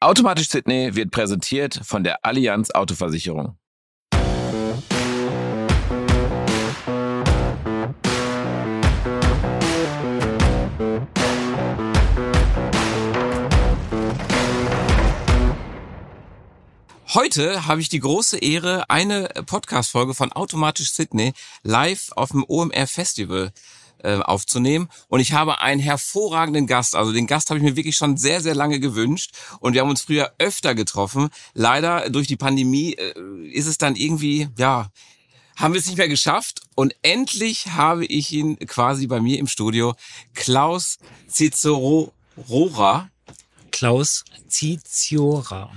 Automatisch 0.00 0.48
Sydney 0.48 0.94
wird 0.94 1.10
präsentiert 1.10 1.80
von 1.82 2.04
der 2.04 2.24
Allianz 2.24 2.70
Autoversicherung. 2.70 3.58
Heute 17.12 17.66
habe 17.66 17.80
ich 17.80 17.88
die 17.88 17.98
große 17.98 18.38
Ehre, 18.38 18.88
eine 18.88 19.28
Podcast-Folge 19.46 20.14
von 20.14 20.30
Automatisch 20.30 20.92
Sydney 20.92 21.32
live 21.64 22.12
auf 22.14 22.30
dem 22.30 22.44
OMR 22.46 22.86
Festival 22.86 23.50
äh, 24.02 24.16
aufzunehmen. 24.16 24.88
Und 25.08 25.20
ich 25.20 25.32
habe 25.32 25.60
einen 25.60 25.80
hervorragenden 25.80 26.66
Gast. 26.66 26.94
Also 26.94 27.12
den 27.12 27.26
Gast 27.26 27.50
habe 27.50 27.58
ich 27.58 27.64
mir 27.64 27.76
wirklich 27.76 27.96
schon 27.96 28.16
sehr, 28.16 28.40
sehr 28.40 28.54
lange 28.54 28.80
gewünscht. 28.80 29.32
Und 29.60 29.74
wir 29.74 29.80
haben 29.80 29.90
uns 29.90 30.02
früher 30.02 30.32
öfter 30.38 30.74
getroffen. 30.74 31.30
Leider 31.54 32.10
durch 32.10 32.26
die 32.26 32.36
Pandemie 32.36 32.94
äh, 32.94 33.14
ist 33.52 33.66
es 33.66 33.78
dann 33.78 33.96
irgendwie, 33.96 34.48
ja, 34.56 34.90
haben 35.56 35.74
wir 35.74 35.80
es 35.80 35.86
nicht 35.86 35.98
mehr 35.98 36.08
geschafft. 36.08 36.62
Und 36.74 36.94
endlich 37.02 37.68
habe 37.68 38.04
ich 38.04 38.32
ihn 38.32 38.58
quasi 38.60 39.06
bei 39.06 39.20
mir 39.20 39.38
im 39.38 39.46
Studio. 39.46 39.94
Klaus 40.34 40.98
Cicero-Rora. 41.28 43.10
Klaus 43.70 44.24
Ciziora 44.48 45.70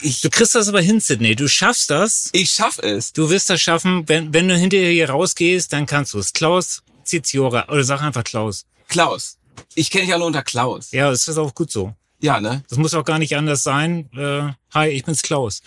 ich, 0.00 0.20
du 0.20 0.30
kriegst 0.30 0.54
das 0.54 0.68
aber 0.68 0.80
hin, 0.80 1.00
Sidney. 1.00 1.34
Du 1.34 1.48
schaffst 1.48 1.90
das. 1.90 2.30
Ich 2.32 2.50
schaff 2.50 2.78
es. 2.78 3.12
Du 3.12 3.30
wirst 3.30 3.50
das 3.50 3.60
schaffen. 3.60 4.08
Wenn, 4.08 4.32
wenn 4.32 4.48
du 4.48 4.56
hinterher 4.56 4.90
hier 4.90 5.10
rausgehst, 5.10 5.72
dann 5.72 5.86
kannst 5.86 6.14
du 6.14 6.18
es. 6.18 6.32
Klaus 6.32 6.82
Ziziora. 7.08 7.68
Oder 7.68 7.84
sag 7.84 8.02
einfach 8.02 8.24
Klaus. 8.24 8.66
Klaus. 8.88 9.38
Ich 9.74 9.90
kenne 9.90 10.06
dich 10.06 10.16
nur 10.16 10.26
unter 10.26 10.42
Klaus. 10.42 10.92
Ja, 10.92 11.10
das 11.10 11.26
ist 11.26 11.38
auch 11.38 11.54
gut 11.54 11.70
so. 11.70 11.94
Ja, 12.20 12.40
ne? 12.40 12.64
Das 12.68 12.78
muss 12.78 12.94
auch 12.94 13.04
gar 13.04 13.18
nicht 13.18 13.36
anders 13.36 13.62
sein. 13.62 14.10
Äh, 14.12 14.52
hi, 14.74 14.88
ich 14.88 15.04
bin's 15.04 15.22
Klaus. 15.22 15.62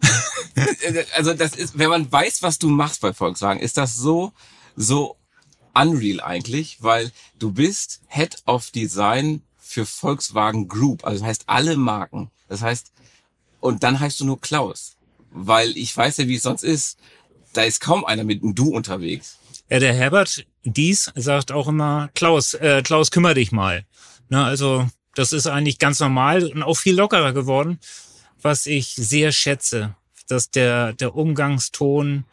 also 1.16 1.34
das 1.34 1.54
ist, 1.56 1.78
wenn 1.78 1.90
man 1.90 2.10
weiß, 2.10 2.42
was 2.42 2.58
du 2.58 2.68
machst 2.68 3.00
bei 3.00 3.12
Volkswagen, 3.12 3.60
ist 3.60 3.76
das 3.76 3.96
so, 3.96 4.32
so 4.76 5.16
unreal 5.74 6.20
eigentlich, 6.20 6.78
weil 6.80 7.10
du 7.38 7.52
bist 7.52 8.00
Head 8.08 8.42
of 8.46 8.70
Design 8.70 9.42
für 9.58 9.84
Volkswagen 9.84 10.68
Group, 10.68 11.04
also 11.04 11.20
das 11.20 11.28
heißt 11.28 11.44
alle 11.46 11.76
Marken. 11.76 12.30
Das 12.48 12.62
heißt, 12.62 12.92
und 13.60 13.82
dann 13.82 13.98
heißt 13.98 14.20
du 14.20 14.24
nur 14.24 14.40
Klaus. 14.40 14.96
Weil 15.30 15.76
ich 15.76 15.94
weiß 15.94 16.18
ja, 16.18 16.28
wie 16.28 16.36
es 16.36 16.42
sonst 16.42 16.62
ist. 16.62 16.98
Da 17.52 17.62
ist 17.62 17.80
kaum 17.80 18.04
einer 18.04 18.24
mit 18.24 18.42
einem 18.42 18.54
Du 18.54 18.68
unterwegs. 18.68 19.38
Ja, 19.68 19.80
der 19.80 19.92
Herbert 19.92 20.46
Dies 20.66 21.12
sagt 21.14 21.52
auch 21.52 21.68
immer, 21.68 22.10
Klaus, 22.14 22.54
äh, 22.54 22.82
Klaus, 22.82 23.12
kümmere 23.12 23.34
dich 23.34 23.52
mal. 23.52 23.84
Na, 24.28 24.46
also 24.46 24.88
das 25.14 25.32
ist 25.32 25.46
eigentlich 25.46 25.78
ganz 25.78 26.00
normal 26.00 26.44
und 26.44 26.62
auch 26.64 26.76
viel 26.76 26.96
lockerer 26.96 27.32
geworden, 27.32 27.78
was 28.42 28.66
ich 28.66 28.88
sehr 28.94 29.30
schätze, 29.30 29.94
dass 30.26 30.50
der, 30.50 30.92
der 30.92 31.14
Umgangston 31.14 32.24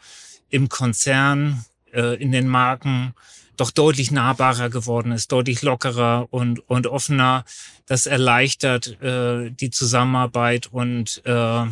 im 0.49 0.67
Konzern, 0.67 1.63
äh, 1.93 2.21
in 2.21 2.31
den 2.31 2.47
Marken 2.47 3.13
doch 3.55 3.69
deutlich 3.69 4.09
nahbarer 4.09 4.71
geworden 4.71 5.11
ist, 5.11 5.31
deutlich 5.31 5.61
lockerer 5.61 6.27
und, 6.31 6.67
und 6.67 6.87
offener. 6.87 7.45
Das 7.85 8.07
erleichtert 8.07 8.99
äh, 9.01 9.51
die 9.51 9.69
Zusammenarbeit 9.69 10.67
und 10.71 11.21
äh, 11.25 11.65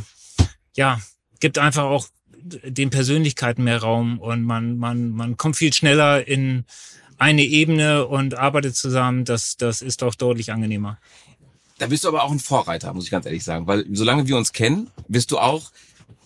ja, 0.76 1.02
gibt 1.40 1.58
einfach 1.58 1.86
auch 1.86 2.08
den 2.44 2.90
Persönlichkeiten 2.90 3.64
mehr 3.64 3.82
Raum 3.82 4.20
und 4.20 4.44
man, 4.44 4.78
man, 4.78 5.12
man 5.12 5.38
kommt 5.38 5.56
viel 5.56 5.74
schneller 5.74 6.28
in 6.28 6.66
eine 7.18 7.44
Ebene 7.44 8.08
und 8.08 8.36
arbeitet 8.36 8.76
zusammen. 8.76 9.26
Das, 9.26 9.58
das 9.58 9.82
ist 9.82 10.02
doch 10.02 10.16
deutlich 10.16 10.52
angenehmer. 10.52 10.98
Da 11.78 11.88
bist 11.88 12.04
du 12.04 12.08
aber 12.08 12.24
auch 12.24 12.32
ein 12.32 12.40
Vorreiter, 12.40 12.94
muss 12.94 13.06
ich 13.06 13.12
ganz 13.12 13.26
ehrlich 13.26 13.44
sagen, 13.44 13.68
weil 13.68 13.86
solange 13.92 14.28
wir 14.28 14.38
uns 14.38 14.54
kennen, 14.54 14.90
bist 15.08 15.32
du 15.32 15.40
auch 15.40 15.72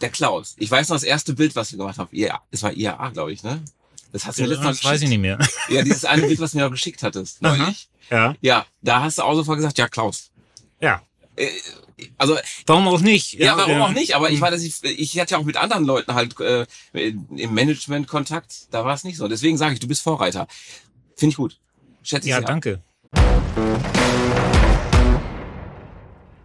der 0.02 0.10
Klaus. 0.10 0.56
Ich 0.58 0.70
weiß 0.70 0.90
noch 0.90 0.96
das 0.96 1.04
erste 1.04 1.34
Bild, 1.34 1.56
was 1.56 1.72
wir 1.72 1.78
gemacht 1.78 1.98
haben. 1.98 2.10
Ja, 2.12 2.42
es 2.52 2.64
war 2.64 2.74
IAA, 2.74 3.10
glaube 3.12 3.32
ich, 3.32 3.44
ne? 3.44 3.62
Das 4.12 4.26
hast 4.26 4.38
du 4.38 4.44
mir 4.44 4.50
letztes 4.50 4.66
Mal 4.66 4.72
Das 4.72 4.84
weiß 4.84 5.02
ich 5.02 5.10
nicht 5.10 5.20
mehr. 5.20 5.38
Ja, 5.70 5.82
dieses 5.82 6.06
eine 6.06 6.24
Bild, 6.24 6.40
was 6.40 6.52
du 6.52 6.58
mir 6.58 6.68
auch 6.68 6.72
geschickt 6.72 7.04
hattest, 7.04 7.42
neulich. 7.42 7.90
Ja. 8.10 8.36
Ja, 8.42 8.66
da 8.82 9.02
hast 9.02 9.18
du 9.18 9.24
auch 9.24 9.36
sofort 9.36 9.58
gesagt, 9.58 9.78
ja, 9.78 9.88
Klaus. 9.88 10.32
Ja. 10.80 11.02
Äh, 11.36 11.48
also 12.18 12.38
warum 12.66 12.88
auch 12.88 13.02
nicht? 13.02 13.34
Ja, 13.34 13.46
ja 13.46 13.58
warum 13.58 13.72
ja. 13.72 13.86
auch 13.86 13.92
nicht? 13.92 14.16
Aber 14.16 14.30
ich 14.30 14.42
war, 14.42 14.52
dass 14.52 14.64
ich, 14.64 14.84
ich 14.84 15.20
hatte 15.20 15.32
ja 15.32 15.38
auch 15.38 15.44
mit 15.44 15.58
anderen 15.58 15.86
Leuten 15.86 16.14
halt 16.14 16.40
äh, 16.40 16.66
im 16.94 17.54
Management 17.54 18.08
Kontakt. 18.08 18.74
Da 18.74 18.84
war 18.86 18.94
es 18.94 19.04
nicht 19.04 19.18
so. 19.18 19.28
Deswegen 19.28 19.58
sage 19.58 19.74
ich, 19.74 19.80
du 19.80 19.88
bist 19.88 20.02
Vorreiter. 20.02 20.48
Finde 21.16 21.32
ich 21.32 21.38
gut. 21.38 21.60
Schätze 22.04 22.28
ich 22.28 22.32
Ja, 22.32 22.42
danke. 22.42 22.82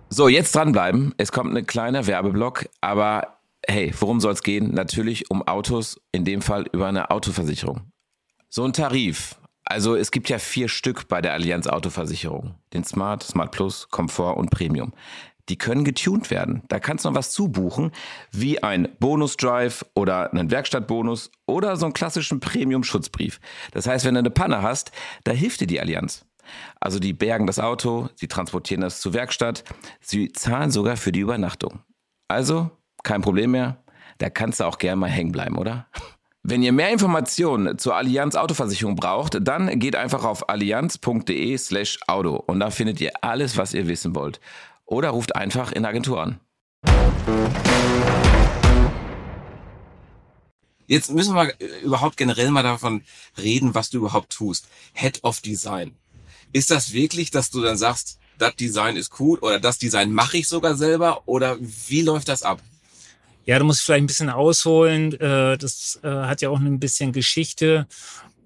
So, 0.08 0.28
jetzt 0.28 0.54
dranbleiben. 0.54 1.14
Es 1.18 1.32
kommt 1.32 1.56
ein 1.56 1.66
kleiner 1.66 2.06
Werbeblock, 2.06 2.68
aber 2.80 3.38
hey, 3.66 3.92
worum 3.98 4.20
soll 4.20 4.32
es 4.32 4.42
gehen? 4.42 4.74
Natürlich 4.74 5.30
um 5.30 5.46
Autos, 5.46 6.00
in 6.12 6.24
dem 6.24 6.42
Fall 6.42 6.66
über 6.72 6.88
eine 6.88 7.10
Autoversicherung. 7.10 7.92
So 8.48 8.64
ein 8.64 8.72
Tarif. 8.72 9.36
Also 9.70 9.94
es 9.94 10.10
gibt 10.10 10.28
ja 10.28 10.40
vier 10.40 10.68
Stück 10.68 11.06
bei 11.06 11.22
der 11.22 11.32
Allianz 11.32 11.68
Autoversicherung. 11.68 12.56
Den 12.74 12.82
Smart, 12.82 13.22
Smart 13.22 13.52
Plus, 13.52 13.88
Komfort 13.88 14.36
und 14.36 14.50
Premium. 14.50 14.92
Die 15.48 15.58
können 15.58 15.84
getuned 15.84 16.28
werden. 16.32 16.62
Da 16.66 16.80
kannst 16.80 17.04
du 17.04 17.08
noch 17.08 17.16
was 17.16 17.30
zubuchen, 17.30 17.92
wie 18.32 18.60
ein 18.64 18.88
Bonus-Drive 18.98 19.86
oder 19.94 20.32
einen 20.32 20.50
Werkstattbonus 20.50 21.30
oder 21.46 21.76
so 21.76 21.86
einen 21.86 21.92
klassischen 21.92 22.40
Premium-Schutzbrief. 22.40 23.38
Das 23.70 23.86
heißt, 23.86 24.04
wenn 24.04 24.14
du 24.14 24.18
eine 24.18 24.30
Panne 24.30 24.60
hast, 24.62 24.90
da 25.22 25.30
hilft 25.30 25.60
dir 25.60 25.68
die 25.68 25.80
Allianz. 25.80 26.26
Also 26.80 26.98
die 26.98 27.12
bergen 27.12 27.46
das 27.46 27.60
Auto, 27.60 28.08
sie 28.16 28.26
transportieren 28.26 28.80
das 28.80 29.00
zur 29.00 29.12
Werkstatt, 29.12 29.62
sie 30.00 30.32
zahlen 30.32 30.72
sogar 30.72 30.96
für 30.96 31.12
die 31.12 31.20
Übernachtung. 31.20 31.78
Also 32.26 32.72
kein 33.04 33.22
Problem 33.22 33.52
mehr. 33.52 33.84
Da 34.18 34.30
kannst 34.30 34.58
du 34.58 34.64
auch 34.64 34.78
gerne 34.78 34.96
mal 34.96 35.10
hängen 35.10 35.30
bleiben, 35.30 35.56
oder? 35.56 35.86
Wenn 36.42 36.62
ihr 36.62 36.72
mehr 36.72 36.90
Informationen 36.90 37.76
zur 37.76 37.96
Allianz 37.96 38.34
Autoversicherung 38.34 38.96
braucht, 38.96 39.36
dann 39.42 39.78
geht 39.78 39.94
einfach 39.94 40.24
auf 40.24 40.48
allianz.de 40.48 41.58
slash 41.58 41.98
Auto 42.06 42.36
und 42.36 42.60
da 42.60 42.70
findet 42.70 42.98
ihr 43.02 43.12
alles, 43.20 43.58
was 43.58 43.74
ihr 43.74 43.88
wissen 43.88 44.14
wollt. 44.14 44.40
Oder 44.86 45.10
ruft 45.10 45.36
einfach 45.36 45.70
in 45.70 45.84
Agentur 45.84 46.22
an. 46.22 46.40
Jetzt 50.86 51.10
müssen 51.10 51.34
wir 51.34 51.52
überhaupt 51.82 52.16
generell 52.16 52.50
mal 52.50 52.62
davon 52.62 53.02
reden, 53.36 53.74
was 53.74 53.90
du 53.90 53.98
überhaupt 53.98 54.30
tust. 54.30 54.66
Head 54.94 55.22
of 55.22 55.42
Design. 55.42 55.94
Ist 56.52 56.70
das 56.70 56.94
wirklich, 56.94 57.30
dass 57.30 57.50
du 57.50 57.60
dann 57.60 57.76
sagst, 57.76 58.18
das 58.38 58.56
Design 58.56 58.96
ist 58.96 59.20
cool 59.20 59.38
oder 59.40 59.60
das 59.60 59.78
Design 59.78 60.10
mache 60.10 60.38
ich 60.38 60.48
sogar 60.48 60.74
selber 60.74 61.22
oder 61.26 61.58
wie 61.60 62.00
läuft 62.00 62.28
das 62.28 62.42
ab? 62.42 62.62
Ja, 63.46 63.58
du 63.58 63.64
musst 63.64 63.82
vielleicht 63.82 64.04
ein 64.04 64.06
bisschen 64.06 64.30
ausholen. 64.30 65.12
Äh, 65.14 65.56
das 65.58 65.98
äh, 66.02 66.08
hat 66.08 66.42
ja 66.42 66.50
auch 66.50 66.60
ein 66.60 66.78
bisschen 66.78 67.12
Geschichte. 67.12 67.86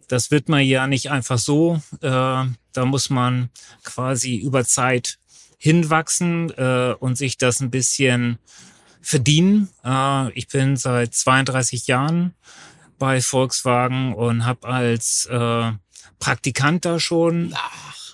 Das 0.08 0.30
wird 0.30 0.48
man 0.48 0.62
ja 0.62 0.86
nicht 0.86 1.10
einfach 1.10 1.38
so. 1.38 1.80
Äh, 2.00 2.08
da 2.08 2.84
muss 2.84 3.10
man 3.10 3.50
quasi 3.82 4.36
über 4.36 4.64
Zeit 4.64 5.18
hinwachsen 5.56 6.50
und 6.50 7.16
sich 7.16 7.38
das 7.38 7.60
ein 7.60 7.70
bisschen 7.70 8.38
verdienen. 9.00 9.70
Ich 10.34 10.48
bin 10.48 10.76
seit 10.76 11.14
32 11.14 11.86
Jahren 11.86 12.34
bei 12.98 13.22
Volkswagen 13.22 14.12
und 14.12 14.44
habe 14.44 14.68
als 14.68 15.26
Praktikant 16.18 16.84
da 16.84 17.00
schon 17.00 17.54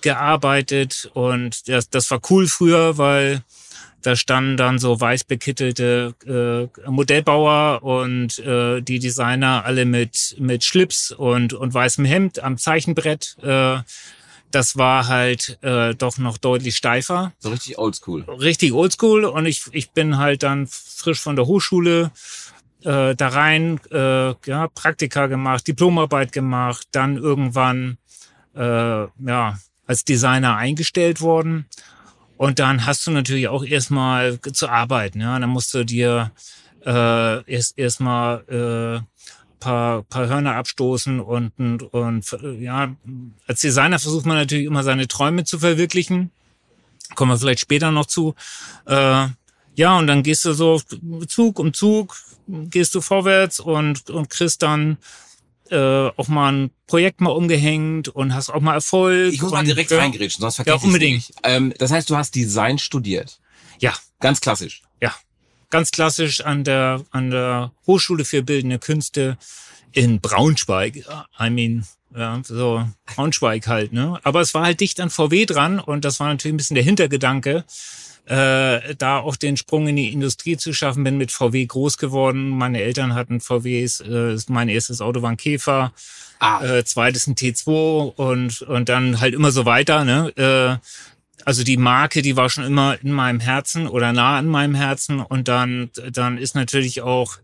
gearbeitet 0.01 1.09
und 1.13 1.67
das, 1.67 1.89
das 1.89 2.09
war 2.09 2.21
cool 2.29 2.47
früher, 2.47 2.97
weil 2.97 3.43
da 4.01 4.15
standen 4.15 4.57
dann 4.57 4.79
so 4.79 4.99
weiß 4.99 5.23
bekittelte 5.23 6.15
äh, 6.25 6.89
Modellbauer 6.89 7.83
und 7.83 8.39
äh, 8.39 8.81
die 8.81 8.99
Designer 8.99 9.63
alle 9.65 9.85
mit, 9.85 10.35
mit 10.39 10.63
Schlips 10.63 11.11
und, 11.11 11.53
und 11.53 11.73
weißem 11.73 12.05
Hemd 12.05 12.43
am 12.43 12.57
Zeichenbrett. 12.57 13.37
Äh, 13.41 13.79
das 14.51 14.77
war 14.77 15.07
halt 15.07 15.57
äh, 15.61 15.95
doch 15.95 16.17
noch 16.17 16.37
deutlich 16.37 16.75
steifer. 16.75 17.31
So 17.39 17.49
richtig 17.49 17.77
oldschool. 17.77 18.23
Richtig 18.23 18.73
oldschool. 18.73 19.25
Und 19.25 19.45
ich, 19.45 19.63
ich 19.71 19.91
bin 19.91 20.17
halt 20.17 20.43
dann 20.43 20.67
frisch 20.67 21.21
von 21.21 21.35
der 21.35 21.45
Hochschule 21.45 22.11
äh, 22.83 23.15
da 23.15 23.27
rein, 23.29 23.79
äh, 23.91 24.33
ja, 24.45 24.67
Praktika 24.67 25.27
gemacht, 25.27 25.67
Diplomarbeit 25.67 26.31
gemacht, 26.31 26.87
dann 26.91 27.17
irgendwann 27.17 27.97
äh, 28.55 28.61
ja, 28.61 29.59
als 29.85 30.03
Designer 30.03 30.57
eingestellt 30.57 31.21
worden 31.21 31.65
und 32.41 32.57
dann 32.57 32.87
hast 32.87 33.05
du 33.05 33.11
natürlich 33.11 33.49
auch 33.49 33.63
erstmal 33.63 34.41
zu 34.41 34.67
arbeiten. 34.67 35.21
Ja? 35.21 35.37
Dann 35.37 35.51
musst 35.51 35.75
du 35.75 35.85
dir 35.85 36.31
äh, 36.83 37.43
erst 37.45 37.77
erstmal 37.77 38.39
äh, 38.47 39.59
paar, 39.59 40.01
paar 40.01 40.27
Hörner 40.27 40.55
abstoßen 40.55 41.19
und, 41.19 41.51
und, 41.59 41.83
und 41.93 42.37
ja, 42.59 42.95
als 43.45 43.61
Designer 43.61 43.99
versucht 43.99 44.25
man 44.25 44.37
natürlich 44.37 44.65
immer 44.65 44.81
seine 44.81 45.07
Träume 45.07 45.43
zu 45.43 45.59
verwirklichen. 45.59 46.31
Kommen 47.13 47.29
wir 47.29 47.37
vielleicht 47.37 47.59
später 47.59 47.91
noch 47.91 48.07
zu. 48.07 48.33
Äh, 48.87 49.27
ja, 49.75 49.99
und 49.99 50.07
dann 50.07 50.23
gehst 50.23 50.43
du 50.43 50.53
so 50.53 50.81
Zug 51.27 51.59
um 51.59 51.75
Zug, 51.75 52.17
gehst 52.47 52.95
du 52.95 53.01
vorwärts 53.01 53.59
und, 53.59 54.09
und 54.09 54.31
kriegst 54.31 54.63
dann 54.63 54.97
äh, 55.71 56.09
auch 56.15 56.27
mal 56.27 56.51
ein 56.51 56.71
Projekt 56.87 57.21
mal 57.21 57.31
umgehängt 57.31 58.09
und 58.09 58.33
hast 58.33 58.49
auch 58.49 58.61
mal 58.61 58.73
Erfolg. 58.73 59.33
Ich 59.33 59.41
muss 59.41 59.51
mal 59.51 59.63
direkt 59.63 59.91
ja, 59.91 60.11
sonst 60.29 60.55
vergesse 60.55 60.77
ja, 60.77 60.83
unbedingt. 60.83 61.31
Ähm, 61.43 61.73
das 61.77 61.91
heißt, 61.91 62.09
du 62.09 62.17
hast 62.17 62.35
Design 62.35 62.77
studiert. 62.77 63.39
Ja. 63.79 63.93
Ganz 64.19 64.41
klassisch. 64.41 64.83
Ja. 65.01 65.13
Ganz 65.69 65.91
klassisch 65.91 66.41
an 66.41 66.63
der, 66.63 67.03
an 67.11 67.31
der 67.31 67.71
Hochschule 67.87 68.25
für 68.25 68.43
Bildende 68.43 68.79
Künste 68.79 69.37
in 69.91 70.21
Braunschweig. 70.21 71.05
I 71.39 71.49
mean, 71.49 71.85
ja, 72.15 72.41
so 72.43 72.85
Braunschweig 73.05 73.67
halt, 73.67 73.93
ne? 73.93 74.19
Aber 74.23 74.41
es 74.41 74.53
war 74.53 74.63
halt 74.63 74.79
dicht 74.79 74.99
an 74.99 75.09
VW 75.09 75.45
dran 75.45 75.79
und 75.79 76.05
das 76.05 76.19
war 76.19 76.27
natürlich 76.27 76.53
ein 76.53 76.57
bisschen 76.57 76.75
der 76.75 76.83
Hintergedanke, 76.83 77.63
äh, 78.25 78.95
da 78.95 79.19
auch 79.19 79.35
den 79.35 79.57
Sprung 79.57 79.87
in 79.87 79.95
die 79.95 80.11
Industrie 80.11 80.57
zu 80.57 80.73
schaffen. 80.73 81.03
Bin 81.03 81.17
mit 81.17 81.31
VW 81.31 81.65
groß 81.65 81.97
geworden. 81.97 82.49
Meine 82.49 82.81
Eltern 82.81 83.15
hatten 83.15 83.39
VWs. 83.39 84.01
Äh, 84.01 84.37
mein 84.47 84.69
erstes 84.69 85.01
Auto 85.01 85.21
war 85.21 85.31
ein 85.31 85.37
Käfer. 85.37 85.93
Ah. 86.39 86.63
Äh, 86.63 86.85
zweites 86.85 87.27
ein 87.27 87.35
T2 87.35 88.15
und, 88.15 88.61
und 88.63 88.89
dann 88.89 89.19
halt 89.19 89.33
immer 89.33 89.51
so 89.51 89.65
weiter, 89.65 90.03
ne? 90.03 90.31
Äh, 90.37 90.77
also 91.45 91.63
die 91.63 91.77
Marke, 91.77 92.21
die 92.21 92.37
war 92.37 92.49
schon 92.49 92.63
immer 92.63 92.97
in 93.01 93.11
meinem 93.11 93.39
Herzen 93.39 93.87
oder 93.87 94.13
nah 94.13 94.37
an 94.37 94.47
meinem 94.47 94.75
Herzen 94.75 95.19
und 95.19 95.47
dann, 95.47 95.89
dann 96.11 96.37
ist 96.37 96.55
natürlich 96.55 97.01
auch 97.01 97.37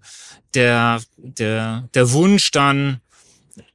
der, 0.54 1.02
der, 1.18 1.90
der 1.94 2.12
Wunsch 2.12 2.52
dann, 2.52 3.02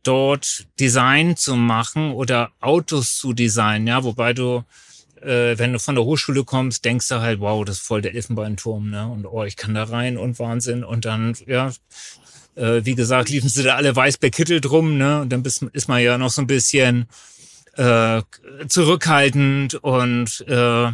dort 0.02 0.67
Design 0.79 1.37
zu 1.37 1.56
machen 1.56 2.12
oder 2.12 2.50
Autos 2.61 3.17
zu 3.17 3.32
designen, 3.32 3.87
ja, 3.87 4.05
wobei 4.05 4.32
du, 4.32 4.64
äh, 5.20 5.56
wenn 5.58 5.73
du 5.73 5.79
von 5.79 5.94
der 5.94 6.05
Hochschule 6.05 6.44
kommst, 6.44 6.84
denkst 6.84 7.08
du 7.08 7.20
halt, 7.20 7.40
wow, 7.40 7.64
das 7.64 7.76
ist 7.76 7.87
voll 7.87 8.02
der 8.02 8.14
Elfenbeinturm, 8.14 8.90
ne, 8.90 9.06
und 9.06 9.26
oh, 9.26 9.44
ich 9.44 9.56
kann 9.56 9.75
da 9.75 9.84
rein 9.84 10.19
und 10.19 10.38
Wahnsinn. 10.38 10.84
Und 10.84 11.05
dann, 11.05 11.37
ja, 11.46 11.73
äh, 12.55 12.84
wie 12.84 12.94
gesagt, 12.94 13.29
liefen 13.31 13.49
sie 13.49 13.62
da 13.62 13.76
alle 13.76 13.94
weiß 13.94 14.19
bekittelt 14.19 14.70
rum, 14.70 14.99
ne, 14.99 15.23
und 15.23 15.31
dann 15.31 15.43
bist, 15.43 15.62
ist 15.73 15.88
man 15.88 16.02
ja 16.02 16.19
noch 16.19 16.31
so 16.31 16.43
ein 16.43 16.46
bisschen 16.46 17.06
äh, 17.76 18.23
zurückhaltend 18.69 19.76
und 19.76 20.44
äh, 20.49 20.93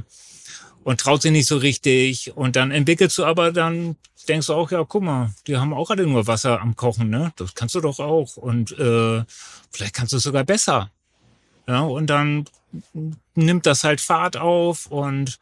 und 0.89 0.99
traut 1.01 1.21
sich 1.21 1.33
nicht 1.33 1.47
so 1.47 1.59
richtig 1.59 2.35
und 2.35 2.57
dann 2.57 2.71
entwickelst 2.71 3.19
du 3.19 3.27
aber 3.27 3.53
dann 3.53 3.97
denkst 4.27 4.47
du 4.47 4.55
auch, 4.55 4.71
ja, 4.71 4.83
guck 4.85 5.03
mal, 5.03 5.31
die 5.47 5.59
haben 5.59 5.75
auch 5.75 5.91
alle 5.91 6.07
nur 6.07 6.27
Wasser 6.27 6.63
am 6.63 6.77
Kochen, 6.77 7.11
ne? 7.11 7.31
Das 7.37 7.55
kannst 7.55 7.75
du 7.75 7.83
doch 7.83 7.99
auch. 7.99 8.39
Und 8.39 8.73
äh, 8.79 9.23
vielleicht 9.71 9.93
kannst 9.93 10.15
du 10.15 10.17
es 10.17 10.23
sogar 10.23 10.45
besser. 10.45 10.91
Ja, 11.67 11.81
und 11.81 12.07
dann 12.07 12.47
nimmt 13.35 13.67
das 13.67 13.85
halt 13.85 14.01
Fahrt 14.01 14.39
auf 14.39 14.87
und 14.87 15.39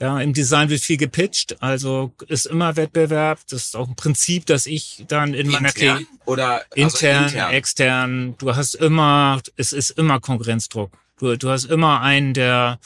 ja, 0.00 0.20
im 0.20 0.34
Design 0.34 0.68
wird 0.68 0.82
viel 0.82 0.98
gepitcht, 0.98 1.60
also 1.60 2.12
ist 2.28 2.46
immer 2.46 2.76
Wettbewerb. 2.76 3.40
Das 3.50 3.64
ist 3.64 3.76
auch 3.76 3.88
ein 3.88 3.96
Prinzip, 3.96 4.46
dass 4.46 4.66
ich 4.66 5.04
dann 5.08 5.34
in 5.34 5.48
meiner 5.48 5.72
Karriere 5.72 6.06
oder 6.26 6.62
also 6.70 6.74
intern, 6.76 7.24
intern, 7.24 7.52
extern, 7.52 8.34
du 8.38 8.54
hast 8.54 8.74
immer, 8.74 9.40
es 9.56 9.72
ist 9.72 9.90
immer 9.90 10.20
Konkurrenzdruck. 10.20 10.92
Du, 11.18 11.36
du 11.36 11.50
hast 11.50 11.64
immer 11.64 12.02
einen, 12.02 12.34
der 12.34 12.78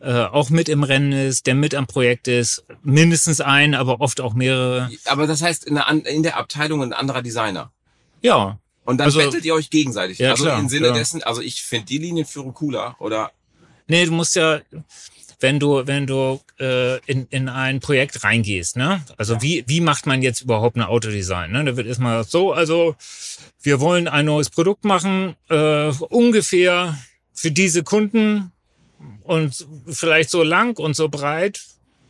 äh, 0.00 0.12
auch 0.12 0.50
mit 0.50 0.68
im 0.68 0.84
Rennen 0.84 1.12
ist, 1.12 1.46
der 1.46 1.54
mit 1.54 1.74
am 1.74 1.86
Projekt 1.86 2.28
ist, 2.28 2.64
mindestens 2.82 3.40
ein, 3.40 3.74
aber 3.74 4.00
oft 4.00 4.20
auch 4.20 4.34
mehrere. 4.34 4.90
Aber 5.06 5.26
das 5.26 5.42
heißt 5.42 5.64
in 5.64 5.74
der, 5.74 5.88
in 6.06 6.22
der 6.22 6.36
Abteilung 6.36 6.82
ein 6.82 6.92
anderer 6.92 7.22
Designer. 7.22 7.72
Ja. 8.22 8.58
Und 8.84 8.98
dann 8.98 9.06
also, 9.06 9.18
bettelt 9.18 9.44
ihr 9.44 9.54
euch 9.54 9.70
gegenseitig. 9.70 10.18
Ja, 10.18 10.30
also 10.30 10.44
klar, 10.44 10.58
im 10.58 10.68
Sinne 10.68 10.88
ja. 10.88 10.92
dessen, 10.94 11.22
also 11.22 11.42
ich 11.42 11.62
finde 11.62 11.86
die 11.86 11.98
Linienführung 11.98 12.54
cooler 12.54 12.96
oder. 13.00 13.32
Nee, 13.86 14.04
du 14.06 14.12
musst 14.12 14.36
ja, 14.36 14.60
wenn 15.40 15.60
du, 15.60 15.86
wenn 15.86 16.06
du 16.06 16.40
äh, 16.58 16.98
in, 17.06 17.26
in 17.30 17.48
ein 17.48 17.80
Projekt 17.80 18.24
reingehst, 18.24 18.76
ne? 18.76 19.04
Also 19.16 19.34
ja. 19.34 19.42
wie, 19.42 19.64
wie 19.66 19.80
macht 19.80 20.06
man 20.06 20.22
jetzt 20.22 20.40
überhaupt 20.42 20.76
ein 20.76 20.82
Autodesign? 20.82 21.52
Ne? 21.52 21.64
Da 21.64 21.76
wird 21.76 21.86
erstmal 21.86 22.24
so, 22.24 22.52
also 22.52 22.96
wir 23.60 23.80
wollen 23.80 24.08
ein 24.08 24.26
neues 24.26 24.50
Produkt 24.50 24.84
machen, 24.84 25.36
äh, 25.48 25.90
ungefähr 26.08 26.98
für 27.32 27.50
diese 27.50 27.82
Kunden 27.82 28.52
und 29.24 29.66
vielleicht 29.88 30.30
so 30.30 30.42
lang 30.42 30.78
und 30.78 30.94
so 30.94 31.08
breit, 31.08 31.60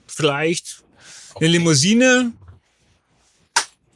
vielleicht 0.06 0.84
eine 1.36 1.48
Limousine. 1.48 2.32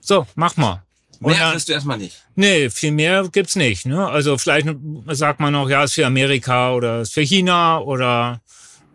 So, 0.00 0.26
mach 0.34 0.56
mal. 0.56 0.82
Mehr 1.20 1.52
kriegst 1.52 1.68
du 1.68 1.72
erstmal 1.72 1.98
nicht. 1.98 2.20
Nee, 2.34 2.68
viel 2.70 2.90
mehr 2.90 3.28
gibt's 3.30 3.54
nicht. 3.54 3.86
Ne? 3.86 4.08
Also 4.08 4.38
vielleicht 4.38 4.66
sagt 5.08 5.38
man 5.38 5.52
noch, 5.52 5.68
ja, 5.68 5.84
ist 5.84 5.94
für 5.94 6.06
Amerika 6.06 6.74
oder 6.74 7.02
ist 7.02 7.14
für 7.14 7.20
China 7.20 7.78
oder 7.78 8.40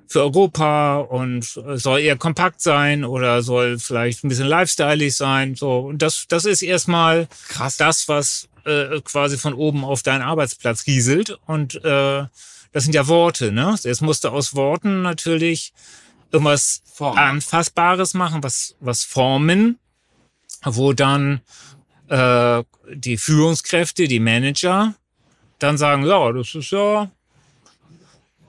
für 0.07 0.21
Europa 0.21 0.99
und 0.99 1.43
soll 1.45 1.99
eher 1.99 2.17
kompakt 2.17 2.61
sein 2.61 3.03
oder 3.03 3.41
soll 3.41 3.77
vielleicht 3.77 4.23
ein 4.23 4.29
bisschen 4.29 4.47
lifestyleig 4.47 5.13
sein. 5.13 5.55
So 5.55 5.79
und 5.79 6.01
das, 6.01 6.25
das 6.27 6.45
ist 6.45 6.61
erstmal 6.61 7.27
Krass. 7.49 7.77
das, 7.77 8.07
was 8.07 8.49
äh, 8.65 9.01
quasi 9.01 9.37
von 9.37 9.53
oben 9.53 9.83
auf 9.83 10.03
deinen 10.03 10.21
Arbeitsplatz 10.21 10.85
rieselt 10.87 11.37
und 11.45 11.75
äh, 11.83 12.25
das 12.77 12.83
sind 12.83 12.93
ja 12.93 13.07
Worte, 13.07 13.51
ne? 13.51 13.75
Jetzt 13.81 14.03
musste 14.03 14.31
aus 14.31 14.53
Worten 14.53 15.01
natürlich 15.01 15.73
irgendwas 16.31 16.83
Form. 16.85 17.17
Anfassbares 17.17 18.13
machen, 18.13 18.43
was, 18.43 18.75
was 18.79 19.03
formen, 19.03 19.79
wo 20.63 20.93
dann 20.93 21.41
äh, 22.07 22.63
die 22.93 23.17
Führungskräfte, 23.17 24.07
die 24.07 24.19
Manager, 24.19 24.93
dann 25.57 25.79
sagen, 25.79 26.05
ja, 26.05 26.31
das 26.31 26.53
ist 26.53 26.69
ja 26.69 27.09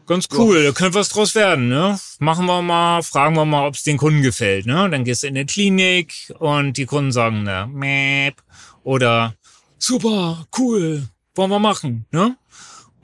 ganz 0.07 0.29
cool, 0.35 0.63
da 0.63 0.73
könnte 0.73 0.99
was 0.99 1.09
draus 1.09 1.35
werden, 1.35 1.71
ne? 1.71 1.99
Machen 2.19 2.45
wir 2.45 2.61
mal, 2.61 3.03
fragen 3.03 3.35
wir 3.35 3.47
mal, 3.47 3.67
ob 3.67 3.77
es 3.77 3.83
den 3.83 3.97
Kunden 3.97 4.21
gefällt, 4.21 4.67
ne? 4.67 4.91
Dann 4.91 5.05
gehst 5.05 5.23
du 5.23 5.29
in 5.29 5.37
die 5.37 5.47
Klinik 5.47 6.35
und 6.39 6.77
die 6.77 6.85
Kunden 6.85 7.13
sagen, 7.13 7.45
ne, 7.45 7.67
Map 7.73 8.43
oder 8.85 9.37
super, 9.79 10.47
cool, 10.59 11.09
wollen 11.35 11.51
wir 11.51 11.59
machen, 11.61 12.05
ne? 12.11 12.37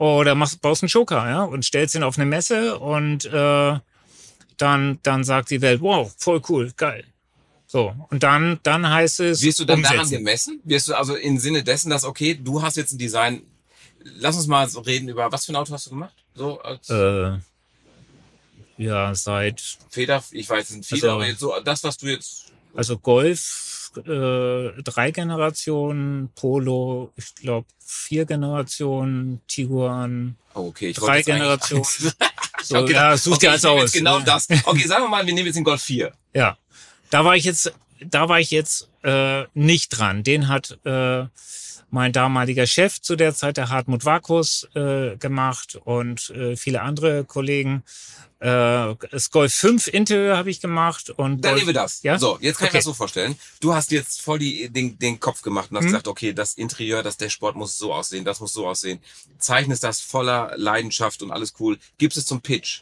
Oder 0.05 0.35
machst, 0.35 0.61
baust 0.61 0.83
einen 0.83 0.89
Joker, 0.89 1.27
ja, 1.29 1.43
und 1.43 1.63
stellst 1.65 1.95
ihn 1.95 2.03
auf 2.03 2.17
eine 2.17 2.25
Messe 2.25 2.77
und 2.79 3.25
äh, 3.25 3.79
dann, 4.57 4.99
dann 5.03 5.23
sagt 5.23 5.49
die 5.49 5.61
Welt, 5.61 5.81
wow, 5.81 6.13
voll 6.17 6.41
cool, 6.49 6.71
geil. 6.77 7.03
So, 7.67 7.93
und 8.09 8.23
dann, 8.23 8.59
dann 8.63 8.89
heißt 8.89 9.19
es. 9.21 9.41
Wirst 9.41 9.59
du 9.59 9.65
dann 9.65 9.79
umsetzen. 9.79 9.97
daran 9.97 10.09
gemessen? 10.11 10.61
Wirst 10.63 10.87
du 10.87 10.93
also 10.93 11.15
im 11.15 11.37
Sinne 11.39 11.63
dessen, 11.63 11.89
dass, 11.89 12.03
okay, 12.05 12.35
du 12.35 12.61
hast 12.61 12.77
jetzt 12.77 12.93
ein 12.93 12.97
Design, 12.97 13.41
lass 14.03 14.35
uns 14.35 14.47
mal 14.47 14.69
so 14.69 14.79
reden 14.81 15.09
über, 15.09 15.31
was 15.31 15.45
für 15.45 15.51
ein 15.53 15.57
Auto 15.57 15.73
hast 15.73 15.87
du 15.87 15.89
gemacht? 15.91 16.13
So 16.35 16.61
als 16.61 16.89
äh, 16.89 17.37
ja, 18.77 19.15
seit. 19.15 19.77
Feder, 19.89 20.23
ich 20.31 20.49
weiß, 20.49 20.63
es 20.65 20.69
sind 20.69 20.85
viele, 20.85 21.01
Also- 21.03 21.15
aber 21.15 21.27
jetzt 21.27 21.39
so, 21.39 21.53
das, 21.63 21.83
was 21.83 21.97
du 21.97 22.07
jetzt. 22.07 22.53
Also 22.75 22.97
Golf, 22.97 23.84
äh, 23.97 24.81
drei 24.83 25.11
Generationen, 25.11 26.29
Polo, 26.35 27.11
ich 27.15 27.35
glaube 27.35 27.67
vier 27.79 28.25
Generationen, 28.25 29.41
Tiguan, 29.47 30.35
Oh, 30.55 30.67
okay, 30.67 30.87
ich 30.87 30.97
drei 30.97 31.21
Generationen. 31.21 31.85
So, 32.63 32.83
gedacht, 32.83 32.89
ja, 32.93 33.17
such 33.17 33.33
okay, 33.33 33.45
dir 33.45 33.51
eins 33.51 33.65
aus. 33.65 33.91
Genau 33.91 34.17
ne? 34.17 34.25
das. 34.25 34.47
Okay, 34.63 34.87
sagen 34.87 35.03
wir 35.03 35.09
mal, 35.09 35.23
wir 35.27 35.33
nehmen 35.35 35.45
jetzt 35.45 35.55
den 35.55 35.63
Golf 35.63 35.83
4. 35.83 36.11
Ja, 36.33 36.57
da 37.11 37.23
war 37.23 37.35
ich 37.35 37.43
jetzt, 37.43 37.71
da 37.99 38.27
war 38.27 38.39
ich 38.39 38.49
jetzt 38.49 38.89
äh, 39.03 39.43
nicht 39.53 39.89
dran. 39.89 40.23
Den 40.23 40.47
hat 40.47 40.79
äh, 40.83 41.25
mein 41.95 42.11
damaliger 42.11 42.67
Chef 42.67 43.01
zu 43.01 43.15
der 43.15 43.33
Zeit, 43.33 43.55
der 43.55 43.69
Hartmut 43.69 44.03
Vakus, 44.03 44.67
äh, 44.75 45.15
gemacht 45.15 45.77
und 45.85 46.29
äh, 46.31 46.57
viele 46.57 46.81
andere 46.81 47.23
Kollegen. 47.23 47.83
Äh, 48.39 48.95
das 49.11 49.31
Golf 49.31 49.53
5 49.53 49.87
Intel 49.87 50.35
habe 50.35 50.49
ich 50.49 50.59
gemacht 50.59 51.09
und 51.09 51.39
Dann 51.45 51.51
Golf, 51.53 51.55
nehmen 51.55 51.67
wir 51.67 51.73
das. 51.73 52.03
Ja? 52.03 52.19
So, 52.19 52.37
jetzt 52.41 52.57
kann 52.57 52.65
ich 52.65 52.69
Okay. 52.71 52.75
mir 52.75 52.79
das 52.79 52.83
so 52.83 52.93
vorstellen. 52.93 53.35
Du 53.61 53.73
hast 53.73 53.91
jetzt 53.91 54.21
voll 54.21 54.39
die, 54.39 54.67
den, 54.69 54.99
den 54.99 55.21
Kopf 55.21 55.41
gemacht 55.41 55.71
und 55.71 55.77
hast 55.77 55.85
Mhm. 55.85 55.87
gesagt, 55.91 56.09
okay, 56.09 56.33
das 56.33 56.55
Interieur, 56.55 57.01
das 57.01 57.15
Dashboard 57.15 57.55
muss 57.55 57.77
so 57.77 57.93
aussehen, 57.93 58.25
das 58.25 58.41
muss 58.41 58.51
so 58.51 58.67
aussehen. 58.67 58.99
Zeichnest 59.39 59.83
das 59.85 60.01
voller 60.01 60.51
Leidenschaft 60.57 61.23
und 61.23 61.31
alles 61.31 61.53
cool. 61.61 61.77
Gibst 61.97 62.17
es 62.17 62.25
zum 62.25 62.41
Pitch. 62.41 62.81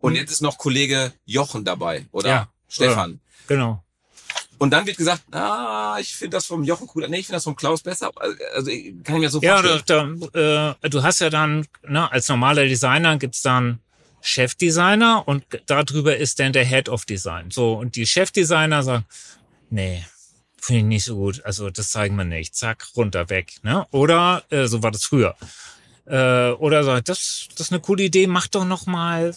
Und 0.00 0.12
Mhm. 0.12 0.18
jetzt 0.20 0.30
ist 0.30 0.40
noch 0.40 0.56
Kollege 0.56 1.12
Jochen 1.26 1.64
dabei, 1.64 2.06
oder? 2.12 2.28
Ja. 2.28 2.48
Stefan. 2.68 3.18
genau. 3.48 3.81
Und 4.62 4.70
dann 4.70 4.86
wird 4.86 4.96
gesagt, 4.96 5.22
ah, 5.32 5.96
ich 5.98 6.14
finde 6.14 6.36
das 6.36 6.46
vom 6.46 6.62
Jochen 6.62 6.86
cooler. 6.86 7.08
Nee, 7.08 7.18
ich 7.18 7.26
finde 7.26 7.38
das 7.38 7.42
vom 7.42 7.56
Klaus 7.56 7.82
besser. 7.82 8.12
Also 8.54 8.70
kann 9.02 9.16
ich 9.16 9.20
mir 9.22 9.28
so 9.28 9.40
Ja, 9.40 9.60
vorstellen. 9.60 10.20
da, 10.32 10.76
äh, 10.84 10.88
du 10.88 11.02
hast 11.02 11.18
ja 11.18 11.30
dann, 11.30 11.66
ne, 11.84 12.08
als 12.12 12.28
normaler 12.28 12.66
Designer 12.66 13.16
gibt's 13.16 13.42
dann 13.42 13.80
Chefdesigner 14.20 15.26
und 15.26 15.44
darüber 15.66 16.16
ist 16.16 16.38
dann 16.38 16.52
der 16.52 16.64
Head 16.64 16.88
of 16.88 17.04
Design. 17.06 17.50
So, 17.50 17.72
und 17.72 17.96
die 17.96 18.06
Chefdesigner 18.06 18.84
sagen, 18.84 19.04
nee, 19.70 20.06
finde 20.60 20.78
ich 20.82 20.86
nicht 20.86 21.04
so 21.06 21.16
gut. 21.16 21.44
Also 21.44 21.70
das 21.70 21.90
zeigen 21.90 22.14
wir 22.14 22.24
nicht. 22.24 22.54
Zack, 22.54 22.86
runter, 22.96 23.30
weg. 23.30 23.54
Ne? 23.64 23.84
Oder, 23.90 24.44
äh, 24.50 24.66
so 24.68 24.80
war 24.84 24.92
das 24.92 25.02
früher. 25.02 25.34
Äh, 26.06 26.50
oder 26.52 26.84
sagt, 26.84 27.08
das, 27.08 27.48
das 27.56 27.66
ist 27.66 27.72
eine 27.72 27.80
coole 27.80 28.04
Idee, 28.04 28.28
mach 28.28 28.46
doch 28.46 28.64
noch 28.64 28.86
mal, 28.86 29.34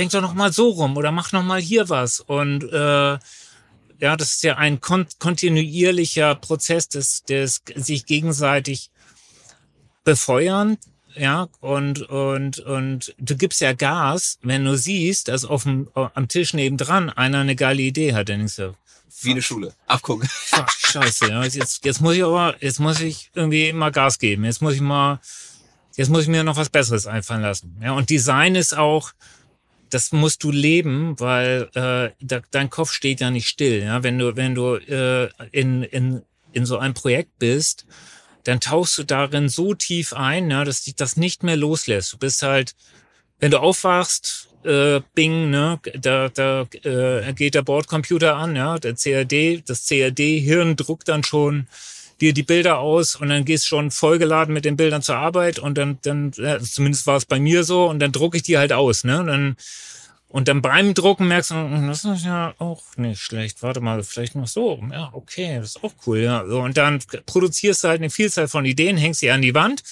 denk 0.00 0.10
doch 0.10 0.20
noch 0.20 0.34
mal 0.34 0.52
so 0.52 0.70
rum 0.70 0.96
oder 0.96 1.12
mach 1.12 1.30
noch 1.30 1.44
mal 1.44 1.60
hier 1.60 1.88
was. 1.88 2.18
Und 2.18 2.64
äh, 2.72 3.18
ja, 4.00 4.16
das 4.16 4.34
ist 4.34 4.42
ja 4.42 4.56
ein 4.56 4.80
kon 4.80 5.06
kontinuierlicher 5.18 6.34
Prozess 6.34 6.88
des, 6.88 7.22
des 7.24 7.62
sich 7.74 8.06
gegenseitig 8.06 8.90
befeuern. 10.04 10.78
Ja, 11.16 11.48
und, 11.60 12.02
und, 12.02 12.60
und 12.60 13.14
du 13.18 13.36
gibst 13.36 13.60
ja 13.60 13.72
Gas, 13.72 14.38
wenn 14.42 14.64
du 14.64 14.76
siehst, 14.76 15.28
dass 15.28 15.44
auf 15.44 15.64
dem, 15.64 15.88
am 15.94 16.28
Tisch 16.28 16.54
nebendran 16.54 17.10
einer 17.10 17.40
eine 17.40 17.56
geile 17.56 17.82
Idee 17.82 18.14
hat, 18.14 18.28
dann 18.28 18.38
denkst 18.38 18.56
du, 18.56 18.74
Wie 19.22 19.32
eine 19.32 19.42
Schule. 19.42 19.74
Abgucken. 19.86 20.28
fuck, 20.30 20.70
scheiße, 20.70 21.28
ja, 21.28 21.42
jetzt, 21.42 21.84
jetzt 21.84 22.00
muss 22.00 22.14
ich 22.14 22.22
aber, 22.22 22.54
jetzt 22.60 22.78
muss 22.78 23.00
ich 23.00 23.30
irgendwie 23.34 23.72
mal 23.72 23.90
Gas 23.90 24.20
geben, 24.20 24.44
jetzt 24.44 24.62
muss 24.62 24.74
ich 24.74 24.80
mal, 24.80 25.20
jetzt 25.96 26.10
muss 26.10 26.22
ich 26.22 26.28
mir 26.28 26.44
noch 26.44 26.56
was 26.56 26.70
Besseres 26.70 27.08
einfallen 27.08 27.42
lassen. 27.42 27.76
Ja, 27.82 27.92
und 27.92 28.08
Design 28.08 28.54
ist 28.54 28.78
auch, 28.78 29.10
das 29.90 30.12
musst 30.12 30.42
du 30.44 30.50
leben, 30.50 31.18
weil 31.18 31.68
äh, 31.74 32.10
da, 32.20 32.40
dein 32.50 32.70
Kopf 32.70 32.92
steht 32.92 33.20
ja 33.20 33.30
nicht 33.30 33.48
still. 33.48 33.82
Ja? 33.82 34.02
Wenn 34.02 34.18
du, 34.18 34.36
wenn 34.36 34.54
du 34.54 34.76
äh, 34.76 35.28
in, 35.50 35.82
in, 35.82 36.22
in 36.52 36.66
so 36.66 36.78
einem 36.78 36.94
Projekt 36.94 37.38
bist, 37.38 37.86
dann 38.44 38.60
tauchst 38.60 38.96
du 38.98 39.04
darin 39.04 39.48
so 39.48 39.74
tief 39.74 40.12
ein, 40.12 40.50
ja, 40.50 40.64
dass 40.64 40.84
dich 40.84 40.96
das 40.96 41.16
nicht 41.16 41.42
mehr 41.42 41.56
loslässt. 41.56 42.12
Du 42.14 42.18
bist 42.18 42.42
halt, 42.42 42.74
wenn 43.38 43.50
du 43.50 43.58
aufwachst, 43.58 44.48
äh, 44.64 45.00
Bing, 45.14 45.50
ne, 45.50 45.80
da, 46.00 46.28
da 46.28 46.66
äh, 46.84 47.32
geht 47.34 47.54
der 47.54 47.62
Bordcomputer 47.62 48.36
an, 48.36 48.56
ja, 48.56 48.78
der 48.78 48.94
CAD, 48.94 49.62
das 49.66 49.86
CAD-Hirn 49.86 50.76
druckt 50.76 51.08
dann 51.08 51.24
schon 51.24 51.66
dir 52.20 52.32
die 52.32 52.42
Bilder 52.42 52.78
aus 52.78 53.16
und 53.16 53.28
dann 53.28 53.44
gehst 53.44 53.66
schon 53.66 53.90
vollgeladen 53.90 54.52
mit 54.52 54.64
den 54.64 54.76
Bildern 54.76 55.02
zur 55.02 55.16
Arbeit 55.16 55.58
und 55.58 55.76
dann, 55.76 55.98
dann 56.02 56.32
ja, 56.36 56.60
zumindest 56.60 57.06
war 57.06 57.16
es 57.16 57.24
bei 57.24 57.40
mir 57.40 57.64
so 57.64 57.88
und 57.88 57.98
dann 58.00 58.12
drucke 58.12 58.36
ich 58.36 58.42
die 58.42 58.58
halt 58.58 58.72
aus, 58.72 59.04
ne? 59.04 59.20
Und 59.20 59.26
dann, 59.26 59.56
und 60.28 60.46
dann 60.46 60.62
beim 60.62 60.94
Drucken 60.94 61.26
merkst 61.26 61.50
du, 61.50 61.54
hm, 61.56 61.88
das 61.88 62.04
ist 62.04 62.24
ja 62.24 62.54
auch 62.58 62.82
nicht 62.96 63.20
schlecht. 63.20 63.62
Warte 63.62 63.80
mal, 63.80 64.02
vielleicht 64.04 64.36
noch 64.36 64.46
so. 64.46 64.80
Ja, 64.92 65.10
okay, 65.12 65.58
das 65.58 65.70
ist 65.70 65.84
auch 65.84 65.92
cool, 66.06 66.18
ja. 66.18 66.46
So, 66.46 66.60
und 66.60 66.76
dann 66.76 67.00
produzierst 67.26 67.82
du 67.82 67.88
halt 67.88 68.00
eine 68.00 68.10
Vielzahl 68.10 68.46
von 68.46 68.64
Ideen, 68.64 68.96
hängst 68.96 69.20
sie 69.20 69.30
an 69.30 69.42
die 69.42 69.54
Wand 69.54 69.82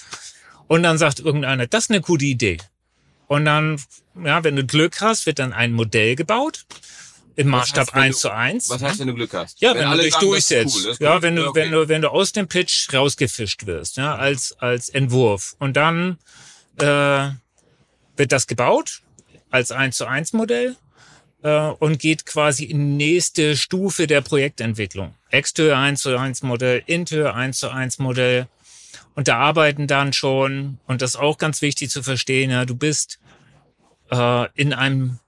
und 0.67 0.83
dann 0.83 0.97
sagt 0.97 1.19
irgendeiner, 1.19 1.67
das 1.67 1.85
ist 1.85 1.89
eine 1.89 2.01
gute 2.01 2.25
Idee. 2.25 2.57
Und 3.27 3.45
dann, 3.45 3.81
ja, 4.23 4.43
wenn 4.43 4.55
du 4.55 4.65
Glück 4.65 5.01
hast, 5.01 5.25
wird 5.25 5.39
dann 5.39 5.53
ein 5.53 5.73
Modell 5.73 6.15
gebaut 6.15 6.65
im 7.39 7.47
Maßstab 7.47 7.95
1 7.95 8.19
zu 8.19 8.33
1. 8.33 8.69
Was 8.69 8.81
heißt, 8.81 8.99
wenn 8.99 9.07
du 9.07 9.13
Glück 9.13 9.33
hast? 9.33 9.61
Ja, 9.61 9.73
wenn, 9.73 9.89
wenn 9.89 9.97
du 9.97 10.03
dich 10.03 10.15
durchsetzt. 10.15 10.85
Cool, 10.85 10.95
ja, 10.99 11.21
wenn 11.21 11.37
du, 11.37 11.47
okay. 11.47 11.61
wenn 11.61 11.71
du, 11.71 11.87
wenn 11.87 12.01
du 12.01 12.09
aus 12.09 12.33
dem 12.33 12.49
Pitch 12.49 12.93
rausgefischt 12.93 13.65
wirst, 13.65 13.95
ja, 13.95 14.15
als, 14.15 14.51
als 14.59 14.89
Entwurf. 14.89 15.55
Und 15.57 15.77
dann, 15.77 16.17
äh, 16.79 17.29
wird 18.17 18.33
das 18.33 18.45
gebaut 18.45 19.01
als 19.49 19.71
1 19.71 19.95
zu 19.95 20.05
1 20.05 20.33
Modell 20.33 20.75
äh, 21.41 21.69
und 21.69 21.99
geht 21.99 22.25
quasi 22.25 22.65
in 22.65 22.77
die 22.77 23.05
nächste 23.05 23.55
Stufe 23.55 24.05
der 24.05 24.19
Projektentwicklung. 24.19 25.15
Extör 25.29 25.77
1 25.77 26.01
zu 26.01 26.17
1 26.17 26.43
Modell, 26.43 26.83
Intör 26.87 27.35
1 27.35 27.57
zu 27.57 27.69
1 27.69 27.99
Modell. 27.99 28.47
Und 29.15 29.29
da 29.29 29.37
arbeiten 29.37 29.87
dann 29.87 30.11
schon, 30.11 30.79
und 30.87 31.01
das 31.01 31.11
ist 31.11 31.15
auch 31.15 31.37
ganz 31.37 31.61
wichtig 31.61 31.89
zu 31.89 32.03
verstehen, 32.03 32.51
ja, 32.51 32.65
du 32.65 32.75
bist 32.75 33.19
äh, 34.11 34.47
in 34.55 34.73
einem 34.73 35.19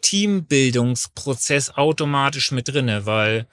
Teambildungsprozess 0.00 1.70
automatisch 1.70 2.52
mit 2.52 2.68
drinne, 2.68 3.06
weil 3.06 3.46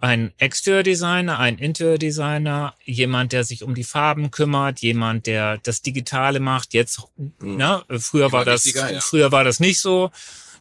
ein 0.00 0.32
Exterior-Designer, 0.38 1.38
ein 1.38 1.58
Interior-Designer, 1.58 2.74
jemand, 2.84 3.32
der 3.32 3.44
sich 3.44 3.62
um 3.62 3.74
die 3.74 3.84
Farben 3.84 4.30
kümmert, 4.30 4.80
jemand, 4.80 5.26
der 5.26 5.58
das 5.58 5.82
Digitale 5.82 6.40
macht. 6.40 6.74
Jetzt, 6.74 7.00
mhm. 7.16 7.56
ne, 7.56 7.82
früher 7.98 8.30
war 8.32 8.44
das, 8.44 8.72
ja. 8.72 9.00
früher 9.00 9.32
war 9.32 9.44
das 9.44 9.58
nicht 9.58 9.80
so. 9.80 10.10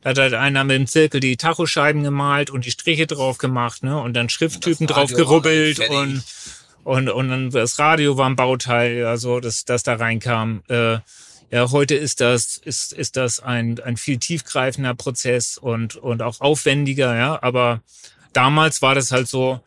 Da 0.01 0.11
hat 0.11 0.19
halt 0.19 0.33
einer 0.35 0.63
mit 0.63 0.75
dem 0.75 0.87
Zirkel 0.87 1.19
die 1.19 1.35
Tachoscheiben 1.35 2.03
gemalt 2.03 2.49
und 2.49 2.65
die 2.65 2.71
Striche 2.71 3.07
drauf 3.07 3.37
gemacht, 3.37 3.83
ne, 3.83 3.99
und 3.99 4.13
dann 4.13 4.29
Schrifttypen 4.29 4.87
drauf 4.87 5.11
gerubbelt 5.11 5.79
und, 5.89 6.23
und, 6.83 7.09
und 7.09 7.29
dann 7.29 7.49
das 7.49 7.77
Radio 7.77 8.17
war 8.17 8.29
ein 8.29 8.35
Bauteil, 8.35 9.05
also, 9.05 9.39
das, 9.39 9.65
das 9.65 9.83
da 9.83 9.95
reinkam. 9.95 10.63
Äh, 10.69 10.99
ja, 11.51 11.71
heute 11.71 11.95
ist 11.95 12.21
das, 12.21 12.57
ist, 12.57 12.93
ist 12.93 13.17
das 13.17 13.39
ein, 13.39 13.79
ein 13.79 13.97
viel 13.97 14.17
tiefgreifender 14.17 14.95
Prozess 14.95 15.57
und, 15.57 15.95
und 15.95 16.21
auch 16.21 16.41
aufwendiger, 16.41 17.15
ja. 17.15 17.41
Aber 17.41 17.81
damals 18.33 18.81
war 18.81 18.95
das 18.95 19.11
halt 19.11 19.27
so, 19.27 19.61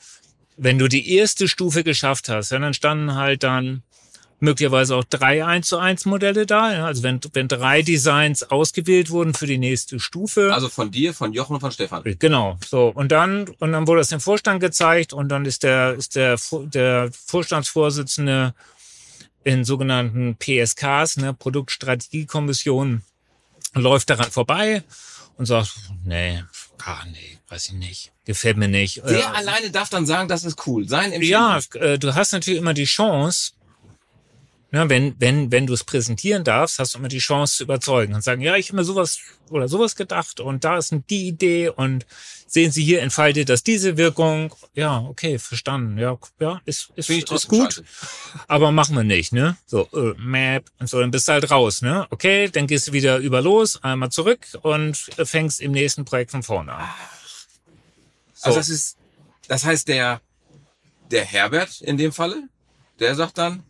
wenn 0.56 0.78
du 0.78 0.88
die 0.88 1.14
erste 1.14 1.48
Stufe 1.48 1.84
geschafft 1.84 2.28
hast, 2.28 2.50
ja, 2.50 2.58
dann 2.58 2.74
standen 2.74 3.14
halt 3.14 3.42
dann 3.42 3.82
möglicherweise 4.40 4.96
auch 4.96 5.04
drei 5.04 5.44
1 5.44 5.66
zu 5.66 5.78
1 5.78 6.04
Modelle 6.06 6.46
da. 6.46 6.72
Ja. 6.72 6.86
Also 6.86 7.02
wenn, 7.02 7.20
wenn 7.32 7.48
drei 7.48 7.82
Designs 7.82 8.44
ausgewählt 8.44 9.10
wurden 9.10 9.34
für 9.34 9.46
die 9.46 9.58
nächste 9.58 9.98
Stufe. 10.00 10.54
Also 10.54 10.68
von 10.68 10.90
dir, 10.90 11.14
von 11.14 11.32
Jochen 11.32 11.54
und 11.54 11.60
von 11.60 11.72
Stefan. 11.72 12.02
Genau. 12.18 12.58
So. 12.64 12.88
Und 12.88 13.10
dann, 13.10 13.48
und 13.58 13.72
dann 13.72 13.86
wurde 13.86 14.00
das 14.00 14.08
dem 14.08 14.20
Vorstand 14.20 14.60
gezeigt 14.60 15.12
und 15.12 15.28
dann 15.28 15.44
ist 15.44 15.62
der, 15.62 15.94
ist 15.94 16.14
der, 16.14 16.38
der 16.52 17.10
Vorstandsvorsitzende 17.12 18.54
in 19.48 19.64
sogenannten 19.64 20.36
PSKs, 20.36 21.16
ne, 21.16 21.32
Produktstrategiekommission, 21.32 23.02
läuft 23.72 24.10
daran 24.10 24.30
vorbei 24.30 24.82
und 25.38 25.46
sagt, 25.46 25.74
nee, 26.04 26.44
ah, 26.84 27.02
nee, 27.10 27.38
weiß 27.48 27.68
ich 27.68 27.72
nicht, 27.72 28.12
gefällt 28.26 28.58
mir 28.58 28.68
nicht. 28.68 28.98
Der 28.98 29.20
äh, 29.20 29.22
alleine 29.22 29.70
darf 29.70 29.88
dann 29.88 30.04
sagen, 30.04 30.28
das 30.28 30.44
ist 30.44 30.66
cool. 30.66 30.86
Sein 30.86 31.12
Empfinden. 31.12 31.28
Ja, 31.30 31.60
äh, 31.74 31.98
du 31.98 32.14
hast 32.14 32.32
natürlich 32.32 32.60
immer 32.60 32.74
die 32.74 32.84
Chance, 32.84 33.52
Ne, 34.70 34.86
wenn, 34.90 35.14
wenn, 35.18 35.50
wenn 35.50 35.66
du 35.66 35.72
es 35.72 35.82
präsentieren 35.82 36.44
darfst, 36.44 36.78
hast 36.78 36.94
du 36.94 36.98
immer 36.98 37.08
die 37.08 37.20
Chance 37.20 37.56
zu 37.56 37.62
überzeugen 37.64 38.14
und 38.14 38.22
sagen, 38.22 38.42
ja, 38.42 38.54
ich 38.56 38.68
habe 38.68 38.76
mir 38.76 38.84
sowas 38.84 39.18
oder 39.48 39.66
sowas 39.66 39.96
gedacht 39.96 40.40
und 40.40 40.62
da 40.62 40.76
ist 40.76 40.94
die 41.08 41.26
Idee 41.26 41.70
und 41.70 42.04
sehen 42.46 42.70
Sie 42.70 42.84
hier 42.84 43.00
entfaltet 43.00 43.48
das 43.48 43.62
diese 43.62 43.96
Wirkung. 43.96 44.54
Ja, 44.74 44.98
okay, 44.98 45.38
verstanden. 45.38 45.96
Ja, 45.96 46.18
ja, 46.38 46.60
ist, 46.66 46.90
ist, 46.96 47.08
ist 47.08 47.48
gut. 47.48 47.74
Scheiße. 47.74 47.84
Aber 48.46 48.70
machen 48.70 48.94
wir 48.94 49.04
nicht, 49.04 49.32
ne? 49.32 49.56
So, 49.64 49.88
äh, 49.94 50.12
Map 50.18 50.66
und 50.78 50.90
so, 50.90 51.00
dann 51.00 51.10
bist 51.10 51.28
du 51.28 51.32
halt 51.32 51.50
raus, 51.50 51.80
ne? 51.80 52.06
Okay, 52.10 52.50
dann 52.50 52.66
gehst 52.66 52.88
du 52.88 52.92
wieder 52.92 53.16
über 53.18 53.40
los, 53.40 53.82
einmal 53.82 54.10
zurück 54.10 54.46
und 54.60 54.96
fängst 54.96 55.62
im 55.62 55.72
nächsten 55.72 56.04
Projekt 56.04 56.30
von 56.30 56.42
vorne 56.42 56.74
an. 56.74 56.88
So. 58.34 58.46
Also 58.46 58.58
das 58.58 58.68
ist, 58.68 58.98
das 59.48 59.64
heißt, 59.64 59.88
der, 59.88 60.20
der 61.10 61.24
Herbert 61.24 61.80
in 61.80 61.96
dem 61.96 62.12
Falle, 62.12 62.48
der 62.98 63.14
sagt 63.14 63.38
dann, 63.38 63.62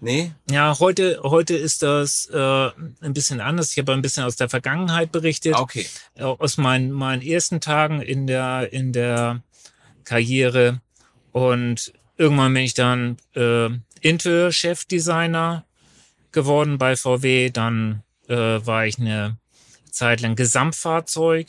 Nee? 0.00 0.32
Ja, 0.50 0.78
heute, 0.78 1.20
heute 1.22 1.56
ist 1.56 1.82
das 1.82 2.26
äh, 2.26 2.38
ein 2.38 3.14
bisschen 3.14 3.40
anders. 3.40 3.72
Ich 3.72 3.78
habe 3.78 3.92
ein 3.92 4.02
bisschen 4.02 4.24
aus 4.24 4.36
der 4.36 4.48
Vergangenheit 4.48 5.10
berichtet. 5.10 5.54
Ah, 5.54 5.60
okay. 5.60 5.86
Äh, 6.14 6.24
aus 6.24 6.58
meinen, 6.58 6.92
meinen 6.92 7.22
ersten 7.22 7.60
Tagen 7.60 8.02
in 8.02 8.26
der, 8.26 8.72
in 8.72 8.92
der 8.92 9.42
Karriere. 10.04 10.80
Und 11.32 11.92
irgendwann 12.16 12.54
bin 12.54 12.62
ich 12.62 12.74
dann 12.74 13.16
äh, 13.34 13.68
Intel-Chefdesigner 14.00 15.64
geworden 16.30 16.78
bei 16.78 16.96
VW. 16.96 17.50
Dann 17.50 18.02
äh, 18.28 18.34
war 18.36 18.86
ich 18.86 18.98
eine 18.98 19.38
Zeit 19.90 20.20
lang 20.20 20.36
Gesamtfahrzeug. 20.36 21.46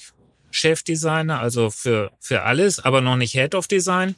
Chefdesigner, 0.50 1.40
also 1.40 1.70
für, 1.70 2.12
für 2.20 2.44
alles, 2.44 2.80
aber 2.80 3.02
noch 3.02 3.18
nicht 3.18 3.34
Head 3.34 3.54
of 3.54 3.68
Design. 3.68 4.16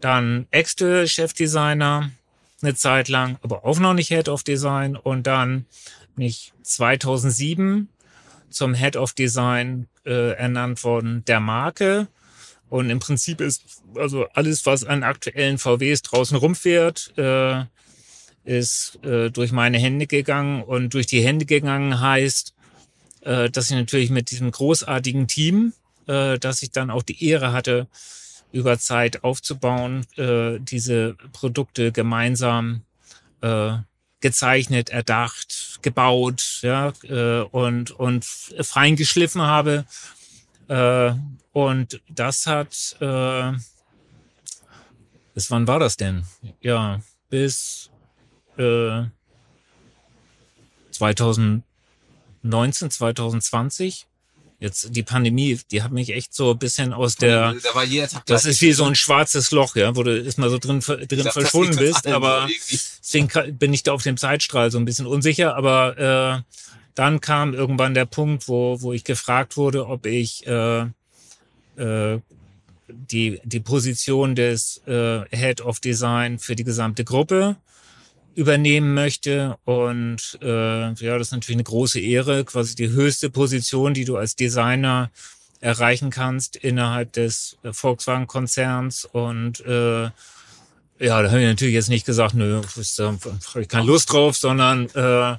Dann 0.00 0.46
Extel-Chefdesigner, 0.50 2.10
eine 2.66 2.74
Zeit 2.74 3.08
lang, 3.08 3.38
aber 3.42 3.64
auch 3.64 3.78
noch 3.78 3.94
nicht 3.94 4.08
Head 4.08 4.28
of 4.28 4.42
Design. 4.42 4.96
Und 4.96 5.26
dann 5.26 5.66
nicht 6.16 6.52
2007 6.62 7.88
zum 8.50 8.74
Head 8.74 8.96
of 8.96 9.12
Design 9.12 9.88
äh, 10.04 10.32
ernannt 10.32 10.82
worden 10.84 11.24
der 11.26 11.40
Marke. 11.40 12.08
Und 12.68 12.90
im 12.90 12.98
Prinzip 12.98 13.40
ist 13.40 13.82
also 13.94 14.26
alles, 14.34 14.66
was 14.66 14.84
an 14.84 15.02
aktuellen 15.02 15.58
VWs 15.58 16.02
draußen 16.02 16.36
rumfährt, 16.36 17.16
äh, 17.16 17.64
ist 18.44 18.98
äh, 19.04 19.30
durch 19.30 19.52
meine 19.52 19.78
Hände 19.78 20.06
gegangen. 20.06 20.62
Und 20.62 20.94
durch 20.94 21.06
die 21.06 21.20
Hände 21.20 21.46
gegangen 21.46 22.00
heißt, 22.00 22.54
äh, 23.22 23.50
dass 23.50 23.70
ich 23.70 23.76
natürlich 23.76 24.10
mit 24.10 24.30
diesem 24.30 24.50
großartigen 24.50 25.28
Team, 25.28 25.72
äh, 26.06 26.38
dass 26.38 26.62
ich 26.62 26.70
dann 26.72 26.90
auch 26.90 27.02
die 27.02 27.24
Ehre 27.24 27.52
hatte, 27.52 27.86
über 28.52 28.78
Zeit 28.78 29.24
aufzubauen, 29.24 30.06
äh, 30.16 30.58
diese 30.60 31.16
Produkte 31.32 31.92
gemeinsam 31.92 32.82
äh, 33.40 33.78
gezeichnet, 34.20 34.90
erdacht, 34.90 35.78
gebaut, 35.82 36.60
ja, 36.62 36.92
äh, 37.04 37.40
und, 37.42 37.90
und 37.90 38.24
fein 38.24 38.96
geschliffen 38.96 39.42
habe. 39.42 39.84
Äh, 40.68 41.12
und 41.52 42.00
das 42.08 42.46
hat, 42.46 42.96
äh, 43.00 43.52
bis 45.34 45.50
wann 45.50 45.66
war 45.66 45.78
das 45.78 45.96
denn? 45.96 46.24
Ja, 46.60 47.00
bis 47.28 47.90
äh, 48.56 49.04
2019, 50.90 51.62
2020 52.90 54.06
Jetzt 54.58 54.96
die 54.96 55.02
Pandemie, 55.02 55.60
die 55.70 55.82
hat 55.82 55.92
mich 55.92 56.10
echt 56.14 56.34
so 56.34 56.52
ein 56.52 56.58
bisschen 56.58 56.94
aus 56.94 57.16
der. 57.16 57.54
Da 57.62 57.74
war 57.74 57.84
jeder 57.84 58.08
Tag 58.08 58.24
das 58.24 58.46
ist 58.46 58.62
wie 58.62 58.72
so 58.72 58.84
ein 58.84 58.94
schwarzes 58.94 59.50
Loch, 59.50 59.76
ja, 59.76 59.94
wo 59.96 60.02
du 60.02 60.22
erstmal 60.22 60.48
so 60.48 60.58
drin, 60.58 60.80
drin 60.80 61.06
dachte, 61.08 61.32
verschwunden 61.32 61.76
bist. 61.76 62.06
Aber 62.06 62.48
deswegen 62.70 63.28
bin 63.58 63.74
ich 63.74 63.82
da 63.82 63.92
auf 63.92 64.02
dem 64.02 64.16
Zeitstrahl 64.16 64.70
so 64.70 64.78
ein 64.78 64.86
bisschen 64.86 65.06
unsicher. 65.06 65.56
Aber 65.56 66.42
äh, 66.46 66.52
dann 66.94 67.20
kam 67.20 67.52
irgendwann 67.52 67.92
der 67.92 68.06
Punkt, 68.06 68.48
wo, 68.48 68.80
wo 68.80 68.94
ich 68.94 69.04
gefragt 69.04 69.58
wurde, 69.58 69.86
ob 69.86 70.06
ich 70.06 70.46
äh, 70.46 70.86
äh, 71.76 72.20
die, 72.88 73.40
die 73.44 73.60
Position 73.60 74.34
des 74.34 74.80
äh, 74.86 75.24
Head 75.36 75.60
of 75.60 75.80
Design 75.80 76.38
für 76.38 76.56
die 76.56 76.64
gesamte 76.64 77.04
Gruppe 77.04 77.56
übernehmen 78.36 78.94
möchte. 78.94 79.56
Und 79.64 80.38
äh, 80.42 80.92
ja, 80.92 81.18
das 81.18 81.28
ist 81.28 81.32
natürlich 81.32 81.56
eine 81.56 81.64
große 81.64 81.98
Ehre, 81.98 82.44
quasi 82.44 82.74
die 82.76 82.90
höchste 82.90 83.30
Position, 83.30 83.94
die 83.94 84.04
du 84.04 84.16
als 84.16 84.36
Designer 84.36 85.10
erreichen 85.60 86.10
kannst 86.10 86.54
innerhalb 86.54 87.14
des 87.14 87.56
äh, 87.62 87.72
Volkswagen-Konzerns. 87.72 89.06
Und 89.06 89.60
äh, 89.60 90.04
ja, 90.98 91.22
da 91.22 91.30
habe 91.30 91.40
ich 91.40 91.46
natürlich 91.46 91.74
jetzt 91.74 91.88
nicht 91.88 92.06
gesagt, 92.06 92.34
nö, 92.34 92.60
da 92.96 93.06
habe 93.06 93.62
ich 93.62 93.68
keine 93.68 93.86
Lust 93.86 94.12
drauf, 94.12 94.36
sondern 94.36 94.88
äh? 94.90 95.36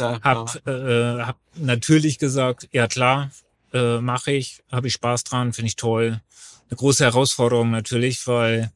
Hab, 0.00 0.66
äh, 0.66 1.22
hab 1.22 1.38
natürlich 1.54 2.18
gesagt, 2.18 2.68
ja 2.72 2.86
klar, 2.86 3.30
äh, 3.72 3.98
mache 3.98 4.32
ich, 4.32 4.62
habe 4.70 4.88
ich 4.88 4.94
Spaß 4.94 5.24
dran, 5.24 5.52
finde 5.52 5.68
ich 5.68 5.76
toll. 5.76 6.20
Eine 6.68 6.76
große 6.76 7.04
Herausforderung 7.04 7.70
natürlich, 7.70 8.26
weil 8.26 8.72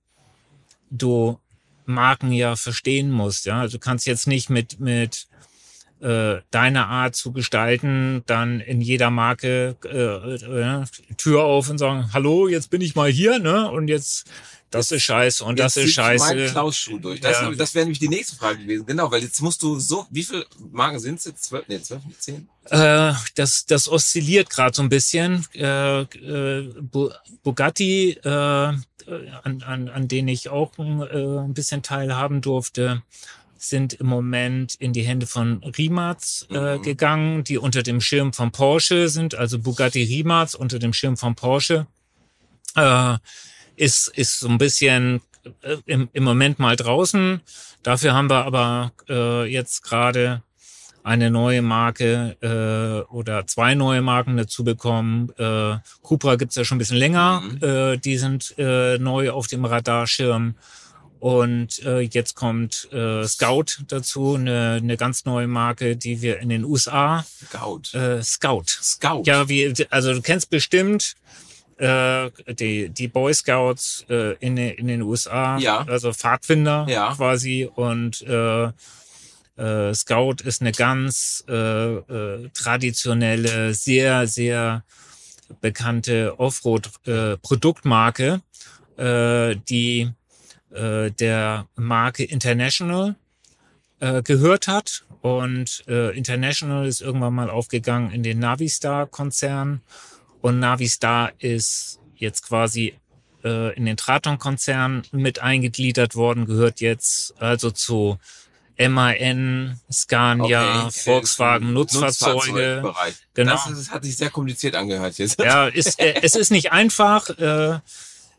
du 0.90 1.38
Marken 1.86 2.32
ja 2.32 2.56
verstehen 2.56 3.10
musst. 3.10 3.46
Ja, 3.46 3.60
also 3.60 3.78
du 3.78 3.80
kannst 3.80 4.06
jetzt 4.06 4.26
nicht 4.26 4.50
mit 4.50 4.80
mit 4.80 5.26
äh, 6.00 6.42
deine 6.50 6.86
Art 6.86 7.14
zu 7.14 7.32
gestalten, 7.32 8.22
dann 8.26 8.60
in 8.60 8.80
jeder 8.80 9.10
Marke 9.10 9.76
äh, 9.84 10.34
äh, 10.34 10.84
Tür 11.16 11.44
auf 11.44 11.70
und 11.70 11.78
sagen, 11.78 12.12
hallo, 12.12 12.46
jetzt 12.48 12.70
bin 12.70 12.82
ich 12.82 12.94
mal 12.94 13.10
hier, 13.10 13.38
ne? 13.38 13.70
Und 13.70 13.88
jetzt 13.88 14.30
das 14.74 14.90
ist 14.90 15.02
scheiße 15.04 15.44
und 15.44 15.58
das 15.58 15.76
ist 15.76 15.92
scheiße. 15.92 16.34
Mein 16.34 16.50
Klaus-Schuh 16.50 16.98
durch. 16.98 17.20
Das, 17.20 17.40
ja. 17.40 17.50
das 17.52 17.74
wäre 17.74 17.84
nämlich 17.84 18.00
die 18.00 18.08
nächste 18.08 18.34
Frage 18.36 18.58
gewesen. 18.58 18.86
Genau, 18.86 19.10
weil 19.10 19.22
jetzt 19.22 19.40
musst 19.40 19.62
du 19.62 19.78
so, 19.78 20.06
wie 20.10 20.24
viele 20.24 20.46
Marken 20.72 20.98
sind 20.98 21.18
es 21.20 21.26
jetzt? 21.26 21.44
Zwölf, 21.44 21.64
nee, 21.68 21.80
zwölf, 21.80 22.02
zehn? 22.18 22.48
Äh, 22.70 23.12
das, 23.36 23.66
das 23.66 23.88
oszilliert 23.88 24.50
gerade 24.50 24.74
so 24.74 24.82
ein 24.82 24.88
bisschen. 24.88 25.46
Äh, 25.54 26.00
äh, 26.02 26.72
Bugatti, 27.42 28.18
äh, 28.22 28.28
an, 28.28 28.82
an, 29.64 29.88
an 29.88 30.08
denen 30.08 30.28
ich 30.28 30.48
auch 30.48 30.72
äh, 30.78 30.82
ein 30.82 31.54
bisschen 31.54 31.82
teilhaben 31.82 32.40
durfte, 32.40 33.02
sind 33.56 33.94
im 33.94 34.06
Moment 34.06 34.74
in 34.74 34.92
die 34.92 35.02
Hände 35.02 35.26
von 35.26 35.62
Rimac 35.62 36.18
äh, 36.50 36.76
mhm. 36.78 36.82
gegangen, 36.82 37.44
die 37.44 37.58
unter 37.58 37.82
dem 37.82 38.00
Schirm 38.00 38.32
von 38.32 38.50
Porsche 38.50 39.08
sind, 39.08 39.34
also 39.34 39.58
Bugatti 39.58 40.02
Rimac 40.02 40.54
unter 40.54 40.78
dem 40.78 40.92
Schirm 40.92 41.16
von 41.16 41.34
Porsche. 41.34 41.86
Äh, 42.74 43.16
ist, 43.76 44.08
ist 44.08 44.40
so 44.40 44.48
ein 44.48 44.58
bisschen 44.58 45.20
äh, 45.62 45.76
im, 45.86 46.08
im 46.12 46.24
Moment 46.24 46.58
mal 46.58 46.76
draußen. 46.76 47.40
Dafür 47.82 48.14
haben 48.14 48.30
wir 48.30 48.44
aber 48.44 48.92
äh, 49.08 49.44
jetzt 49.44 49.82
gerade 49.82 50.42
eine 51.02 51.30
neue 51.30 51.60
Marke 51.60 52.36
äh, 52.40 53.12
oder 53.12 53.46
zwei 53.46 53.74
neue 53.74 54.00
Marken 54.00 54.38
dazu 54.38 54.64
bekommen. 54.64 55.30
Äh, 55.36 55.76
Cupra 56.02 56.36
gibt's 56.36 56.56
ja 56.56 56.64
schon 56.64 56.76
ein 56.76 56.78
bisschen 56.78 56.96
länger. 56.96 57.42
Mhm. 57.42 57.62
Äh, 57.62 57.96
die 57.98 58.16
sind 58.16 58.54
äh, 58.56 58.98
neu 58.98 59.30
auf 59.30 59.46
dem 59.46 59.66
Radarschirm. 59.66 60.54
Und 61.20 61.82
äh, 61.84 62.00
jetzt 62.00 62.34
kommt 62.34 62.88
äh, 62.92 63.24
Scout 63.24 63.84
dazu, 63.88 64.34
eine, 64.34 64.80
eine 64.82 64.96
ganz 64.96 65.24
neue 65.24 65.46
Marke, 65.46 65.96
die 65.96 66.20
wir 66.20 66.38
in 66.38 66.50
den 66.50 66.64
USA. 66.64 67.24
Scout. 67.46 67.96
Äh, 67.96 68.22
Scout. 68.22 68.64
Scout. 68.66 69.22
Ja, 69.24 69.48
wie, 69.48 69.74
also 69.90 70.12
du 70.12 70.20
kennst 70.20 70.50
bestimmt 70.50 71.16
äh, 71.78 72.30
die, 72.54 72.88
die 72.88 73.08
Boy 73.08 73.34
Scouts 73.34 74.06
äh, 74.08 74.34
in, 74.34 74.56
in 74.56 74.86
den 74.86 75.02
USA, 75.02 75.58
ja. 75.58 75.84
also 75.88 76.12
Pfadfinder 76.12 76.86
ja. 76.88 77.12
quasi. 77.14 77.68
Und 77.74 78.22
äh, 78.22 78.70
äh, 79.56 79.94
Scout 79.94 80.36
ist 80.44 80.60
eine 80.60 80.72
ganz 80.72 81.44
äh, 81.48 81.54
äh, 81.54 82.48
traditionelle, 82.54 83.74
sehr, 83.74 84.26
sehr 84.26 84.84
bekannte 85.60 86.38
Offroad-Produktmarke, 86.38 88.40
äh, 88.98 89.50
äh, 89.50 89.56
die 89.68 90.10
äh, 90.72 91.10
der 91.10 91.66
Marke 91.76 92.24
International 92.24 93.14
äh, 94.00 94.22
gehört 94.22 94.68
hat. 94.68 95.04
Und 95.20 95.84
äh, 95.88 96.16
International 96.16 96.86
ist 96.86 97.00
irgendwann 97.00 97.34
mal 97.34 97.48
aufgegangen 97.48 98.10
in 98.10 98.22
den 98.22 98.40
Navistar-Konzern. 98.40 99.80
Und 100.44 100.58
Navistar 100.58 101.32
ist 101.38 102.00
jetzt 102.16 102.46
quasi 102.46 102.92
äh, 103.42 103.74
in 103.78 103.86
den 103.86 103.96
Traton-Konzern 103.96 105.04
mit 105.10 105.38
eingegliedert 105.38 106.16
worden, 106.16 106.44
gehört 106.44 106.82
jetzt 106.82 107.32
also 107.40 107.70
zu 107.70 108.18
MAN, 108.78 109.80
Scania, 109.90 110.84
okay. 110.84 111.00
Volkswagen, 111.02 111.72
Nutzfahrzeuge. 111.72 112.80
Nutzfahrzeug 112.82 113.14
genau. 113.32 113.52
Das, 113.54 113.70
das, 113.74 113.90
hat 113.90 114.04
sich 114.04 114.18
sehr 114.18 114.28
kompliziert 114.28 114.74
angehört 114.74 115.16
jetzt. 115.16 115.40
Ja, 115.40 115.66
ist, 115.66 115.98
äh, 115.98 116.16
es 116.20 116.34
ist 116.34 116.50
nicht 116.50 116.72
einfach. 116.72 117.30
Äh, 117.38 117.78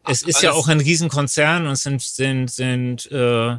es 0.08 0.22
ist 0.22 0.44
ja 0.44 0.52
auch 0.52 0.68
ein 0.68 0.82
Riesenkonzern 0.82 1.66
und 1.66 1.76
sind, 1.76 2.04
sind, 2.04 2.52
sind 2.52 3.12
äh, 3.12 3.58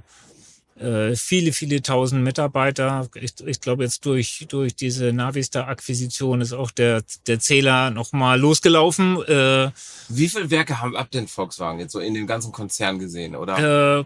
viele, 1.14 1.52
viele 1.52 1.80
tausend 1.80 2.22
Mitarbeiter. 2.22 3.08
Ich, 3.14 3.34
ich 3.46 3.60
glaube, 3.60 3.84
jetzt 3.84 4.04
durch, 4.04 4.46
durch 4.48 4.76
diese 4.76 5.12
Navistar-Akquisition 5.12 6.42
ist 6.42 6.52
auch 6.52 6.70
der, 6.70 7.02
der 7.26 7.40
Zähler 7.40 7.90
nochmal 7.90 8.38
losgelaufen. 8.38 9.22
Äh, 9.24 9.70
Wie 10.08 10.28
viele 10.28 10.50
Werke 10.50 10.80
haben 10.80 10.94
ab 10.94 11.10
denn 11.10 11.28
Volkswagen 11.28 11.80
jetzt 11.80 11.92
so 11.92 12.00
in 12.00 12.12
dem 12.12 12.26
ganzen 12.26 12.52
Konzern 12.52 12.98
gesehen, 12.98 13.36
oder? 13.36 14.00
Äh, 14.00 14.04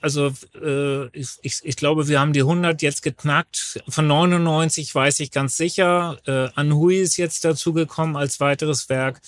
also 0.00 0.32
äh, 0.62 1.06
ich, 1.18 1.38
ich, 1.42 1.60
ich 1.62 1.76
glaube, 1.76 2.08
wir 2.08 2.20
haben 2.20 2.32
die 2.32 2.40
100 2.40 2.82
jetzt 2.82 3.02
geknackt. 3.02 3.82
Von 3.88 4.06
99 4.06 4.94
weiß 4.94 5.20
ich 5.20 5.30
ganz 5.30 5.56
sicher. 5.56 6.18
Äh, 6.26 6.48
Anhui 6.54 6.98
ist 6.98 7.16
jetzt 7.16 7.44
dazugekommen 7.44 8.16
als 8.16 8.40
weiteres 8.40 8.88
Werk. 8.88 9.20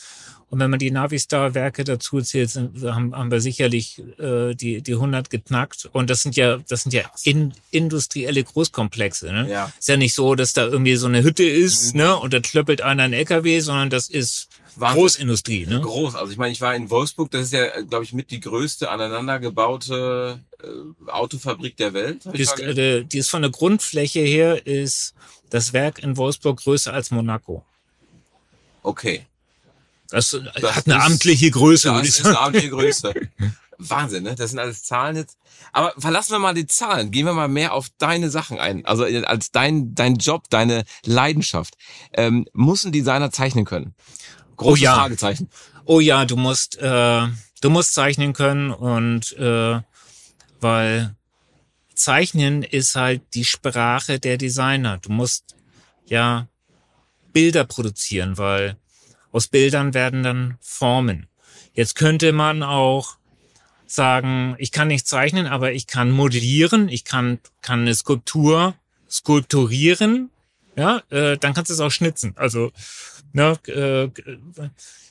Und 0.54 0.60
wenn 0.60 0.70
man 0.70 0.78
die 0.78 0.92
Navistar-Werke 0.92 1.82
dazu 1.82 2.20
zählt, 2.20 2.48
sind, 2.48 2.80
haben, 2.84 3.12
haben 3.12 3.32
wir 3.32 3.40
sicherlich 3.40 4.00
äh, 4.20 4.54
die, 4.54 4.82
die 4.82 4.92
100 4.92 5.28
geknackt. 5.28 5.90
Und 5.90 6.10
das 6.10 6.22
sind 6.22 6.36
ja, 6.36 6.58
das 6.68 6.84
sind 6.84 6.92
ja 6.92 7.02
in, 7.24 7.52
industrielle 7.72 8.44
Großkomplexe. 8.44 9.32
Ne? 9.32 9.50
Ja. 9.50 9.72
Ist 9.76 9.88
ja 9.88 9.96
nicht 9.96 10.14
so, 10.14 10.36
dass 10.36 10.52
da 10.52 10.64
irgendwie 10.64 10.94
so 10.94 11.08
eine 11.08 11.24
Hütte 11.24 11.42
ist 11.42 11.94
mhm. 11.94 12.02
ne? 12.02 12.16
und 12.16 12.32
da 12.32 12.38
klöppelt 12.38 12.82
einer 12.82 13.02
ein 13.02 13.12
LKW, 13.12 13.58
sondern 13.58 13.90
das 13.90 14.08
ist 14.08 14.48
Wahnsinn. 14.76 15.00
Großindustrie. 15.00 15.66
Ne? 15.66 15.80
Groß. 15.80 16.14
Also 16.14 16.30
ich 16.30 16.38
meine, 16.38 16.52
ich 16.52 16.60
war 16.60 16.76
in 16.76 16.88
Wolfsburg, 16.88 17.32
das 17.32 17.46
ist 17.46 17.52
ja, 17.52 17.80
glaube 17.80 18.04
ich, 18.04 18.12
mit 18.12 18.30
die 18.30 18.38
größte 18.38 18.92
aneinandergebaute 18.92 20.38
äh, 20.62 21.10
Autofabrik 21.10 21.76
der 21.78 21.94
Welt. 21.94 22.26
Ist, 22.26 22.60
äh, 22.60 23.02
die 23.02 23.18
ist 23.18 23.28
von 23.28 23.42
der 23.42 23.50
Grundfläche 23.50 24.20
her, 24.20 24.68
ist 24.68 25.14
das 25.50 25.72
Werk 25.72 25.98
in 25.98 26.16
Wolfsburg 26.16 26.60
größer 26.60 26.92
als 26.92 27.10
Monaco. 27.10 27.64
Okay. 28.84 29.26
Das, 30.10 30.30
das 30.60 30.76
hat 30.76 30.86
eine 30.86 30.98
ist, 30.98 31.04
amtliche 31.04 31.50
Größe. 31.50 31.88
Das 31.88 32.06
ist 32.06 32.26
eine 32.26 32.38
amtliche 32.38 32.70
Größe. 32.70 33.14
Wahnsinn, 33.78 34.22
ne? 34.22 34.34
Das 34.34 34.50
sind 34.50 34.58
alles 34.58 34.84
Zahlen 34.84 35.16
jetzt. 35.16 35.36
Aber 35.72 35.92
verlassen 35.98 36.32
wir 36.32 36.38
mal 36.38 36.54
die 36.54 36.66
Zahlen. 36.66 37.10
Gehen 37.10 37.26
wir 37.26 37.32
mal 37.32 37.48
mehr 37.48 37.72
auf 37.72 37.88
deine 37.98 38.30
Sachen 38.30 38.58
ein. 38.58 38.84
Also 38.86 39.04
äh, 39.04 39.24
als 39.24 39.50
dein, 39.50 39.94
dein 39.94 40.16
Job, 40.16 40.48
deine 40.50 40.84
Leidenschaft. 41.04 41.74
Ähm, 42.12 42.46
muss 42.52 42.84
ein 42.84 42.92
Designer 42.92 43.30
zeichnen 43.30 43.64
können? 43.64 43.94
Großes 44.56 44.80
oh 44.80 44.84
ja. 44.84 44.94
Fragezeichen. 44.94 45.50
Oh 45.84 46.00
ja, 46.00 46.24
du 46.24 46.36
musst, 46.36 46.78
äh, 46.78 47.26
du 47.60 47.70
musst 47.70 47.94
zeichnen 47.94 48.32
können 48.32 48.70
und 48.70 49.32
äh, 49.32 49.80
weil 50.60 51.16
Zeichnen 51.94 52.62
ist 52.62 52.94
halt 52.94 53.22
die 53.34 53.44
Sprache 53.44 54.18
der 54.18 54.38
Designer. 54.38 54.98
Du 54.98 55.10
musst 55.10 55.54
ja 56.06 56.48
Bilder 57.32 57.64
produzieren, 57.64 58.38
weil 58.38 58.76
aus 59.34 59.48
Bildern 59.48 59.94
werden 59.94 60.22
dann 60.22 60.56
Formen. 60.60 61.26
Jetzt 61.72 61.96
könnte 61.96 62.32
man 62.32 62.62
auch 62.62 63.16
sagen, 63.84 64.54
ich 64.58 64.70
kann 64.70 64.88
nicht 64.88 65.08
zeichnen, 65.08 65.48
aber 65.48 65.72
ich 65.72 65.88
kann 65.88 66.12
modellieren, 66.12 66.88
ich 66.88 67.04
kann, 67.04 67.40
kann 67.60 67.80
eine 67.80 67.94
Skulptur 67.94 68.74
skulpturieren, 69.10 70.30
ja, 70.76 71.02
äh, 71.10 71.36
dann 71.36 71.52
kannst 71.52 71.70
du 71.70 71.74
es 71.74 71.80
auch 71.80 71.90
schnitzen. 71.90 72.34
Also, 72.36 72.70
ne, 73.32 73.58
äh, 73.66 74.08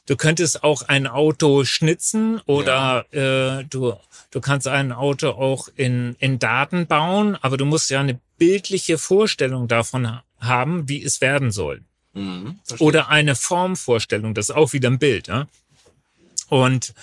du 0.05 0.15
könntest 0.15 0.63
auch 0.63 0.83
ein 0.83 1.05
Auto 1.05 1.65
schnitzen 1.65 2.39
oder 2.45 3.05
ja. 3.11 3.59
äh, 3.59 3.65
du, 3.65 3.93
du 4.31 4.39
kannst 4.39 4.69
ein 4.69 4.93
Auto 4.93 5.31
auch 5.31 5.67
in, 5.75 6.15
in 6.19 6.39
Daten 6.39 6.87
bauen, 6.87 7.37
aber 7.41 7.57
du 7.57 7.65
musst 7.65 7.89
ja 7.89 7.99
eine 7.99 8.21
bildliche 8.37 8.97
Vorstellung 8.97 9.67
davon 9.67 10.19
haben, 10.39 10.87
wie 10.87 11.03
es 11.03 11.19
werden 11.19 11.51
soll. 11.51 11.83
Mhm, 12.13 12.59
Oder 12.79 13.09
eine 13.09 13.35
Formvorstellung, 13.35 14.33
das 14.33 14.49
ist 14.49 14.55
auch 14.55 14.73
wieder 14.73 14.89
ein 14.89 14.99
Bild. 14.99 15.27
Ja? 15.27 15.47
Und 16.49 16.93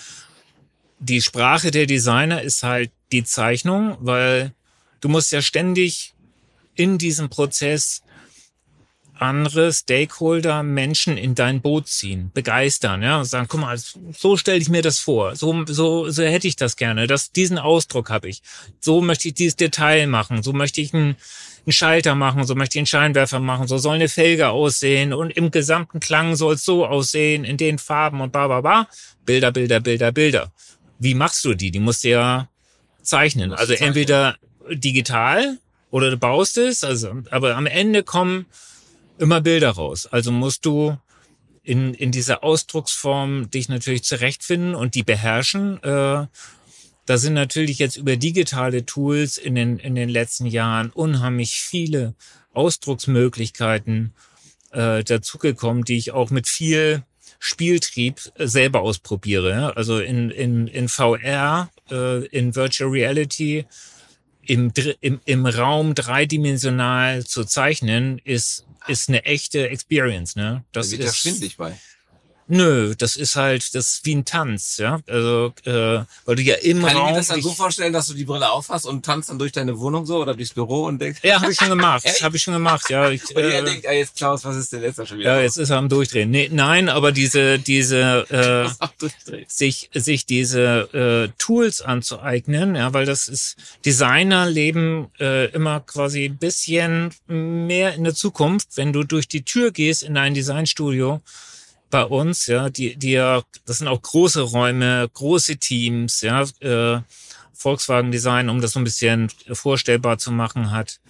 die 1.00 1.20
Sprache 1.20 1.70
der 1.70 1.86
Designer 1.86 2.42
ist 2.42 2.62
halt 2.62 2.90
die 3.10 3.24
Zeichnung, 3.24 3.96
weil 4.00 4.52
du 5.00 5.08
musst 5.08 5.32
ja 5.32 5.42
ständig 5.42 6.14
in 6.74 6.98
diesem 6.98 7.28
Prozess 7.28 8.02
andere 9.20 9.72
Stakeholder, 9.72 10.62
Menschen 10.62 11.18
in 11.18 11.34
dein 11.34 11.60
Boot 11.60 11.88
ziehen, 11.88 12.30
begeistern, 12.32 13.02
ja, 13.02 13.18
und 13.18 13.26
sagen, 13.26 13.48
guck 13.48 13.60
mal, 13.60 13.78
so 14.16 14.38
stelle 14.38 14.58
ich 14.58 14.70
mir 14.70 14.80
das 14.80 14.98
vor, 14.98 15.36
so, 15.36 15.66
so, 15.66 16.08
so 16.08 16.22
hätte 16.22 16.48
ich 16.48 16.56
das 16.56 16.76
gerne, 16.76 17.06
das, 17.06 17.30
diesen 17.30 17.58
Ausdruck 17.58 18.08
habe 18.08 18.28
ich, 18.28 18.42
so 18.80 19.02
möchte 19.02 19.28
ich 19.28 19.34
dieses 19.34 19.56
Detail 19.56 20.06
machen, 20.06 20.42
so 20.42 20.54
möchte 20.54 20.80
ich 20.80 20.94
ein 20.94 21.16
einen 21.70 21.72
Schalter 21.72 22.14
machen, 22.14 22.44
so 22.44 22.54
möchte 22.54 22.78
ich 22.78 22.80
einen 22.80 22.86
Scheinwerfer 22.86 23.40
machen, 23.40 23.68
so 23.68 23.78
soll 23.78 23.94
eine 23.94 24.08
Felge 24.08 24.48
aussehen 24.48 25.12
und 25.12 25.30
im 25.30 25.50
gesamten 25.50 26.00
Klang 26.00 26.36
soll 26.36 26.54
es 26.54 26.64
so 26.64 26.86
aussehen, 26.86 27.44
in 27.44 27.56
den 27.56 27.78
Farben 27.78 28.20
und 28.20 28.32
bla 28.32 28.46
bla 28.48 28.60
bla. 28.60 28.88
Bilder, 29.24 29.52
Bilder, 29.52 29.80
Bilder, 29.80 30.12
Bilder. 30.12 30.52
Wie 30.98 31.14
machst 31.14 31.44
du 31.44 31.54
die? 31.54 31.70
Die 31.70 31.78
musst 31.78 32.04
du 32.04 32.08
ja 32.08 32.48
zeichnen. 33.02 33.52
Also 33.52 33.72
zeichnen. 33.72 33.88
entweder 33.88 34.36
digital 34.68 35.58
oder 35.90 36.10
du 36.10 36.16
baust 36.16 36.58
es, 36.58 36.84
also, 36.84 37.22
aber 37.30 37.56
am 37.56 37.66
Ende 37.66 38.02
kommen 38.02 38.46
immer 39.18 39.40
Bilder 39.40 39.70
raus. 39.70 40.06
Also 40.06 40.32
musst 40.32 40.66
du 40.66 40.96
in, 41.62 41.94
in 41.94 42.10
dieser 42.10 42.42
Ausdrucksform 42.42 43.50
dich 43.50 43.68
natürlich 43.68 44.02
zurechtfinden 44.02 44.74
und 44.74 44.94
die 44.94 45.02
beherrschen. 45.02 45.82
Äh, 45.82 46.26
da 47.10 47.18
sind 47.18 47.34
natürlich 47.34 47.80
jetzt 47.80 47.96
über 47.96 48.16
digitale 48.16 48.86
Tools 48.86 49.36
in 49.36 49.56
den, 49.56 49.80
in 49.80 49.96
den 49.96 50.08
letzten 50.08 50.46
Jahren 50.46 50.90
unheimlich 50.90 51.60
viele 51.60 52.14
Ausdrucksmöglichkeiten 52.52 54.14
äh, 54.70 55.02
dazugekommen, 55.02 55.82
die 55.82 55.96
ich 55.96 56.12
auch 56.12 56.30
mit 56.30 56.46
viel 56.46 57.02
Spieltrieb 57.40 58.20
selber 58.38 58.82
ausprobiere. 58.82 59.76
Also 59.76 59.98
in, 59.98 60.30
in, 60.30 60.68
in 60.68 60.88
VR, 60.88 61.68
äh, 61.90 62.26
in 62.26 62.54
Virtual 62.54 62.88
Reality, 62.88 63.66
im, 64.42 64.72
im, 65.00 65.18
im 65.24 65.46
Raum 65.46 65.96
dreidimensional 65.96 67.26
zu 67.26 67.42
zeichnen, 67.42 68.20
ist, 68.22 68.68
ist 68.86 69.08
eine 69.08 69.24
echte 69.24 69.68
Experience. 69.68 70.36
Ne? 70.36 70.62
Das 70.70 70.90
da 70.90 70.98
wird 70.98 71.08
ist 71.08 71.16
schwindlig 71.16 71.56
bei. 71.56 71.76
Nö, 72.52 72.96
das 72.98 73.14
ist 73.14 73.36
halt, 73.36 73.76
das 73.76 73.92
ist 73.92 74.06
wie 74.06 74.16
ein 74.16 74.24
Tanz, 74.24 74.78
ja. 74.78 74.98
Also, 75.06 75.54
äh, 75.64 76.04
weil 76.24 76.34
du 76.34 76.42
ja 76.42 76.56
im 76.56 76.82
Kann 76.82 76.96
Raum. 76.96 77.06
Ich 77.06 77.12
mir 77.12 77.18
das 77.18 77.28
dann 77.28 77.42
so 77.42 77.52
vorstellen, 77.52 77.92
dass 77.92 78.08
du 78.08 78.14
die 78.14 78.24
Brille 78.24 78.50
aufhast 78.50 78.86
und 78.86 79.04
tanzt 79.04 79.30
dann 79.30 79.38
durch 79.38 79.52
deine 79.52 79.78
Wohnung 79.78 80.04
so 80.04 80.20
oder 80.20 80.34
durchs 80.34 80.52
Büro 80.52 80.86
und 80.86 81.00
denkst. 81.00 81.20
Ja, 81.22 81.40
habe 81.40 81.52
ich 81.52 81.58
schon 81.58 81.68
gemacht. 81.68 82.04
habe 82.22 82.36
ich 82.36 82.42
schon 82.42 82.54
gemacht, 82.54 82.90
ja. 82.90 83.08
Ich, 83.08 83.22
und 83.36 83.42
äh, 83.42 83.62
denkt, 83.62 83.86
ah, 83.86 83.92
jetzt 83.92 84.16
Klaus, 84.16 84.44
was 84.44 84.56
ist 84.56 84.72
denn 84.72 84.82
jetzt 84.82 84.96
schon 84.96 85.18
wieder? 85.18 85.36
Ja, 85.36 85.40
jetzt 85.40 85.58
ist 85.58 85.70
er 85.70 85.76
am 85.76 85.88
Durchdrehen. 85.88 86.28
Nee, 86.28 86.50
nein, 86.52 86.88
aber 86.88 87.12
diese, 87.12 87.60
diese, 87.60 88.26
äh, 89.00 89.08
sich, 89.46 89.88
sich 89.94 90.26
diese 90.26 91.28
äh, 91.30 91.32
Tools 91.38 91.82
anzueignen, 91.82 92.74
ja, 92.74 92.92
weil 92.92 93.06
das 93.06 93.28
ist, 93.28 93.56
Designer 93.86 94.46
leben 94.46 95.06
äh, 95.20 95.46
immer 95.52 95.78
quasi 95.80 96.24
ein 96.24 96.36
bisschen 96.36 97.10
mehr 97.28 97.94
in 97.94 98.02
der 98.02 98.14
Zukunft. 98.16 98.76
Wenn 98.76 98.92
du 98.92 99.04
durch 99.04 99.28
die 99.28 99.44
Tür 99.44 99.70
gehst 99.70 100.02
in 100.02 100.16
ein 100.16 100.34
Designstudio, 100.34 101.20
bei 101.90 102.04
uns, 102.04 102.46
ja, 102.46 102.70
die, 102.70 102.96
die 102.96 103.12
ja, 103.12 103.42
das 103.66 103.78
sind 103.78 103.88
auch 103.88 104.00
große 104.00 104.40
Räume, 104.40 105.08
große 105.12 105.58
Teams, 105.58 106.20
ja, 106.22 106.44
äh, 106.60 107.00
Volkswagen 107.52 108.10
Design, 108.10 108.48
um 108.48 108.60
das 108.60 108.72
so 108.72 108.80
ein 108.80 108.84
bisschen 108.84 109.30
vorstellbar 109.52 110.18
zu 110.18 110.30
machen, 110.30 110.70
hat 110.70 111.00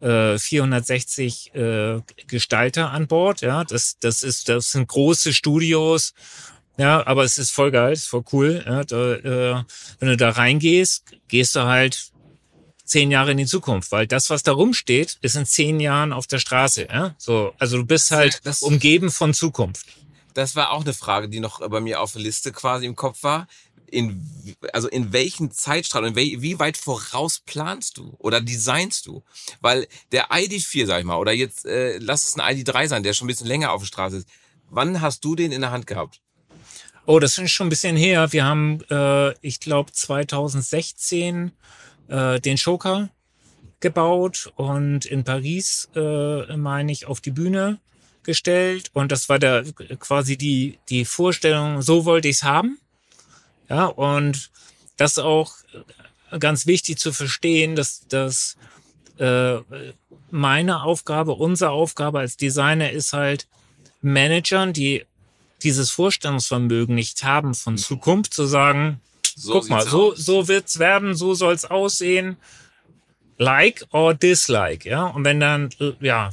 äh, 0.00 0.36
460 0.36 1.54
äh, 1.54 2.00
Gestalter 2.26 2.90
an 2.90 3.06
Bord, 3.06 3.42
ja, 3.42 3.62
das, 3.64 3.98
das 4.00 4.22
ist, 4.22 4.48
das 4.48 4.72
sind 4.72 4.88
große 4.88 5.32
Studios, 5.32 6.14
ja, 6.76 7.06
aber 7.06 7.22
es 7.22 7.38
ist 7.38 7.50
voll 7.50 7.70
geil, 7.70 7.92
ist 7.92 8.08
voll 8.08 8.24
cool, 8.32 8.64
ja, 8.66 8.82
da, 8.84 9.14
äh, 9.14 9.64
wenn 10.00 10.08
du 10.08 10.16
da 10.16 10.30
reingehst, 10.30 11.04
gehst 11.28 11.54
du 11.54 11.60
halt 11.60 12.10
zehn 12.84 13.10
Jahre 13.10 13.30
in 13.30 13.36
die 13.36 13.46
Zukunft, 13.46 13.92
weil 13.92 14.06
das, 14.06 14.28
was 14.28 14.42
da 14.42 14.52
rumsteht, 14.52 15.18
ist 15.20 15.36
in 15.36 15.46
zehn 15.46 15.78
Jahren 15.78 16.12
auf 16.12 16.26
der 16.26 16.38
Straße. 16.38 16.88
Ja? 16.90 17.14
So, 17.16 17.54
also 17.58 17.78
du 17.78 17.86
bist 17.86 18.10
halt 18.10 18.40
das, 18.44 18.60
umgeben 18.60 19.10
von 19.10 19.32
Zukunft 19.32 19.86
das 20.34 20.56
war 20.56 20.70
auch 20.72 20.82
eine 20.82 20.94
Frage, 20.94 21.28
die 21.28 21.40
noch 21.40 21.66
bei 21.68 21.80
mir 21.80 22.00
auf 22.00 22.12
der 22.12 22.22
Liste 22.22 22.52
quasi 22.52 22.86
im 22.86 22.96
Kopf 22.96 23.22
war. 23.22 23.46
In, 23.86 24.26
also 24.72 24.88
in 24.88 25.12
welchen 25.12 25.50
Zeitstrahl 25.50 26.04
und 26.04 26.16
wie 26.16 26.58
weit 26.58 26.78
voraus 26.78 27.40
planst 27.40 27.98
du 27.98 28.14
oder 28.18 28.40
designst 28.40 29.06
du? 29.06 29.22
Weil 29.60 29.86
der 30.12 30.30
ID4, 30.30 30.86
sag 30.86 31.00
ich 31.00 31.04
mal, 31.04 31.18
oder 31.18 31.32
jetzt 31.32 31.66
äh, 31.66 31.98
lass 31.98 32.26
es 32.26 32.38
ein 32.38 32.40
ID3 32.40 32.88
sein, 32.88 33.02
der 33.02 33.12
schon 33.12 33.26
ein 33.26 33.28
bisschen 33.28 33.48
länger 33.48 33.70
auf 33.72 33.82
der 33.82 33.86
Straße 33.88 34.16
ist. 34.18 34.28
Wann 34.70 35.02
hast 35.02 35.22
du 35.26 35.34
den 35.34 35.52
in 35.52 35.60
der 35.60 35.72
Hand 35.72 35.86
gehabt? 35.86 36.22
Oh, 37.04 37.18
das 37.18 37.36
ist 37.36 37.50
schon 37.50 37.66
ein 37.66 37.70
bisschen 37.70 37.96
her. 37.96 38.32
Wir 38.32 38.44
haben, 38.44 38.80
äh, 38.88 39.34
ich 39.46 39.60
glaube, 39.60 39.92
2016 39.92 41.52
äh, 42.08 42.40
den 42.40 42.56
Schoker 42.56 43.10
gebaut 43.80 44.52
und 44.56 45.04
in 45.04 45.24
Paris, 45.24 45.90
äh, 45.94 46.56
meine 46.56 46.92
ich, 46.92 47.06
auf 47.06 47.20
die 47.20 47.32
Bühne 47.32 47.80
gestellt 48.24 48.90
und 48.92 49.12
das 49.12 49.28
war 49.28 49.38
der 49.38 49.64
quasi 49.98 50.36
die 50.36 50.78
die 50.88 51.04
Vorstellung, 51.04 51.82
so 51.82 52.04
wollte 52.04 52.28
ich 52.28 52.36
es 52.36 52.42
haben. 52.42 52.78
Ja, 53.68 53.86
und 53.86 54.50
das 54.96 55.18
auch 55.18 55.54
ganz 56.38 56.66
wichtig 56.66 56.98
zu 56.98 57.12
verstehen, 57.12 57.76
dass 57.76 58.06
dass 58.08 58.56
äh, 59.18 59.58
meine 60.30 60.82
Aufgabe, 60.82 61.32
unsere 61.32 61.70
Aufgabe 61.70 62.20
als 62.20 62.36
Designer 62.36 62.90
ist 62.90 63.12
halt 63.12 63.46
Managern, 64.00 64.72
die 64.72 65.04
dieses 65.62 65.90
Vorstellungsvermögen 65.90 66.94
nicht 66.94 67.22
haben 67.22 67.54
von 67.54 67.78
Zukunft, 67.78 68.34
zu 68.34 68.46
sagen, 68.46 69.00
so 69.36 69.52
guck 69.52 69.68
mal, 69.68 69.86
so, 69.86 70.14
so 70.14 70.48
wird's 70.48 70.78
werden, 70.78 71.14
so 71.14 71.34
soll's 71.34 71.64
aussehen, 71.64 72.36
like 73.38 73.86
or 73.92 74.14
dislike, 74.14 74.88
ja. 74.88 75.06
Und 75.06 75.24
wenn 75.24 75.40
dann, 75.40 75.70
ja, 76.00 76.30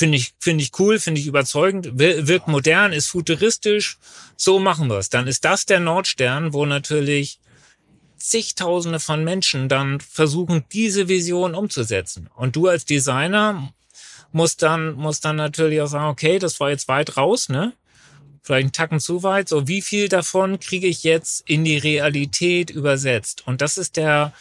Finde 0.00 0.16
ich, 0.16 0.32
finde 0.38 0.64
ich 0.64 0.70
cool, 0.78 0.98
finde 0.98 1.20
ich 1.20 1.26
überzeugend, 1.26 1.90
wirkt 1.98 2.48
modern, 2.48 2.94
ist 2.94 3.08
futuristisch. 3.08 3.98
So 4.34 4.58
machen 4.58 4.88
wir 4.88 4.96
es. 4.96 5.10
Dann 5.10 5.26
ist 5.26 5.44
das 5.44 5.66
der 5.66 5.78
Nordstern, 5.78 6.54
wo 6.54 6.64
natürlich 6.64 7.38
zigtausende 8.16 8.98
von 8.98 9.24
Menschen 9.24 9.68
dann 9.68 10.00
versuchen, 10.00 10.64
diese 10.72 11.08
Vision 11.08 11.54
umzusetzen. 11.54 12.30
Und 12.34 12.56
du 12.56 12.66
als 12.68 12.86
Designer 12.86 13.74
musst 14.32 14.62
dann, 14.62 14.94
musst 14.94 15.26
dann 15.26 15.36
natürlich 15.36 15.82
auch 15.82 15.88
sagen, 15.88 16.08
okay, 16.08 16.38
das 16.38 16.60
war 16.60 16.70
jetzt 16.70 16.88
weit 16.88 17.18
raus, 17.18 17.50
ne? 17.50 17.74
Vielleicht 18.42 18.62
einen 18.62 18.72
Tacken 18.72 19.00
zu 19.00 19.22
weit. 19.22 19.50
So, 19.50 19.68
wie 19.68 19.82
viel 19.82 20.08
davon 20.08 20.60
kriege 20.60 20.86
ich 20.86 21.02
jetzt 21.02 21.46
in 21.46 21.62
die 21.62 21.76
Realität 21.76 22.70
übersetzt? 22.70 23.46
Und 23.46 23.60
das 23.60 23.76
ist 23.76 23.98
der, 23.98 24.32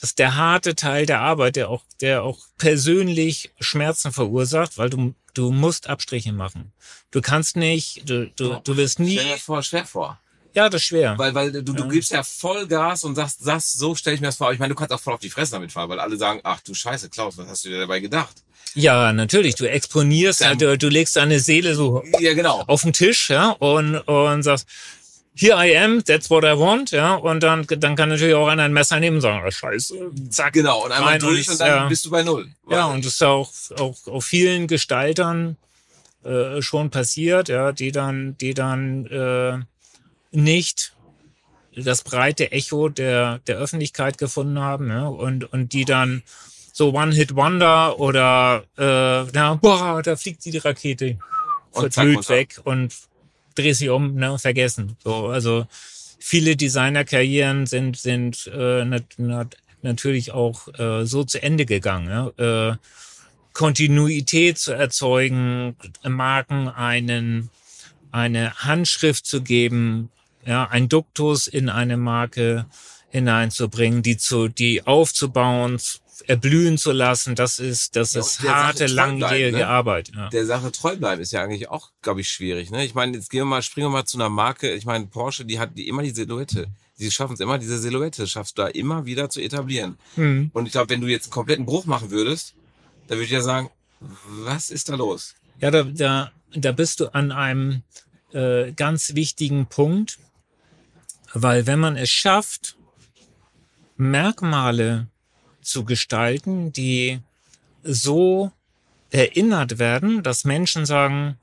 das 0.00 0.10
ist 0.10 0.18
der 0.18 0.36
harte 0.36 0.74
Teil 0.74 1.04
der 1.04 1.20
Arbeit, 1.20 1.56
der 1.56 1.68
auch, 1.68 1.84
der 2.00 2.22
auch 2.22 2.38
persönlich 2.56 3.52
Schmerzen 3.60 4.12
verursacht, 4.12 4.78
weil 4.78 4.88
du, 4.88 5.14
du 5.34 5.50
musst 5.50 5.88
Abstriche 5.88 6.32
machen. 6.32 6.72
Du 7.10 7.20
kannst 7.20 7.56
nicht, 7.56 8.08
du, 8.08 8.30
du, 8.36 8.60
du 8.64 8.76
wirst 8.76 8.98
nie. 8.98 9.12
Stell 9.12 9.26
dir 9.26 9.32
das 9.32 9.42
vor, 9.42 9.62
schwer 9.62 9.84
vor. 9.84 10.18
Ja, 10.54 10.68
das 10.68 10.80
ist 10.80 10.88
schwer. 10.88 11.16
Weil, 11.16 11.34
weil 11.34 11.52
du, 11.52 11.62
du 11.62 11.86
gibst 11.88 12.10
ja 12.10 12.22
voll 12.22 12.66
Gas 12.66 13.04
und 13.04 13.14
sagst, 13.14 13.44
sagst 13.44 13.78
so 13.78 13.94
stelle 13.94 14.14
ich 14.14 14.20
mir 14.20 14.28
das 14.28 14.36
vor. 14.36 14.52
Ich 14.52 14.58
meine, 14.58 14.74
du 14.74 14.78
kannst 14.78 14.92
auch 14.92 15.00
voll 15.00 15.14
auf 15.14 15.20
die 15.20 15.30
Fresse 15.30 15.52
damit 15.52 15.70
fahren, 15.70 15.88
weil 15.90 16.00
alle 16.00 16.16
sagen, 16.16 16.40
ach 16.42 16.60
du 16.60 16.74
Scheiße, 16.74 17.08
Klaus, 17.10 17.36
was 17.38 17.46
hast 17.46 17.64
du 17.64 17.68
dir 17.68 17.78
dabei 17.80 18.00
gedacht? 18.00 18.42
Ja, 18.74 19.12
natürlich. 19.12 19.56
Du 19.56 19.68
exponierst, 19.68 20.40
Dann, 20.40 20.58
du, 20.58 20.76
du 20.78 20.88
legst 20.88 21.16
deine 21.16 21.40
Seele 21.40 21.74
so 21.74 22.02
ja, 22.18 22.34
genau. 22.34 22.64
auf 22.66 22.82
den 22.82 22.92
Tisch, 22.92 23.30
ja, 23.30 23.50
und, 23.50 23.96
und 23.96 24.42
sagst, 24.42 24.66
here 25.34 25.54
I 25.54 25.76
am, 25.76 26.02
that's 26.02 26.28
what 26.30 26.44
I 26.44 26.58
want, 26.58 26.90
ja, 26.90 27.14
und 27.14 27.42
dann, 27.42 27.66
dann 27.66 27.96
kann 27.96 28.08
natürlich 28.08 28.34
auch 28.34 28.48
einer 28.48 28.64
ein 28.64 28.72
Messer 28.72 29.00
nehmen 29.00 29.16
und 29.16 29.22
sagen, 29.22 29.42
oh, 29.46 29.50
scheiße, 29.50 29.94
zack. 30.30 30.52
Genau, 30.52 30.84
und 30.84 30.92
einmal 30.92 31.18
durch 31.18 31.48
und, 31.48 31.60
dann 31.60 31.68
ja, 31.68 31.88
bist 31.88 32.04
du 32.04 32.10
bei 32.10 32.22
Null. 32.22 32.48
Ja, 32.68 32.86
und 32.86 33.04
das 33.04 33.14
ist 33.14 33.22
auch, 33.22 33.50
auch 33.78 33.96
auf 34.06 34.24
vielen 34.24 34.66
Gestaltern 34.66 35.56
äh, 36.24 36.60
schon 36.60 36.90
passiert, 36.90 37.48
ja, 37.48 37.72
die 37.72 37.92
dann, 37.92 38.36
die 38.38 38.54
dann 38.54 39.06
äh, 39.06 39.58
nicht 40.32 40.94
das 41.76 42.02
breite 42.02 42.52
Echo 42.52 42.88
der, 42.88 43.38
der 43.46 43.56
Öffentlichkeit 43.56 44.18
gefunden 44.18 44.58
haben, 44.58 44.88
ja, 44.88 45.06
und, 45.06 45.50
und 45.52 45.72
die 45.72 45.84
dann 45.84 46.22
so 46.72 46.92
One-Hit-Wonder 46.92 47.98
oder 47.98 48.64
äh, 48.76 49.30
na, 49.32 49.54
boah, 49.54 50.02
da 50.02 50.16
fliegt 50.16 50.44
die 50.44 50.56
Rakete 50.58 51.18
verblüht 51.72 52.28
weg 52.28 52.60
und 52.64 52.92
dreh 53.60 53.72
sie 53.72 53.88
um, 53.88 54.14
ne, 54.14 54.38
vergessen. 54.38 54.96
So, 55.04 55.28
also 55.28 55.66
viele 56.18 56.56
Designerkarrieren 56.56 57.66
sind 57.66 57.96
sind 57.96 58.50
äh, 58.54 58.84
nat 58.84 59.04
nat 59.18 59.56
natürlich 59.82 60.32
auch 60.32 60.68
äh, 60.78 61.06
so 61.06 61.24
zu 61.24 61.42
Ende 61.42 61.66
gegangen. 61.66 62.08
Ja? 62.08 62.70
Äh, 62.70 62.76
Kontinuität 63.52 64.58
zu 64.58 64.72
erzeugen, 64.72 65.76
Marken 66.06 66.68
einen 66.68 67.50
eine 68.12 68.54
Handschrift 68.54 69.26
zu 69.26 69.42
geben, 69.42 70.10
ja, 70.44 70.68
ein 70.68 70.88
Duktus 70.88 71.46
in 71.46 71.68
eine 71.68 71.96
Marke 71.96 72.66
hineinzubringen, 73.10 74.02
die 74.02 74.16
zu, 74.16 74.48
die 74.48 74.86
aufzubauen, 74.86 75.78
erblühen 76.22 76.78
zu 76.78 76.92
lassen, 76.92 77.34
das 77.34 77.58
ist, 77.58 77.96
das 77.96 78.14
ja, 78.14 78.20
ist 78.20 78.42
harte, 78.42 78.86
langjährige 78.86 79.58
ne? 79.58 79.66
Arbeit. 79.66 80.10
Ja. 80.14 80.28
Der 80.28 80.46
Sache 80.46 80.72
treu 80.72 80.96
bleiben 80.96 81.20
ist 81.20 81.32
ja 81.32 81.42
eigentlich 81.42 81.68
auch, 81.68 81.90
glaube 82.02 82.20
ich, 82.20 82.28
schwierig. 82.28 82.70
Ne? 82.70 82.84
Ich 82.84 82.94
meine, 82.94 83.16
jetzt 83.16 83.30
gehen 83.30 83.40
wir 83.40 83.46
mal, 83.46 83.62
springen 83.62 83.86
wir 83.86 83.92
mal 83.92 84.04
zu 84.04 84.18
einer 84.18 84.28
Marke. 84.28 84.72
Ich 84.72 84.84
meine, 84.84 85.06
Porsche, 85.06 85.44
die 85.44 85.58
hat 85.58 85.76
die 85.76 85.88
immer 85.88 86.02
die 86.02 86.10
Silhouette. 86.10 86.68
Sie 86.94 87.10
schaffen 87.10 87.34
es 87.34 87.40
immer, 87.40 87.58
diese 87.58 87.78
Silhouette 87.78 88.26
schaffst 88.26 88.58
du 88.58 88.62
da 88.62 88.68
immer 88.68 89.06
wieder 89.06 89.30
zu 89.30 89.40
etablieren. 89.40 89.96
Mhm. 90.16 90.50
Und 90.52 90.66
ich 90.66 90.72
glaube, 90.72 90.90
wenn 90.90 91.00
du 91.00 91.06
jetzt 91.06 91.26
einen 91.26 91.32
kompletten 91.32 91.64
Bruch 91.64 91.86
machen 91.86 92.10
würdest, 92.10 92.54
dann 93.08 93.18
würde 93.18 93.24
ich 93.24 93.30
ja 93.30 93.40
sagen, 93.40 93.70
was 94.00 94.70
ist 94.70 94.88
da 94.88 94.96
los? 94.96 95.34
Ja, 95.60 95.70
da, 95.70 95.82
da, 95.84 96.32
da 96.54 96.72
bist 96.72 97.00
du 97.00 97.14
an 97.14 97.32
einem 97.32 97.82
äh, 98.32 98.72
ganz 98.72 99.14
wichtigen 99.14 99.66
Punkt, 99.66 100.18
weil 101.32 101.66
wenn 101.66 101.78
man 101.78 101.96
es 101.96 102.10
schafft, 102.10 102.76
Merkmale 103.96 105.08
zu 105.62 105.84
gestalten, 105.84 106.72
die 106.72 107.20
so 107.82 108.52
erinnert 109.10 109.78
werden, 109.78 110.22
dass 110.22 110.44
Menschen 110.44 110.86
sagen, 110.86 111.36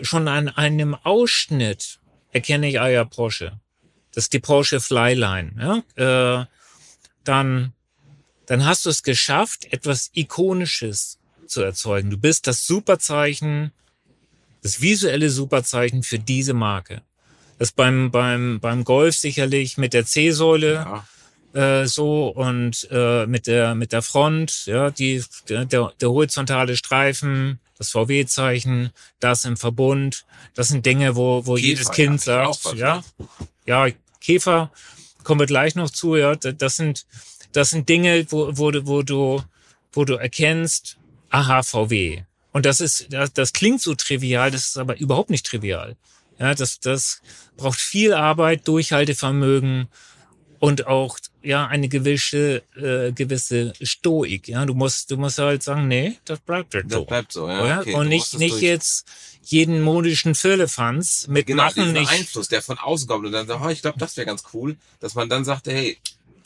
schon 0.00 0.28
an 0.28 0.48
einem 0.48 0.94
Ausschnitt 0.94 1.98
erkenne 2.32 2.68
ich, 2.68 2.80
ah 2.80 2.88
ja, 2.88 3.04
Porsche. 3.04 3.58
Das 4.12 4.24
ist 4.24 4.32
die 4.32 4.40
Porsche 4.40 4.80
Flyline. 4.80 5.82
Ja? 5.96 6.40
Äh, 6.40 6.46
dann, 7.24 7.72
dann 8.46 8.64
hast 8.64 8.86
du 8.86 8.90
es 8.90 9.02
geschafft, 9.02 9.72
etwas 9.72 10.10
Ikonisches 10.14 11.18
zu 11.46 11.62
erzeugen. 11.62 12.10
Du 12.10 12.18
bist 12.18 12.46
das 12.46 12.66
Superzeichen, 12.66 13.72
das 14.62 14.80
visuelle 14.80 15.30
Superzeichen 15.30 16.02
für 16.02 16.18
diese 16.18 16.54
Marke. 16.54 17.02
Das 17.58 17.72
beim, 17.72 18.10
beim, 18.10 18.60
beim 18.60 18.84
Golf 18.84 19.16
sicherlich 19.16 19.78
mit 19.78 19.94
der 19.94 20.04
C-Säule 20.04 20.74
Ja. 20.74 21.06
Äh, 21.56 21.86
so 21.86 22.28
und 22.28 22.86
äh, 22.90 23.26
mit 23.26 23.46
der 23.46 23.74
mit 23.74 23.92
der 23.92 24.02
Front, 24.02 24.66
ja, 24.66 24.90
die 24.90 25.24
der, 25.48 25.64
der, 25.64 25.92
horizontale 26.02 26.76
Streifen, 26.76 27.58
das 27.78 27.90
VW-Zeichen, 27.90 28.90
das 29.20 29.44
im 29.46 29.56
Verbund, 29.56 30.26
das 30.54 30.68
sind 30.68 30.84
Dinge, 30.84 31.16
wo 31.16 31.46
wo 31.46 31.54
Käfer, 31.54 31.66
jedes 31.66 31.90
Kind 31.90 32.26
ja, 32.26 32.44
sagt, 32.52 32.64
was, 32.66 32.78
ja, 32.78 32.96
ne? 32.96 33.26
ja, 33.64 33.86
Käfer 34.20 34.70
kommen 35.24 35.40
wir 35.40 35.46
gleich 35.46 35.74
noch 35.74 35.90
zu, 35.90 36.14
ja, 36.16 36.36
Da- 36.36 36.52
das 36.52 36.76
sind 36.76 37.06
das 37.52 37.70
sind 37.70 37.88
Dinge, 37.88 38.26
wo 38.30 38.50
wo 38.58 38.70
du 38.70 38.86
wo 38.86 39.02
du 39.02 39.42
wo 39.92 40.04
du 40.04 40.14
erkennst, 40.16 40.98
aha, 41.30 41.62
VW. 41.62 42.22
Und 42.52 42.66
das 42.66 42.82
ist 42.82 43.06
das, 43.10 43.32
das 43.32 43.52
klingt 43.54 43.80
so 43.80 43.94
trivial, 43.94 44.50
das 44.50 44.68
ist 44.68 44.76
aber 44.78 44.98
überhaupt 44.98 45.30
nicht 45.30 45.46
trivial. 45.46 45.96
Ja, 46.38 46.54
das 46.54 46.80
das 46.80 47.22
braucht 47.56 47.80
viel 47.80 48.12
Arbeit, 48.12 48.68
Durchhaltevermögen 48.68 49.88
und 50.58 50.86
auch 50.86 51.18
ja 51.42 51.66
eine 51.66 51.88
gewisse 51.88 52.62
äh, 52.76 53.12
gewisse 53.12 53.72
Stoik. 53.82 54.48
Ja, 54.48 54.64
du 54.66 54.74
musst 54.74 55.10
du 55.10 55.16
musst 55.16 55.38
halt 55.38 55.62
sagen, 55.62 55.88
nee, 55.88 56.16
das 56.24 56.40
bleibt 56.40 56.74
halt 56.74 56.86
Das 56.86 56.92
so. 56.98 57.04
bleibt 57.04 57.32
so, 57.32 57.48
ja. 57.48 57.80
okay, 57.80 57.94
und 57.94 58.08
nicht 58.08 58.38
nicht 58.38 58.52
durch- 58.54 58.62
jetzt 58.62 59.06
jeden 59.42 59.80
modischen 59.82 60.34
Firlefanz 60.34 61.24
Genau, 61.26 61.34
mitmachen, 61.34 61.74
diesen 61.76 61.92
nicht 61.92 62.10
Einfluss, 62.10 62.48
der 62.48 62.62
von 62.62 62.78
außen 62.78 63.06
kommt 63.06 63.26
und 63.26 63.32
dann 63.32 63.46
sagt, 63.46 63.62
oh, 63.64 63.68
ich 63.68 63.82
glaube, 63.82 63.98
das 63.98 64.16
wäre 64.16 64.26
ganz 64.26 64.42
cool, 64.54 64.76
dass 65.00 65.14
man 65.14 65.28
dann 65.28 65.44
sagt, 65.44 65.66
hey, 65.68 65.98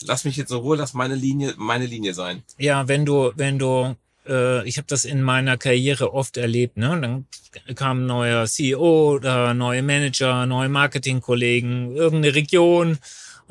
lass 0.03 0.23
mich 0.23 0.35
jetzt 0.37 0.51
in 0.51 0.57
Ruhe, 0.57 0.77
lass 0.77 0.93
meine 0.93 1.15
Linie, 1.15 1.53
meine 1.57 1.85
Linie 1.87 2.13
sein. 2.13 2.43
Ja, 2.59 2.87
wenn 2.87 3.05
du, 3.05 3.31
wenn 3.35 3.57
du, 3.57 3.95
äh, 4.27 4.67
ich 4.67 4.77
habe 4.77 4.85
das 4.87 5.05
in 5.05 5.23
meiner 5.23 5.57
Karriere 5.57 6.13
oft 6.13 6.37
erlebt, 6.37 6.77
ne? 6.77 7.25
Dann 7.65 7.75
kam 7.75 8.03
ein 8.03 8.05
neuer 8.05 8.45
CEO 8.45 9.13
oder 9.15 9.53
neue 9.55 9.81
Manager, 9.81 10.45
neue 10.45 10.69
Marketingkollegen, 10.69 11.95
irgendeine 11.95 12.35
Region 12.35 12.97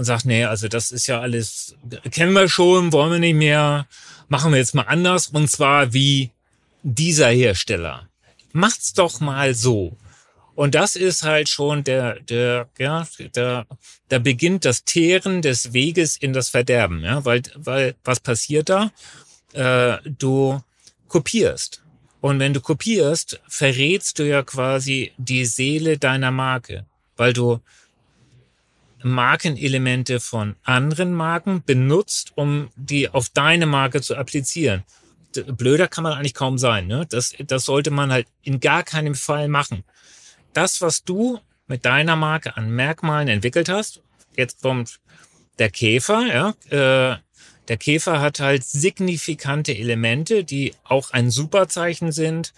und 0.01 0.07
sagt, 0.07 0.25
nee, 0.25 0.47
also 0.47 0.67
das 0.67 0.93
ist 0.93 1.09
ja 1.09 1.21
alles, 1.21 1.77
kennen 2.11 2.33
wir 2.33 2.49
schon, 2.49 2.91
wollen 2.91 3.13
wir 3.13 3.19
nicht 3.19 3.35
mehr, 3.35 3.87
machen 4.29 4.51
wir 4.51 4.59
jetzt 4.59 4.75
mal 4.75 4.85
anders 4.85 5.27
und 5.27 5.51
zwar 5.51 5.93
wie 5.93 6.31
dieser 6.83 7.29
Hersteller. 7.29 8.09
Macht's 8.53 8.95
doch 8.95 9.21
mal 9.21 9.55
so. 9.55 9.95
Und 10.55 10.75
das 10.75 10.97
ist 10.97 11.23
halt 11.23 11.51
schon 11.51 11.85
der, 11.85 12.19
der, 12.21 12.71
ja, 12.79 13.07
der, 13.37 13.67
da 14.09 14.19
beginnt 14.19 14.65
das 14.65 14.85
Teeren 14.85 15.43
des 15.43 15.75
Weges 15.75 16.17
in 16.17 16.33
das 16.33 16.49
Verderben, 16.49 17.05
ja, 17.05 17.23
weil, 17.27 17.43
weil, 17.57 17.95
was 18.03 18.21
passiert 18.21 18.71
da? 18.71 18.93
Äh, 19.53 19.99
du 20.07 20.63
kopierst. 21.09 21.83
Und 22.23 22.39
wenn 22.39 22.55
du 22.55 22.63
kopierst, 22.63 23.39
verrätst 23.47 24.19
du 24.19 24.27
ja 24.27 24.43
quasi 24.45 25.13
die 25.19 25.45
Seele 25.45 25.99
deiner 25.99 26.31
Marke, 26.31 26.87
weil 27.19 27.35
du 27.35 27.61
Markenelemente 29.03 30.21
von 30.21 30.57
anderen 30.63 31.13
Marken 31.15 31.63
benutzt, 31.65 32.33
um 32.35 32.69
die 32.77 33.09
auf 33.09 33.29
deine 33.29 33.67
Marke 33.67 34.01
zu 34.01 34.17
applizieren. 34.17 34.85
Blöder 35.33 35.89
kann 35.89 36.05
man 36.05 36.15
eigentlich 36.15 36.35
kaum 36.35 36.59
sein. 36.59 36.87
Ne? 36.87 37.07
Das, 37.09 37.35
das 37.47 37.65
sollte 37.65 37.91
man 37.91 38.13
halt 38.13 38.27
in 38.43 38.61
gar 38.61 38.83
keinem 38.83 39.15
Fall 39.15 39.49
machen. 39.49 39.85
Das, 40.53 40.81
was 40.81 41.05
du 41.05 41.39
mit 41.67 41.85
deiner 41.85 42.17
Marke 42.17 42.57
an 42.57 42.71
Merkmalen 42.71 43.29
entwickelt 43.29 43.69
hast, 43.69 44.03
jetzt 44.37 44.63
kommt 44.63 44.99
der 45.59 45.71
Käfer, 45.71 46.27
ja, 46.27 46.55
äh, 46.71 47.17
der 47.69 47.77
Käfer 47.77 48.21
hat 48.21 48.41
halt 48.41 48.65
signifikante 48.65 49.77
Elemente, 49.77 50.43
die 50.43 50.75
auch 50.83 51.13
ein 51.13 51.31
Superzeichen 51.31 52.11
sind 52.11 52.53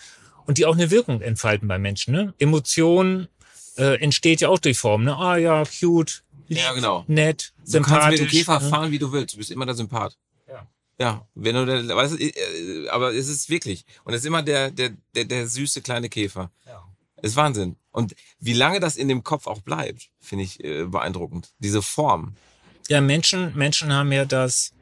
und 0.46 0.56
die 0.56 0.64
auch 0.64 0.74
eine 0.74 0.90
Wirkung 0.90 1.20
entfalten 1.20 1.68
bei 1.68 1.78
Menschen. 1.78 2.14
Ne? 2.14 2.32
Emotion 2.38 3.28
äh, 3.76 4.00
entsteht 4.00 4.40
ja 4.40 4.48
auch 4.48 4.58
durch 4.58 4.78
Form. 4.78 5.04
Ne? 5.04 5.14
Ah 5.14 5.36
ja, 5.36 5.64
cute, 5.64 6.22
Ja, 6.56 6.72
genau. 6.72 7.04
nett, 7.08 7.52
Du 7.56 7.60
kannst 7.62 7.72
sympathisch. 7.72 8.20
mit 8.20 8.30
dem 8.30 8.38
Käfer 8.38 8.60
ne? 8.60 8.68
fahren, 8.68 8.90
wie 8.90 8.98
du 8.98 9.12
willst. 9.12 9.34
Du 9.34 9.38
bist 9.38 9.50
immer 9.50 9.66
der 9.66 9.74
Sympath. 9.74 10.16
Ja. 10.48 10.66
Ja, 10.98 11.26
wenn 11.34 11.54
du 11.54 11.66
der, 11.66 11.96
weißt, 11.96 12.14
du, 12.14 12.18
äh, 12.18 12.88
aber 12.90 13.12
es 13.14 13.28
ist 13.28 13.48
wirklich. 13.48 13.84
Und 14.04 14.14
es 14.14 14.20
ist 14.20 14.26
immer 14.26 14.42
der, 14.42 14.70
der, 14.70 14.90
der, 15.14 15.24
der 15.24 15.48
süße 15.48 15.80
kleine 15.82 16.08
Käfer. 16.08 16.50
Ja. 16.66 16.84
Ist 17.22 17.36
Wahnsinn. 17.36 17.76
Und 17.90 18.14
wie 18.40 18.52
lange 18.52 18.80
das 18.80 18.96
in 18.96 19.08
dem 19.08 19.22
Kopf 19.22 19.46
auch 19.46 19.60
bleibt, 19.60 20.10
finde 20.20 20.44
ich 20.44 20.62
äh, 20.64 20.84
beeindruckend. 20.84 21.52
Diese 21.58 21.82
Form. 21.82 22.34
Ja, 22.88 23.00
Menschen, 23.00 23.56
Menschen 23.56 23.92
haben 23.92 24.12
ja 24.12 24.24
das 24.24 24.72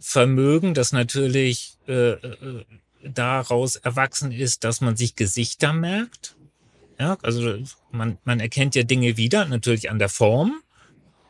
Vermögen, 0.00 0.74
das 0.74 0.92
natürlich 0.92 1.76
äh, 1.86 2.10
äh, 2.12 2.64
daraus 3.02 3.76
erwachsen 3.76 4.32
ist, 4.32 4.64
dass 4.64 4.80
man 4.80 4.96
sich 4.96 5.14
Gesichter 5.16 5.72
merkt. 5.72 6.36
Ja, 6.98 7.16
also 7.22 7.58
man, 7.92 8.18
man 8.24 8.40
erkennt 8.40 8.74
ja 8.74 8.82
Dinge 8.82 9.16
wieder, 9.16 9.44
natürlich 9.44 9.88
an 9.90 9.98
der 10.00 10.08
Form 10.08 10.60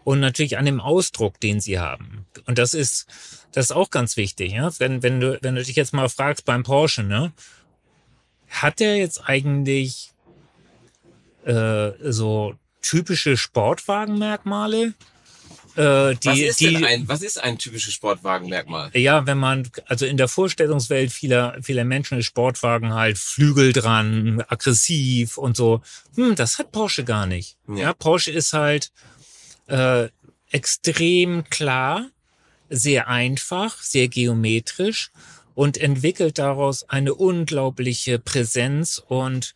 und 0.09 0.21
natürlich 0.21 0.57
an 0.57 0.64
dem 0.64 0.81
Ausdruck, 0.81 1.38
den 1.38 1.61
sie 1.61 1.79
haben. 1.79 2.25
Und 2.47 2.57
das 2.57 2.73
ist, 2.73 3.07
das 3.53 3.66
ist 3.66 3.73
auch 3.73 3.90
ganz 3.90 4.16
wichtig. 4.16 4.53
Ja? 4.53 4.71
Wenn, 4.79 5.03
wenn, 5.03 5.21
du, 5.21 5.38
wenn 5.42 5.55
du 5.55 5.62
dich 5.62 5.77
jetzt 5.77 5.92
mal 5.92 6.09
fragst 6.09 6.47
beim 6.47 6.62
Porsche, 6.62 7.03
ne, 7.03 7.31
hat 8.49 8.81
der 8.81 8.97
jetzt 8.97 9.29
eigentlich 9.29 10.12
äh, 11.44 11.90
so 12.01 12.55
typische 12.81 13.37
Sportwagenmerkmale? 13.37 14.94
Äh, 15.77 16.14
die, 16.14 16.29
was, 16.29 16.38
ist 16.38 16.61
die, 16.61 16.73
denn 16.73 16.87
ein, 16.87 17.07
was 17.07 17.21
ist 17.21 17.38
ein 17.38 17.59
typisches 17.59 17.92
Sportwagenmerkmal? 17.92 18.90
ja, 18.94 19.27
wenn 19.27 19.37
man, 19.37 19.68
also 19.85 20.07
in 20.07 20.16
der 20.16 20.29
Vorstellungswelt 20.29 21.12
vieler, 21.12 21.59
vieler 21.61 21.85
Menschen 21.85 22.16
ist 22.16 22.25
Sportwagen 22.25 22.94
halt 22.94 23.18
Flügel 23.18 23.75
dran, 23.75 24.42
aggressiv 24.49 25.37
und 25.37 25.55
so. 25.55 25.83
Hm, 26.14 26.35
das 26.35 26.59
hat 26.59 26.73
Porsche 26.73 27.05
gar 27.05 27.27
nicht. 27.27 27.59
Nee. 27.66 27.83
Ja, 27.83 27.92
Porsche 27.92 28.31
ist 28.31 28.55
halt 28.55 28.90
äh, 29.68 30.09
extrem 30.50 31.44
klar, 31.44 32.07
sehr 32.70 33.09
einfach, 33.09 33.81
sehr 33.81 34.09
geometrisch 34.09 35.11
und 35.54 35.78
entwickelt 35.78 36.38
daraus 36.38 36.88
eine 36.88 37.14
unglaubliche 37.14 38.18
Präsenz 38.18 39.02
und 39.07 39.54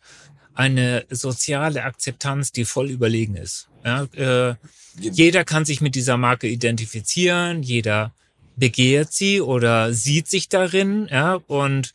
eine 0.55 1.05
soziale 1.09 1.83
Akzeptanz, 1.83 2.51
die 2.51 2.65
voll 2.65 2.89
überlegen 2.89 3.35
ist. 3.35 3.69
Ja, 3.83 4.03
äh, 4.15 4.55
jeder 4.99 5.43
kann 5.43 5.65
sich 5.65 5.81
mit 5.81 5.95
dieser 5.95 6.17
Marke 6.17 6.47
identifizieren, 6.47 7.63
jeder 7.63 8.13
begehrt 8.55 9.11
sie 9.13 9.41
oder 9.41 9.93
sieht 9.93 10.27
sich 10.27 10.49
darin, 10.49 11.07
ja, 11.09 11.39
und 11.47 11.93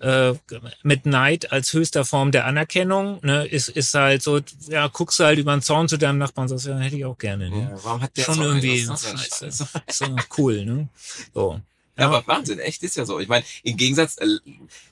äh, 0.00 0.34
mit 0.82 1.06
Neid 1.06 1.52
als 1.52 1.72
höchster 1.72 2.04
Form 2.04 2.30
der 2.30 2.46
Anerkennung, 2.46 3.18
ne, 3.22 3.46
ist, 3.46 3.68
ist 3.68 3.94
halt 3.94 4.22
so, 4.22 4.40
ja, 4.68 4.86
guckst 4.88 5.18
du 5.18 5.24
halt 5.24 5.38
über 5.38 5.52
den 5.52 5.62
Zaun 5.62 5.88
zu 5.88 5.96
deinem 5.96 6.18
Nachbarn 6.18 6.44
und 6.44 6.48
sagst, 6.48 6.66
ja, 6.66 6.78
hätte 6.78 6.96
ich 6.96 7.04
auch 7.04 7.18
gerne, 7.18 7.50
ne? 7.50 7.70
Ja, 7.72 7.84
warum 7.84 8.02
hat 8.02 8.16
der 8.16 8.22
Schon 8.22 8.34
so 8.34 8.42
irgendwie, 8.42 8.76
ist 8.76 8.90
das 8.90 9.06
ein 9.06 9.18
Scheiß? 9.18 9.64
so 9.90 10.16
cool, 10.36 10.64
ne? 10.64 10.88
So. 11.34 11.60
Ja, 11.98 12.06
aber 12.06 12.24
Wahnsinn, 12.28 12.60
echt 12.60 12.84
ist 12.84 12.96
ja 12.96 13.04
so. 13.04 13.18
Ich 13.18 13.26
meine, 13.26 13.44
im 13.64 13.76
Gegensatz, 13.76 14.18
äh, 14.18 14.26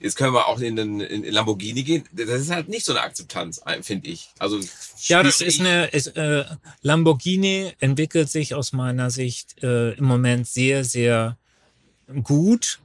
jetzt 0.00 0.16
können 0.16 0.34
wir 0.34 0.48
auch 0.48 0.58
in 0.58 0.74
den 0.74 1.00
in 1.00 1.22
Lamborghini 1.32 1.84
gehen. 1.84 2.04
Das 2.10 2.28
ist 2.28 2.50
halt 2.50 2.68
nicht 2.68 2.84
so 2.84 2.92
eine 2.92 3.02
Akzeptanz, 3.02 3.60
finde 3.82 4.08
ich. 4.08 4.30
Also 4.40 4.58
Ja, 5.04 5.22
das 5.22 5.40
ist 5.40 5.60
eine, 5.60 5.86
ist, 5.86 6.08
äh, 6.16 6.44
Lamborghini 6.82 7.72
entwickelt 7.78 8.28
sich 8.28 8.54
aus 8.54 8.72
meiner 8.72 9.10
Sicht 9.10 9.62
äh, 9.62 9.92
im 9.92 10.04
Moment 10.04 10.48
sehr, 10.48 10.82
sehr 10.82 11.36
gut. 12.24 12.80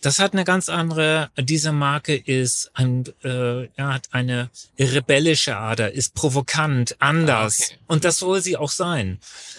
Das 0.00 0.20
hat 0.20 0.32
eine 0.32 0.44
ganz 0.44 0.68
andere, 0.68 1.30
diese 1.36 1.72
Marke 1.72 2.14
ist 2.14 2.70
ein, 2.74 3.04
äh, 3.24 3.64
ja, 3.76 3.94
hat 3.94 4.08
eine 4.12 4.48
rebellische 4.78 5.56
Ader, 5.56 5.92
ist 5.92 6.14
provokant, 6.14 6.96
anders. 7.00 7.58
Ah, 7.60 7.64
okay. 7.64 7.78
Und 7.88 8.04
das 8.04 8.18
soll 8.18 8.40
sie 8.40 8.56
auch 8.56 8.70
sein. 8.70 9.18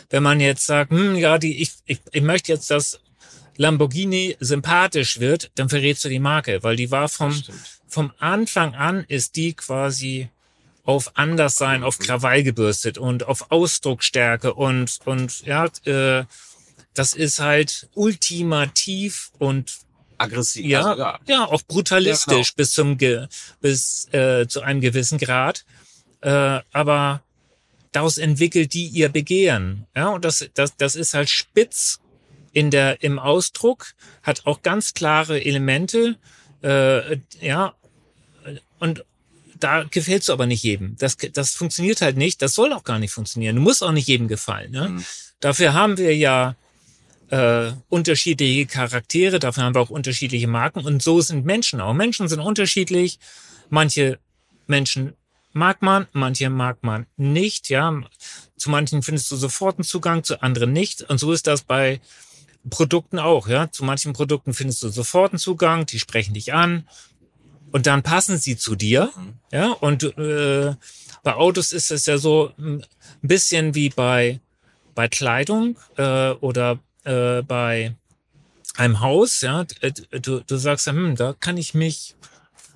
Wenn 0.10 0.24
man 0.24 0.40
jetzt 0.40 0.66
sagt, 0.66 0.92
hm, 0.92 1.16
ja, 1.16 1.38
die, 1.38 1.62
ich, 1.62 1.74
ich, 1.86 2.00
ich 2.12 2.22
möchte 2.22 2.54
jetzt, 2.54 2.72
dass 2.72 3.02
Lamborghini 3.58 4.38
sympathisch 4.40 5.20
wird, 5.20 5.52
dann 5.56 5.68
verrätst 5.68 6.06
du 6.06 6.10
die 6.10 6.20
Marke, 6.20 6.64
weil 6.64 6.78
die 6.78 6.92
war 6.92 7.10
vom, 7.10 7.44
vom 7.88 8.14
Anfang 8.20 8.76
an 8.76 9.04
ist 9.10 9.36
die 9.36 9.54
quasi 9.54 10.30
auf 10.86 11.18
Anderssein, 11.18 11.84
auf 11.84 12.00
Krawall 12.00 12.44
gebürstet 12.44 12.98
und 12.98 13.28
auf 13.28 13.52
Ausdrucksstärke 13.52 14.54
und, 14.54 15.00
und 15.04 15.46
ja, 15.46 15.66
äh, 15.84 16.24
das 16.94 17.14
ist 17.14 17.40
halt 17.40 17.90
ultimativ 17.94 19.32
und 19.38 19.80
Aggressiv. 20.20 20.66
ja, 20.66 20.84
Also, 20.86 21.02
ja. 21.02 21.20
ja, 21.28 21.46
auch 21.46 21.62
brutalistisch 21.64 22.28
Ja, 22.28 22.42
genau. 22.44 22.56
bis 22.56 22.72
zum 22.72 22.98
Ge 22.98 23.28
bis 23.62 24.08
äh, 24.14 24.48
zu 24.48 24.62
einem 24.62 24.82
gewissen 24.82 25.18
Grad. 25.18 25.66
Äh, 26.22 26.60
aber 26.72 27.22
daraus 27.92 28.18
entwickelt 28.18 28.74
die 28.74 28.88
ihr 28.88 29.10
Begehren. 29.10 29.86
Ja, 29.96 30.10
und 30.10 30.26
das, 30.26 30.48
das, 30.54 30.76
das 30.78 30.96
ist 30.96 31.14
halt 31.14 31.30
spitz 31.30 32.00
in 32.52 32.72
der, 32.72 33.02
im 33.04 33.20
Ausdruck, 33.20 33.94
hat 34.24 34.46
auch 34.46 34.62
ganz 34.62 34.94
klare 34.94 35.44
Elemente, 35.44 36.18
äh, 36.62 37.18
ja, 37.40 37.74
und 38.80 39.06
da 39.60 39.84
gefällst 39.84 40.30
du 40.30 40.34
aber 40.34 40.46
nicht 40.46 40.64
jedem. 40.64 40.96
Das, 40.98 41.18
das 41.34 41.52
funktioniert 41.52 42.02
halt 42.02 42.16
nicht. 42.18 42.42
Das 42.42 42.54
soll 42.54 42.72
auch 42.72 42.84
gar 42.86 42.98
nicht 42.98 43.12
funktionieren. 43.12 43.58
Du 43.58 43.62
musst 43.62 43.84
auch 43.84 43.92
nicht 43.92 44.08
jedem 44.08 44.28
gefallen. 44.30 44.72
Ne? 44.72 44.90
Mhm. 44.90 45.06
Dafür 45.42 45.74
haben 45.74 45.98
wir 45.98 46.16
ja 46.16 46.56
äh, 47.30 47.72
unterschiedliche 47.90 48.66
Charaktere, 48.66 49.40
dafür 49.40 49.64
haben 49.64 49.76
wir 49.76 49.82
auch 49.82 49.90
unterschiedliche 49.90 50.48
Marken 50.48 50.86
und 50.86 51.02
so 51.02 51.22
sind 51.22 51.46
Menschen 51.46 51.82
auch. 51.82 51.94
Menschen 51.94 52.28
sind 52.28 52.40
unterschiedlich. 52.40 53.20
Manche 53.70 54.20
Menschen 54.68 55.14
mag 55.54 55.82
man, 55.82 56.08
manche 56.12 56.50
mag 56.50 56.84
man 56.84 57.06
nicht, 57.18 57.70
ja. 57.70 58.02
Zu 58.58 58.70
manchen 58.70 59.04
findest 59.04 59.32
du 59.32 59.36
sofort 59.36 59.78
einen 59.78 59.84
Zugang, 59.84 60.24
zu 60.24 60.42
anderen 60.42 60.74
nicht. 60.74 61.04
Und 61.04 61.20
so 61.20 61.32
ist 61.32 61.48
das 61.48 61.62
bei 61.62 62.02
Produkten 62.70 63.20
auch, 63.20 63.48
ja. 63.48 63.72
Zu 63.72 63.84
manchen 63.84 64.14
Produkten 64.14 64.54
findest 64.54 64.84
du 64.84 64.90
sofort 64.90 65.34
einen 65.34 65.40
Zugang, 65.40 65.86
die 65.86 66.00
sprechen 66.00 66.34
dich 66.34 66.54
an 66.54 66.88
und 67.72 67.86
dann 67.86 68.04
passen 68.04 68.38
sie 68.38 68.58
zu 68.58 68.76
dir, 68.76 69.12
mhm. 69.16 69.34
ja. 69.52 69.72
Und 69.72 70.04
äh, 70.04 70.74
bei 71.24 71.34
Autos 71.36 71.74
ist 71.74 71.92
es 71.92 72.06
ja 72.06 72.18
so 72.18 72.52
ein 72.58 72.86
bisschen 73.22 73.76
wie 73.76 73.90
bei 73.90 74.40
bei 74.96 75.08
Kleidung 75.08 75.78
äh, 75.98 76.32
oder 76.32 76.80
äh, 77.04 77.42
bei 77.42 77.96
einem 78.76 79.00
Haus, 79.02 79.42
ja. 79.42 79.66
Du, 80.12 80.42
du 80.42 80.58
sagst, 80.58 80.88
hm, 80.88 81.16
da 81.16 81.34
kann 81.34 81.58
ich 81.58 81.74
mich 81.74 82.16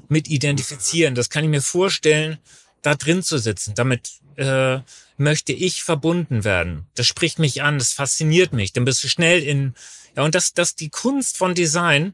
mit 0.09 0.27
identifizieren. 0.27 1.15
Das 1.15 1.29
kann 1.29 1.43
ich 1.43 1.49
mir 1.49 1.61
vorstellen, 1.61 2.37
da 2.81 2.95
drin 2.95 3.23
zu 3.23 3.37
sitzen. 3.37 3.73
Damit 3.75 4.11
äh, 4.35 4.79
möchte 5.17 5.53
ich 5.53 5.83
verbunden 5.83 6.43
werden. 6.43 6.85
Das 6.95 7.07
spricht 7.07 7.39
mich 7.39 7.61
an, 7.61 7.77
das 7.77 7.93
fasziniert 7.93 8.53
mich. 8.53 8.73
Dann 8.73 8.85
bist 8.85 9.03
du 9.03 9.07
schnell 9.07 9.41
in, 9.41 9.73
ja, 10.15 10.23
und 10.23 10.35
das, 10.35 10.53
das 10.53 10.75
die 10.75 10.89
Kunst 10.89 11.37
von 11.37 11.55
Design, 11.55 12.13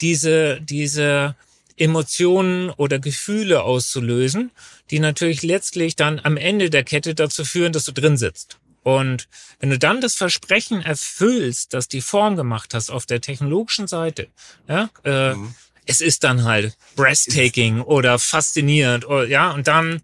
diese, 0.00 0.60
diese 0.60 1.36
Emotionen 1.76 2.70
oder 2.70 2.98
Gefühle 2.98 3.62
auszulösen, 3.62 4.50
die 4.90 5.00
natürlich 5.00 5.42
letztlich 5.42 5.96
dann 5.96 6.20
am 6.20 6.36
Ende 6.36 6.70
der 6.70 6.84
Kette 6.84 7.14
dazu 7.14 7.44
führen, 7.44 7.72
dass 7.72 7.84
du 7.84 7.92
drin 7.92 8.16
sitzt. 8.16 8.58
Und 8.96 9.28
wenn 9.60 9.68
du 9.68 9.78
dann 9.78 10.00
das 10.00 10.14
Versprechen 10.14 10.80
erfüllst, 10.80 11.74
dass 11.74 11.88
die 11.88 12.00
Form 12.00 12.36
gemacht 12.36 12.72
hast 12.72 12.88
auf 12.88 13.04
der 13.04 13.20
technologischen 13.20 13.86
Seite, 13.86 14.28
ja, 14.66 14.88
äh, 15.04 15.34
mhm. 15.34 15.54
es 15.84 16.00
ist 16.00 16.24
dann 16.24 16.44
halt 16.44 16.74
breathtaking 16.96 17.82
oder 17.82 18.18
faszinierend, 18.18 19.06
oder, 19.06 19.26
ja, 19.26 19.50
und 19.50 19.68
dann 19.68 20.00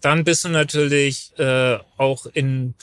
dann 0.00 0.22
bist 0.24 0.44
du 0.44 0.48
natürlich 0.48 1.36
äh, 1.38 1.78
auch 1.96 2.26
in, 2.26 2.74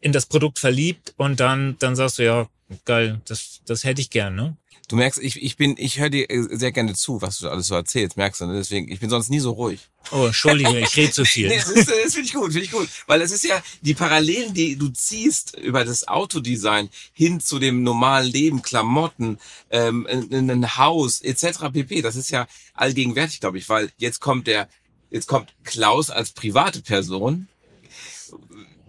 in 0.00 0.12
das 0.12 0.24
Produkt 0.24 0.58
verliebt 0.58 1.12
und 1.18 1.38
dann, 1.38 1.76
dann 1.80 1.94
sagst 1.94 2.18
du, 2.18 2.24
ja, 2.24 2.48
geil, 2.86 3.20
das, 3.26 3.60
das 3.66 3.84
hätte 3.84 4.00
ich 4.00 4.10
gern, 4.10 4.34
ne? 4.34 4.56
Du 4.88 4.96
merkst, 4.96 5.20
ich, 5.20 5.42
ich 5.42 5.56
bin, 5.58 5.76
ich 5.78 6.00
höre 6.00 6.08
dir 6.08 6.26
sehr 6.50 6.72
gerne 6.72 6.94
zu, 6.94 7.20
was 7.20 7.38
du 7.38 7.48
alles 7.50 7.66
so 7.66 7.74
erzählst, 7.74 8.16
merkst 8.16 8.40
du, 8.40 8.46
ne? 8.46 8.54
deswegen, 8.54 8.90
ich 8.90 9.00
bin 9.00 9.10
sonst 9.10 9.28
nie 9.28 9.38
so 9.38 9.50
ruhig. 9.50 9.80
Oh, 10.10 10.24
Entschuldige, 10.24 10.80
ich 10.80 10.96
rede 10.96 11.12
zu 11.12 11.24
viel. 11.26 11.48
nee, 11.48 11.58
das, 11.58 11.74
das 11.74 12.14
finde 12.14 12.22
ich 12.22 12.32
gut, 12.32 12.52
finde 12.52 12.64
ich 12.64 12.70
gut. 12.70 12.88
Weil 13.06 13.20
es 13.20 13.30
ist 13.30 13.44
ja 13.44 13.62
die 13.82 13.92
Parallelen, 13.92 14.54
die 14.54 14.76
du 14.76 14.88
ziehst 14.88 15.58
über 15.58 15.84
das 15.84 16.08
Autodesign 16.08 16.88
hin 17.12 17.38
zu 17.38 17.58
dem 17.58 17.82
normalen 17.82 18.32
Leben, 18.32 18.62
Klamotten, 18.62 19.38
ähm, 19.70 20.06
ein, 20.06 20.50
ein 20.50 20.76
Haus, 20.78 21.20
etc. 21.20 21.70
pp. 21.70 22.00
Das 22.00 22.16
ist 22.16 22.30
ja 22.30 22.48
allgegenwärtig, 22.72 23.40
glaube 23.40 23.58
ich, 23.58 23.68
weil 23.68 23.92
jetzt 23.98 24.20
kommt 24.20 24.46
der 24.46 24.68
Jetzt 25.10 25.26
kommt 25.26 25.54
Klaus 25.64 26.10
als 26.10 26.32
private 26.32 26.82
Person. 26.82 27.48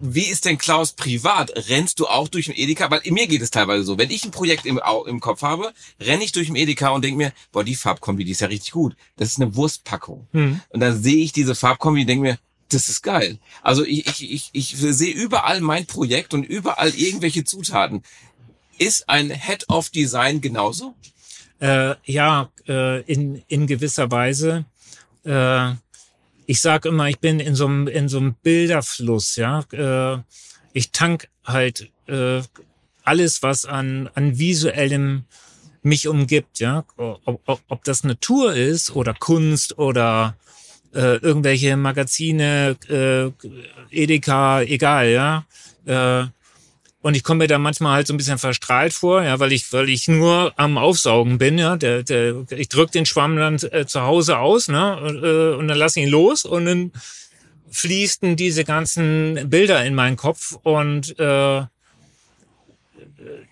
Wie 0.00 0.24
ist 0.24 0.46
denn 0.46 0.56
Klaus 0.56 0.92
privat? 0.92 1.52
Rennst 1.68 2.00
du 2.00 2.06
auch 2.06 2.28
durch 2.28 2.46
den 2.46 2.56
Edeka? 2.56 2.90
Weil 2.90 3.02
mir 3.04 3.26
geht 3.26 3.42
es 3.42 3.50
teilweise 3.50 3.84
so. 3.84 3.98
Wenn 3.98 4.10
ich 4.10 4.24
ein 4.24 4.30
Projekt 4.30 4.64
im, 4.64 4.80
im 5.06 5.20
Kopf 5.20 5.42
habe, 5.42 5.72
renne 6.00 6.24
ich 6.24 6.32
durch 6.32 6.46
den 6.46 6.56
Edeka 6.56 6.88
und 6.88 7.04
denke 7.04 7.18
mir, 7.18 7.32
boah, 7.52 7.64
die 7.64 7.74
Farbkombi, 7.74 8.24
die 8.24 8.32
ist 8.32 8.40
ja 8.40 8.46
richtig 8.48 8.72
gut. 8.72 8.96
Das 9.16 9.28
ist 9.28 9.40
eine 9.40 9.54
Wurstpackung. 9.56 10.26
Hm. 10.32 10.60
Und 10.70 10.80
dann 10.80 11.02
sehe 11.02 11.22
ich 11.22 11.32
diese 11.32 11.54
Farbkombi 11.54 12.00
und 12.02 12.06
denke 12.06 12.22
mir, 12.22 12.38
das 12.70 12.88
ist 12.88 13.02
geil. 13.02 13.38
Also 13.62 13.84
ich, 13.84 14.06
ich, 14.06 14.32
ich, 14.32 14.50
ich 14.52 14.76
sehe 14.76 15.12
überall 15.12 15.60
mein 15.60 15.86
Projekt 15.86 16.32
und 16.32 16.44
überall 16.44 16.90
irgendwelche 16.94 17.44
Zutaten. 17.44 18.02
Ist 18.78 19.08
ein 19.08 19.30
Head 19.30 19.68
of 19.68 19.90
Design 19.90 20.40
genauso? 20.40 20.94
Äh, 21.60 21.96
ja, 22.04 22.50
äh, 22.66 23.02
in, 23.02 23.42
in 23.48 23.66
gewisser 23.66 24.10
Weise. 24.10 24.64
Äh, 25.24 25.72
ich 26.50 26.60
sage 26.60 26.88
immer, 26.88 27.08
ich 27.08 27.20
bin 27.20 27.38
in 27.38 27.54
so 27.54 27.66
einem 27.66 27.86
in 27.86 28.08
so 28.08 28.18
einem 28.18 28.34
Bilderfluss, 28.42 29.36
ja. 29.36 29.60
Äh, 29.70 30.18
ich 30.72 30.90
tank 30.90 31.28
halt 31.44 31.92
äh, 32.08 32.42
alles, 33.04 33.44
was 33.44 33.66
an 33.66 34.10
an 34.16 34.36
visuellem 34.36 35.26
mich 35.82 36.08
umgibt, 36.08 36.58
ja. 36.58 36.84
Ob, 36.96 37.40
ob, 37.44 37.60
ob 37.68 37.84
das 37.84 38.02
Natur 38.02 38.52
ist 38.52 38.96
oder 38.96 39.14
Kunst 39.14 39.78
oder 39.78 40.36
äh, 40.92 41.18
irgendwelche 41.18 41.76
Magazine, 41.76 42.76
Edeka, 43.92 44.62
egal, 44.62 45.08
ja. 45.08 45.44
Und 47.02 47.16
ich 47.16 47.24
komme 47.24 47.38
mir 47.38 47.48
da 47.48 47.58
manchmal 47.58 47.94
halt 47.94 48.06
so 48.06 48.14
ein 48.14 48.18
bisschen 48.18 48.38
verstrahlt 48.38 48.92
vor, 48.92 49.22
ja, 49.22 49.40
weil 49.40 49.52
ich, 49.52 49.72
weil 49.72 49.88
ich 49.88 50.06
nur 50.08 50.52
am 50.56 50.76
Aufsaugen 50.76 51.38
bin, 51.38 51.58
ja. 51.58 51.76
Der, 51.76 52.02
der, 52.02 52.44
ich 52.50 52.68
drück 52.68 52.92
den 52.92 53.06
Schwamm 53.06 53.36
dann 53.36 53.56
äh, 53.70 53.86
zu 53.86 54.02
Hause 54.02 54.38
aus, 54.38 54.68
ne, 54.68 54.98
und, 55.00 55.24
äh, 55.24 55.56
und 55.56 55.68
dann 55.68 55.78
lass 55.78 55.96
ihn 55.96 56.08
los 56.08 56.44
und 56.44 56.66
dann 56.66 56.92
fließen 57.70 58.36
diese 58.36 58.64
ganzen 58.64 59.48
Bilder 59.48 59.84
in 59.84 59.94
meinen 59.94 60.16
Kopf 60.16 60.56
und 60.62 61.18
äh, 61.18 61.62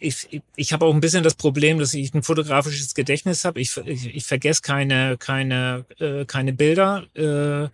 ich, 0.00 0.42
ich, 0.56 0.72
habe 0.72 0.86
auch 0.86 0.94
ein 0.94 1.00
bisschen 1.00 1.24
das 1.24 1.34
Problem, 1.34 1.78
dass 1.78 1.94
ich 1.94 2.14
ein 2.14 2.22
fotografisches 2.22 2.94
Gedächtnis 2.94 3.44
habe. 3.44 3.60
Ich, 3.60 3.76
ich, 3.84 4.14
ich 4.14 4.24
vergesse 4.24 4.62
keine, 4.62 5.16
keine, 5.18 5.84
äh, 5.98 6.24
keine 6.24 6.52
Bilder. 6.52 7.04
Äh, 7.14 7.68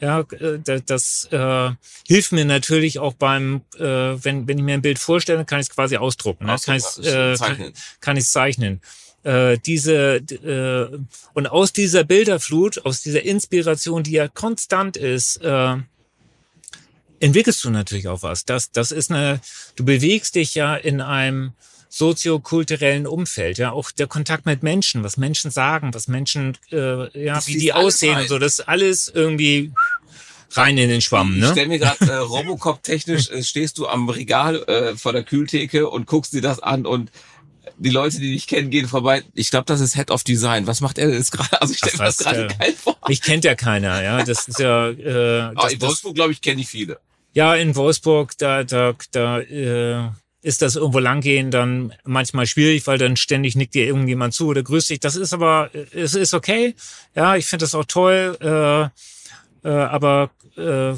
ja, 0.00 0.20
äh, 0.20 0.80
das 0.84 1.28
äh, 1.30 1.70
hilft 2.06 2.32
mir 2.32 2.44
natürlich 2.44 2.98
auch 2.98 3.14
beim, 3.14 3.62
äh, 3.78 3.82
wenn, 3.82 4.46
wenn 4.46 4.58
ich 4.58 4.64
mir 4.64 4.74
ein 4.74 4.82
Bild 4.82 4.98
vorstelle, 4.98 5.44
kann 5.44 5.60
ich 5.60 5.68
es 5.68 5.74
quasi 5.74 5.96
ausdrucken. 5.96 6.46
Ne? 6.46 6.56
Kann 6.62 6.76
ich 6.76 7.06
äh, 7.06 7.36
kann, 7.36 7.72
kann 8.00 8.16
ich 8.16 8.26
zeichnen. 8.26 8.80
Äh, 9.22 9.58
diese 9.58 10.16
äh, 10.16 10.98
und 11.32 11.46
aus 11.46 11.72
dieser 11.72 12.04
Bilderflut, 12.04 12.84
aus 12.84 13.02
dieser 13.02 13.22
Inspiration, 13.22 14.02
die 14.02 14.12
ja 14.12 14.28
konstant 14.28 14.96
ist, 14.96 15.38
äh, 15.42 15.76
entwickelst 17.20 17.64
du 17.64 17.70
natürlich 17.70 18.08
auch 18.08 18.22
was. 18.22 18.44
Das, 18.44 18.70
das 18.70 18.90
ist 18.90 19.10
eine, 19.10 19.40
du 19.76 19.84
bewegst 19.84 20.34
dich 20.34 20.54
ja 20.54 20.76
in 20.76 21.00
einem 21.00 21.52
soziokulturellen 21.88 23.06
Umfeld, 23.06 23.58
ja, 23.58 23.72
auch 23.72 23.90
der 23.90 24.06
Kontakt 24.06 24.44
mit 24.44 24.62
Menschen, 24.62 25.02
was 25.02 25.16
Menschen 25.16 25.50
sagen, 25.50 25.94
was 25.94 26.08
Menschen, 26.08 26.58
äh, 26.70 27.24
ja, 27.24 27.36
das 27.36 27.46
wie 27.46 27.58
die 27.58 27.72
aussehen 27.72 28.18
und 28.18 28.28
so, 28.28 28.38
das 28.38 28.58
ist 28.58 28.68
alles 28.68 29.08
irgendwie 29.08 29.72
rein 30.52 30.76
in 30.76 30.88
den 30.88 31.00
Schwamm, 31.00 31.38
ne? 31.38 31.46
Ich 31.46 31.52
stell 31.52 31.68
mir 31.68 31.78
gerade 31.78 32.04
äh, 32.04 32.16
Robocop 32.16 32.82
technisch 32.82 33.30
äh, 33.30 33.42
stehst 33.42 33.78
du 33.78 33.86
am 33.86 34.08
Regal 34.08 34.62
äh, 34.64 34.96
vor 34.96 35.12
der 35.12 35.22
Kühltheke 35.22 35.88
und 35.88 36.06
guckst 36.06 36.32
dir 36.32 36.42
das 36.42 36.60
an 36.60 36.86
und 36.86 37.10
die 37.78 37.90
Leute, 37.90 38.18
die 38.18 38.32
dich 38.32 38.46
kennen, 38.46 38.70
gehen 38.70 38.88
vorbei. 38.88 39.22
Ich 39.34 39.50
glaube, 39.50 39.66
das 39.66 39.80
ist 39.80 39.94
Head 39.94 40.10
of 40.10 40.24
Design. 40.24 40.66
Was 40.66 40.80
macht 40.80 40.98
er 40.98 41.10
jetzt 41.10 41.32
gerade? 41.32 41.60
Also 41.60 41.72
ich 41.72 41.78
stelle 41.78 41.98
mir 41.98 42.04
das 42.04 42.18
gerade 42.18 42.48
geil 42.58 42.74
vor. 42.76 42.96
Mich 43.08 43.22
kennt 43.22 43.44
ja 43.44 43.54
keiner, 43.54 44.02
ja. 44.02 44.24
Das 44.24 44.48
ist 44.48 44.58
ja. 44.58 44.88
Äh, 44.88 45.54
das, 45.60 45.72
in 45.72 45.80
Wolfsburg, 45.80 46.14
glaube 46.14 46.32
ich, 46.32 46.40
kenne 46.40 46.60
ich 46.60 46.68
viele. 46.68 46.98
Ja, 47.32 47.54
in 47.54 47.76
Wolfsburg, 47.76 48.36
da, 48.38 48.64
da, 48.64 48.94
da 49.12 49.40
äh, 49.40 50.08
ist 50.42 50.62
das 50.62 50.76
irgendwo 50.76 51.00
langgehen 51.00 51.50
dann 51.50 51.92
manchmal 52.04 52.46
schwierig, 52.46 52.86
weil 52.86 52.98
dann 52.98 53.16
ständig 53.16 53.56
nickt 53.56 53.74
dir 53.74 53.84
irgendjemand 53.84 54.32
zu 54.32 54.46
oder 54.46 54.62
grüßt 54.62 54.90
dich. 54.90 55.00
Das 55.00 55.16
ist 55.16 55.32
aber, 55.32 55.70
es 55.92 56.14
ist 56.14 56.34
okay. 56.34 56.74
Ja, 57.14 57.36
ich 57.36 57.46
finde 57.46 57.64
das 57.64 57.74
auch 57.74 57.84
toll. 57.84 58.38
Äh, 58.40 59.68
äh, 59.68 59.72
aber 59.72 60.30
äh, 60.56 60.94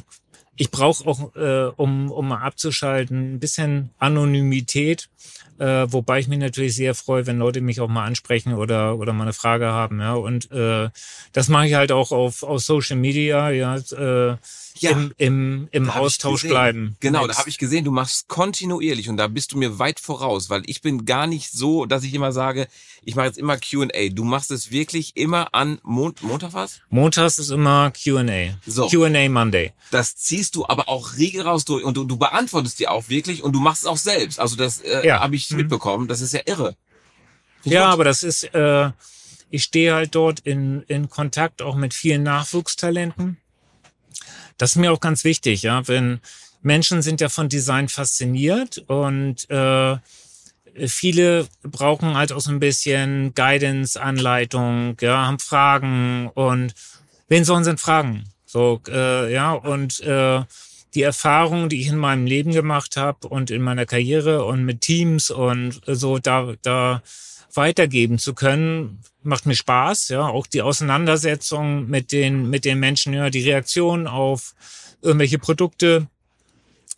ich 0.57 0.71
brauche 0.71 1.07
auch, 1.07 1.35
äh, 1.37 1.73
um, 1.77 2.11
um 2.11 2.29
mal 2.29 2.43
abzuschalten, 2.43 3.35
ein 3.35 3.41
bisschen 3.41 3.91
Anonymität. 3.99 5.09
Äh, 5.59 5.92
wobei 5.92 6.21
ich 6.21 6.29
mich 6.29 6.38
natürlich 6.38 6.77
sehr 6.77 6.94
freue, 6.94 7.27
wenn 7.27 7.38
Leute 7.38 7.61
mich 7.61 7.81
auch 7.81 7.88
mal 7.88 8.05
ansprechen 8.05 8.55
oder 8.55 8.97
oder 8.97 9.12
mal 9.12 9.25
eine 9.25 9.33
Frage 9.33 9.66
haben, 9.66 10.01
ja. 10.01 10.14
Und 10.14 10.51
äh, 10.53 10.88
das 11.33 11.49
mache 11.49 11.66
ich 11.66 11.75
halt 11.75 11.92
auch 11.92 12.12
auf, 12.12 12.42
auf 12.42 12.61
Social 12.61 12.97
Media, 12.97 13.51
ja. 13.51 13.77
Äh, 13.77 14.37
ja, 14.83 14.91
im, 14.91 15.12
im, 15.17 15.69
im 15.71 15.91
Austausch 15.91 16.43
bleiben. 16.43 16.97
Genau, 17.01 17.27
da 17.27 17.37
habe 17.37 17.49
ich 17.49 17.59
gesehen, 17.59 17.85
du 17.85 17.91
machst 17.91 18.29
kontinuierlich 18.29 19.09
und 19.09 19.17
da 19.17 19.29
bist 19.29 19.53
du 19.53 19.59
mir 19.59 19.79
weit 19.79 20.01
voraus, 20.01 20.51
weil 20.51 20.62
ich 20.67 20.83
bin 20.83 21.05
gar 21.05 21.27
nicht 21.27 21.51
so, 21.51 21.87
dass 21.87 22.05
ich 22.05 22.14
immer 22.14 22.33
sage, 22.33 22.69
ich 23.03 23.14
mache 23.14 23.27
jetzt 23.27 23.38
immer 23.38 23.57
Q&A. 23.57 24.09
Du 24.11 24.25
machst 24.25 24.51
es 24.51 24.71
wirklich 24.71 25.17
immer 25.17 25.55
an 25.55 25.79
Mon 25.83 26.14
Montag 26.21 26.53
was? 26.53 26.81
Montags 26.91 27.38
ist 27.38 27.51
immer 27.51 27.93
Q&A. 27.93 28.59
So. 28.67 28.88
Q&A 28.88 29.29
Monday. 29.29 29.73
Das 29.91 30.17
ziehst 30.17 30.55
du 30.55 30.67
aber 30.67 30.88
auch 30.88 31.17
riegel 31.17 31.43
raus 31.43 31.64
durch 31.64 31.85
und 31.85 31.97
du, 31.97 32.05
du 32.05 32.17
beantwortest 32.17 32.79
die 32.79 32.88
auch 32.88 33.09
wirklich 33.09 33.43
und 33.43 33.53
du 33.53 33.61
machst 33.61 33.83
es 33.83 33.87
auch 33.87 33.97
selbst. 33.97 34.41
Also 34.41 34.57
das 34.57 34.81
äh, 34.81 35.07
ja. 35.07 35.21
habe 35.21 35.37
ich 35.37 35.51
mhm. 35.51 35.59
mitbekommen. 35.59 36.09
Das 36.09 36.21
ist 36.21 36.33
ja 36.33 36.41
irre. 36.47 36.77
Ja, 37.64 37.87
gut. 37.87 37.93
aber 37.95 38.05
das 38.05 38.23
ist, 38.23 38.45
äh, 38.55 38.91
ich 39.51 39.64
stehe 39.64 39.95
halt 39.95 40.14
dort 40.14 40.41
in, 40.41 40.83
in 40.83 41.09
Kontakt 41.09 41.62
auch 41.62 41.74
mit 41.74 41.95
vielen 41.95 42.22
Nachwuchstalenten 42.22 43.39
das 44.59 44.73
ist 44.73 44.77
mir 44.77 44.93
auch 44.93 45.01
ganz 45.01 45.25
wichtig, 45.25 45.63
ja, 45.63 45.87
wenn 45.89 46.21
Menschen 46.61 47.03
sind 47.03 47.21
ja 47.21 47.29
von 47.29 47.49
Design 47.49 47.89
fasziniert 47.89 48.79
und 48.89 49.49
äh, 49.51 49.97
viele 50.87 51.49
brauchen 51.63 52.17
halt 52.17 52.33
auch 52.33 52.41
so 52.41 52.51
ein 52.51 52.61
bisschen 52.61 53.35
Guidance, 53.35 54.01
Anleitung, 54.01 54.97
ja, 55.01 55.27
haben 55.27 55.39
Fragen 55.39 56.31
und 56.35 56.75
wen 57.29 57.45
sollen 57.45 57.65
sie 57.65 57.71
denn 57.71 57.79
fragen? 57.79 58.25
So, 58.45 58.81
äh, 58.89 59.33
ja, 59.33 59.53
und 59.53 60.01
äh, 60.01 60.43
die 60.95 61.03
Erfahrungen, 61.03 61.69
die 61.69 61.81
ich 61.81 61.89
in 61.89 61.99
meinem 61.99 62.27
Leben 62.27 62.53
gemacht 62.53 62.97
habe 62.97 63.29
und 63.29 63.51
in 63.51 63.63
meiner 63.63 63.87
Karriere 63.87 64.45
und 64.45 64.65
mit 64.65 64.81
Teams 64.81 65.31
und 65.31 65.81
so, 65.87 66.19
da, 66.19 66.55
da 66.63 67.03
weitergeben 67.55 68.18
zu 68.18 68.34
können, 68.34 69.01
macht 69.22 69.46
mir 69.46 69.55
Spaß, 69.55 70.09
ja, 70.09 70.26
auch 70.26 70.46
die 70.46 70.62
Auseinandersetzung 70.62 71.88
mit 71.88 72.12
den, 72.12 72.49
mit 72.51 72.64
den 72.64 72.78
Menschen, 72.78 73.14
ja, 73.14 73.30
die 73.30 73.42
Reaktion 73.42 74.07
auf 74.07 74.55
irgendwelche 75.03 75.38
Produkte, 75.38 76.07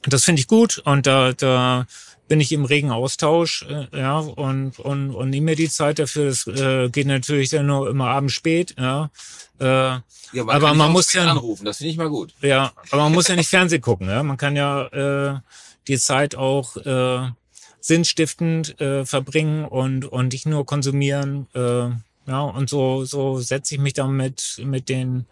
das 0.03 0.25
finde 0.25 0.41
ich 0.41 0.49
gut 0.49 0.79
und 0.79 1.07
da, 1.07 1.33
da 1.33 1.87
bin 2.31 2.41
ich 2.41 2.53
im 2.53 2.65
regen 2.65 2.93
Austausch, 2.93 3.67
äh, 3.69 3.87
ja, 3.93 4.19
und, 4.19 4.79
und, 4.79 5.11
und 5.11 5.31
nehme 5.31 5.47
mir 5.47 5.57
die 5.57 5.69
Zeit 5.69 5.99
dafür. 5.99 6.27
Das 6.27 6.47
äh, 6.47 6.89
geht 6.89 7.09
natürlich 7.09 7.51
dann 7.51 7.67
nur 7.67 7.91
immer 7.91 8.07
abends 8.07 8.35
spät, 8.35 8.77
ja. 8.79 9.11
Äh, 9.59 9.65
ja 9.65 10.03
aber, 10.43 10.55
aber 10.55 10.75
man 10.75 10.93
muss 10.93 11.13
ja 11.13 11.29
anrufen, 11.29 11.65
das 11.65 11.79
finde 11.79 11.91
ich 11.91 11.97
mal 11.97 12.09
gut. 12.09 12.33
Ja, 12.41 12.73
aber 12.93 13.03
man 13.03 13.13
muss 13.13 13.27
ja 13.27 13.35
nicht 13.35 13.51
Fernsehen 13.51 13.83
gucken, 13.83 14.09
ja. 14.09 14.23
Man 14.23 14.37
kann 14.37 14.55
ja 14.55 14.87
äh, 14.87 15.41
die 15.89 15.99
Zeit 15.99 16.37
auch 16.37 16.77
äh, 16.77 17.31
sinnstiftend 17.81 18.81
äh, 18.81 19.05
verbringen 19.05 19.65
und 19.65 20.05
und 20.05 20.33
nicht 20.33 20.47
nur 20.47 20.67
konsumieren. 20.67 21.47
Äh, 21.55 21.91
ja, 22.27 22.43
und 22.43 22.69
so 22.69 23.05
so 23.05 23.39
setze 23.39 23.75
ich 23.75 23.81
mich 23.81 23.95
dann 23.95 24.17
mit 24.17 24.61
mit 24.65 24.89
den 24.89 25.27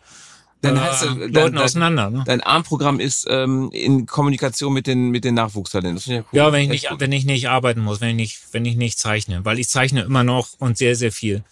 dann 0.61 0.76
äh, 0.76 0.80
heißt, 0.80 1.05
Leuten 1.05 1.32
dein, 1.32 1.59
auseinander. 1.59 2.11
Ne? 2.11 2.24
Dein 2.26 2.40
ARM-Programm 2.40 2.99
ist 2.99 3.26
ähm, 3.30 3.70
in 3.72 4.07
Kommunikation 4.07 4.72
mit 4.72 4.86
den 4.86 5.11
mit 5.11 5.24
den 5.24 5.34
Nachwuchstalenten. 5.34 6.12
Ja, 6.12 6.18
cool. 6.18 6.26
ja, 6.32 6.53
wenn 6.53 6.62
ich 6.62 6.68
nicht 6.68 6.88
wenn 6.99 7.12
ich 7.12 7.24
nicht 7.24 7.49
arbeiten 7.49 7.80
muss, 7.80 8.01
wenn 8.01 8.11
ich 8.11 8.16
nicht 8.16 8.40
wenn 8.53 8.64
ich 8.64 8.76
nicht 8.76 8.99
zeichne, 8.99 9.44
weil 9.44 9.59
ich 9.59 9.68
zeichne 9.68 10.03
immer 10.03 10.24
noch 10.24 10.49
und 10.59 10.76
sehr 10.76 10.96
sehr 10.96 11.12
viel 11.12 11.44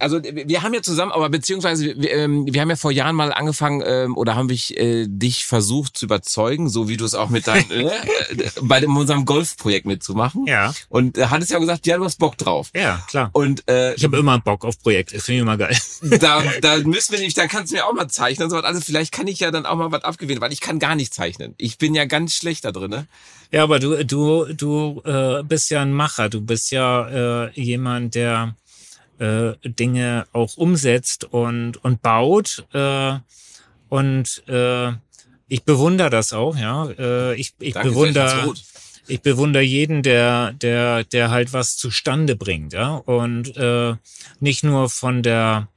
also 0.00 0.22
wir 0.22 0.62
haben 0.62 0.74
ja 0.74 0.82
zusammen, 0.82 1.12
aber 1.12 1.28
beziehungsweise 1.28 1.96
wir, 1.96 2.10
ähm, 2.10 2.46
wir 2.52 2.60
haben 2.60 2.70
ja 2.70 2.76
vor 2.76 2.90
Jahren 2.90 3.16
mal 3.16 3.32
angefangen 3.32 3.82
ähm, 3.84 4.16
oder 4.16 4.34
haben 4.34 4.50
ich 4.50 4.76
äh, 4.78 5.06
dich 5.08 5.44
versucht 5.44 5.96
zu 5.96 6.06
überzeugen, 6.06 6.68
so 6.68 6.88
wie 6.88 6.96
du 6.96 7.04
es 7.04 7.14
auch 7.14 7.28
mit 7.28 7.46
deinem 7.46 7.70
äh, 7.70 7.90
bei 8.62 8.80
dem, 8.80 8.96
unserem 8.96 9.24
Golfprojekt 9.24 9.86
mitzumachen. 9.86 10.46
Ja. 10.46 10.74
Und 10.88 11.18
äh, 11.18 11.26
hattest 11.26 11.50
ja 11.50 11.58
gesagt, 11.58 11.86
ja, 11.86 11.96
du 11.96 12.04
hast 12.04 12.18
Bock 12.18 12.36
drauf. 12.38 12.70
Ja, 12.74 13.02
klar. 13.08 13.30
Und 13.32 13.68
äh, 13.68 13.94
ich 13.94 14.04
habe 14.04 14.16
immer 14.18 14.38
Bock 14.38 14.64
auf 14.64 14.78
Projekte, 14.80 15.16
das 15.16 15.24
finde 15.24 15.36
ich 15.36 15.42
immer 15.42 15.56
geil. 15.56 15.76
Da, 16.18 16.42
da 16.62 16.78
müssen 16.78 17.12
wir 17.12 17.18
nämlich, 17.18 17.34
dann 17.34 17.48
kannst 17.48 17.70
du 17.70 17.76
mir 17.76 17.86
auch 17.86 17.92
mal 17.92 18.08
zeichnen 18.08 18.44
und 18.44 18.50
so 18.50 18.56
was. 18.56 18.64
Also 18.64 18.80
vielleicht 18.80 19.12
kann 19.12 19.26
ich 19.26 19.40
ja 19.40 19.50
dann 19.50 19.66
auch 19.66 19.76
mal 19.76 19.92
was 19.92 20.04
abgewinnen, 20.04 20.40
weil 20.40 20.52
ich 20.52 20.60
kann 20.60 20.78
gar 20.78 20.94
nicht 20.94 21.14
zeichnen. 21.14 21.54
Ich 21.58 21.78
bin 21.78 21.94
ja 21.94 22.06
ganz 22.06 22.34
schlecht 22.34 22.64
da 22.64 22.72
drin. 22.72 22.90
Ne? 22.90 23.06
Ja, 23.50 23.62
aber 23.62 23.78
du 23.78 24.04
du 24.04 24.46
du 24.52 25.02
äh, 25.04 25.42
bist 25.42 25.70
ja 25.70 25.82
ein 25.82 25.92
Macher. 25.92 26.28
Du 26.28 26.40
bist 26.40 26.70
ja 26.70 27.46
äh, 27.46 27.50
jemand, 27.60 28.14
der 28.14 28.54
äh, 29.18 29.54
Dinge 29.64 30.26
auch 30.32 30.56
umsetzt 30.56 31.24
und, 31.24 31.82
und 31.84 32.02
baut. 32.02 32.66
Äh, 32.72 33.18
und 33.88 34.42
äh, 34.48 34.92
ich 35.48 35.64
bewundere 35.64 36.10
das 36.10 36.32
auch, 36.32 36.56
ja. 36.56 36.88
Äh, 36.90 37.34
ich 37.34 37.54
ich 37.58 37.74
Danke 37.74 37.90
bewundere. 37.90 38.54
Ich 39.10 39.22
bewundere 39.22 39.62
jeden, 39.62 40.02
der, 40.02 40.52
der, 40.52 41.02
der 41.02 41.30
halt 41.30 41.54
was 41.54 41.78
zustande 41.78 42.36
bringt, 42.36 42.74
ja. 42.74 42.96
Und 42.96 43.56
äh, 43.56 43.94
nicht 44.38 44.64
nur 44.64 44.90
von 44.90 45.22
der 45.22 45.68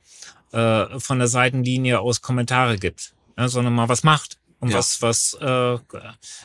äh, 0.52 1.00
von 1.00 1.20
der 1.20 1.28
Seitenlinie 1.28 2.02
aus 2.02 2.22
Kommentare 2.22 2.78
gibt, 2.78 3.14
ja, 3.38 3.48
sondern 3.48 3.74
mal 3.74 3.90
was 3.90 4.04
macht 4.04 4.38
und 4.60 4.70
ja. 4.70 4.78
was, 4.78 5.02
was, 5.02 5.34
äh, 5.40 5.78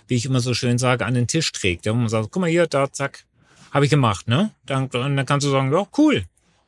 wie 0.07 0.15
ich 0.15 0.27
immer 0.27 0.41
so 0.41 0.55
schön 0.55 0.79
sage, 0.79 1.05
an 1.05 1.15
den 1.15 1.27
Tisch 1.27 1.51
trägt. 1.53 1.87
Ja, 1.87 1.93
wo 1.93 1.97
man 1.97 2.09
sagt, 2.09 2.31
guck 2.31 2.41
mal 2.41 2.51
hier, 2.51 2.67
da, 2.67 2.93
zack, 2.93 3.25
habe 3.73 3.85
ich 3.85 3.91
gemacht, 3.91 4.29
ne? 4.29 4.53
Dann, 4.65 4.89
dann 4.91 5.27
kannst 5.27 5.47
du 5.47 5.51
sagen, 5.51 5.73
ja, 5.73 5.87
cool, 5.99 6.25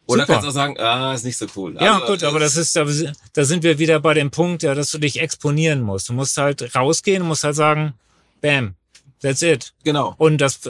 oder 0.09 0.23
Super. 0.23 0.33
kannst 0.33 0.45
du 0.45 0.49
auch 0.49 0.55
sagen, 0.55 0.81
ah, 0.81 1.13
ist 1.13 1.25
nicht 1.27 1.37
so 1.37 1.47
cool. 1.55 1.77
Ja, 1.79 1.97
also, 1.97 2.07
gut, 2.07 2.25
aber 2.25 2.41
das 2.41 2.57
ist, 2.57 2.75
da 2.75 3.45
sind 3.45 3.63
wir 3.63 3.79
wieder 3.79 4.01
bei 4.01 4.15
dem 4.15 4.31
Punkt, 4.31 4.63
ja, 4.63 4.75
dass 4.75 4.91
du 4.91 4.99
dich 4.99 5.21
exponieren 5.21 5.83
musst. 5.83 6.09
Du 6.09 6.15
musst 6.15 6.39
halt 6.39 6.75
rausgehen, 6.75 7.23
musst 7.23 7.45
halt 7.45 7.57
sagen, 7.57 7.93
bam, 8.41 8.75
that's 9.21 9.43
it. 9.43 9.75
Genau. 9.85 10.15
Und 10.17 10.39
das, 10.39 10.61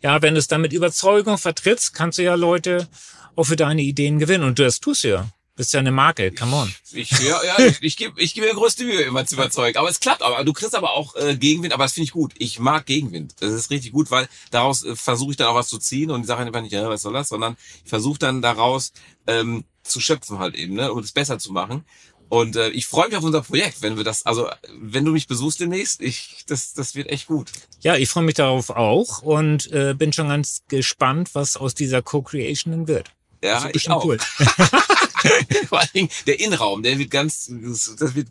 ja, 0.00 0.22
wenn 0.22 0.34
du 0.34 0.38
es 0.38 0.46
dann 0.46 0.60
mit 0.60 0.72
Überzeugung 0.72 1.38
vertrittst, 1.38 1.92
kannst 1.92 2.18
du 2.18 2.22
ja 2.22 2.36
Leute 2.36 2.86
auch 3.34 3.42
für 3.42 3.56
deine 3.56 3.82
Ideen 3.82 4.20
gewinnen. 4.20 4.44
Und 4.44 4.60
das 4.60 4.78
tust 4.78 5.02
du 5.02 5.08
ja. 5.08 5.28
Bist 5.56 5.72
ja 5.72 5.78
eine 5.78 5.92
Marke, 5.92 6.32
come 6.32 6.56
on. 6.56 6.74
Ich, 6.92 7.10
ja, 7.12 7.40
ja, 7.44 7.58
ich, 7.64 7.80
ich 7.80 7.96
gebe 7.96 8.20
ich 8.20 8.34
geb 8.34 8.42
mir 8.42 8.52
größte 8.54 8.84
Mühe, 8.84 9.02
immer 9.02 9.24
zu 9.24 9.36
überzeugen. 9.36 9.78
Aber 9.78 9.88
es 9.88 10.00
klappt, 10.00 10.22
aber 10.22 10.42
du 10.42 10.52
kriegst 10.52 10.74
aber 10.74 10.94
auch 10.94 11.14
äh, 11.14 11.36
Gegenwind, 11.36 11.72
aber 11.72 11.84
das 11.84 11.92
finde 11.92 12.06
ich 12.06 12.10
gut. 12.10 12.32
Ich 12.38 12.58
mag 12.58 12.86
Gegenwind. 12.86 13.36
Das 13.38 13.52
ist 13.52 13.70
richtig 13.70 13.92
gut, 13.92 14.10
weil 14.10 14.28
daraus 14.50 14.84
äh, 14.84 14.96
versuche 14.96 15.30
ich 15.30 15.36
dann 15.36 15.46
auch 15.46 15.54
was 15.54 15.68
zu 15.68 15.78
ziehen 15.78 16.10
und 16.10 16.22
die 16.22 16.26
Sache 16.26 16.42
einfach 16.42 16.60
nicht, 16.60 16.72
ja, 16.72 16.88
was 16.88 17.02
soll 17.02 17.12
das, 17.12 17.28
sondern 17.28 17.56
ich 17.84 17.88
versuche 17.88 18.18
dann 18.18 18.42
daraus 18.42 18.92
ähm, 19.28 19.64
zu 19.84 20.00
schöpfen 20.00 20.40
halt 20.40 20.56
eben, 20.56 20.74
ne, 20.74 20.92
um 20.92 20.98
es 20.98 21.12
besser 21.12 21.38
zu 21.38 21.52
machen. 21.52 21.84
Und 22.28 22.56
äh, 22.56 22.70
ich 22.70 22.86
freue 22.86 23.06
mich 23.06 23.16
auf 23.16 23.22
unser 23.22 23.42
Projekt, 23.42 23.80
wenn 23.80 23.96
wir 23.96 24.02
das, 24.02 24.26
also 24.26 24.48
wenn 24.76 25.04
du 25.04 25.12
mich 25.12 25.28
besuchst 25.28 25.60
demnächst, 25.60 26.02
ich, 26.02 26.44
das, 26.48 26.72
das 26.72 26.96
wird 26.96 27.08
echt 27.10 27.28
gut. 27.28 27.52
Ja, 27.80 27.94
ich 27.94 28.08
freue 28.08 28.24
mich 28.24 28.34
darauf 28.34 28.70
auch 28.70 29.22
und 29.22 29.70
äh, 29.70 29.94
bin 29.96 30.12
schon 30.12 30.28
ganz 30.28 30.62
gespannt, 30.66 31.30
was 31.34 31.56
aus 31.56 31.74
dieser 31.74 32.02
Co-Creation 32.02 32.88
wird. 32.88 33.12
Ja, 33.44 33.56
also 33.56 33.68
ich 33.72 33.90
auch. 33.90 34.04
Cool. 34.04 34.18
Vor 35.68 35.80
allem 35.80 36.08
der 36.26 36.40
Innenraum, 36.40 36.82
der 36.82 36.98
wird 36.98 37.10
ganz, 37.10 37.50
das 37.50 38.14
wird 38.14 38.28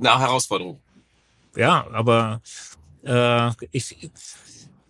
eine 0.00 0.18
Herausforderung. 0.18 0.80
Ja, 1.56 1.86
aber 1.92 2.40
äh, 3.04 3.50
ich, 3.70 4.10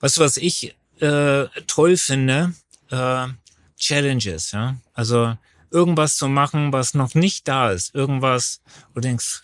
weißt 0.01 0.17
du, 0.17 0.21
was 0.21 0.37
ich 0.37 0.75
äh, 1.01 1.47
toll 1.67 1.97
finde? 1.97 2.55
Äh, 2.91 3.29
Challenges, 3.77 4.53
ja. 4.53 4.77
Also 4.95 5.37
irgendwas 5.71 6.17
zu 6.17 6.29
machen, 6.29 6.73
was 6.73 6.95
noch 6.95 7.15
nicht 7.15 7.49
da 7.49 7.71
ist. 7.71 7.95
Irgendwas, 7.95 8.61
wo 8.91 8.95
du 8.97 9.01
denkst, 9.01 9.43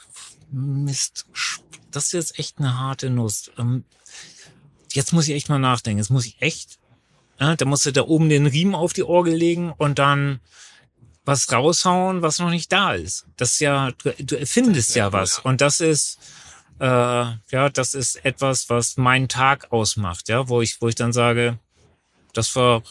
Mist, 0.50 1.26
das 1.90 2.06
ist 2.06 2.12
jetzt 2.12 2.38
echt 2.38 2.58
eine 2.58 2.78
harte 2.78 3.10
Nuss. 3.10 3.50
Ähm, 3.58 3.84
jetzt 4.92 5.12
muss 5.12 5.26
ich 5.28 5.34
echt 5.34 5.48
mal 5.48 5.58
nachdenken. 5.58 5.98
Jetzt 5.98 6.10
muss 6.10 6.26
ich 6.26 6.40
echt, 6.40 6.78
ja, 7.40 7.56
da 7.56 7.64
musst 7.64 7.86
du 7.86 7.92
da 7.92 8.02
oben 8.02 8.28
den 8.28 8.46
Riemen 8.46 8.74
auf 8.74 8.92
die 8.92 9.02
Orgel 9.02 9.34
legen 9.34 9.72
und 9.76 9.98
dann 9.98 10.40
was 11.28 11.52
raushauen, 11.52 12.22
was 12.22 12.38
noch 12.38 12.48
nicht 12.48 12.72
da 12.72 12.94
ist. 12.94 13.26
Das 13.36 13.52
ist 13.52 13.60
ja, 13.60 13.90
du, 14.18 14.34
erfindest 14.34 14.96
ja 14.96 15.12
was. 15.12 15.38
Und 15.38 15.60
das 15.60 15.80
ist, 15.80 16.18
äh, 16.80 16.86
ja, 16.86 17.68
das 17.70 17.92
ist 17.92 18.24
etwas, 18.24 18.70
was 18.70 18.96
meinen 18.96 19.28
Tag 19.28 19.70
ausmacht, 19.70 20.30
ja, 20.30 20.48
wo 20.48 20.62
ich, 20.62 20.80
wo 20.80 20.88
ich 20.88 20.94
dann 20.94 21.12
sage, 21.12 21.58
das 22.32 22.56
war 22.56 22.82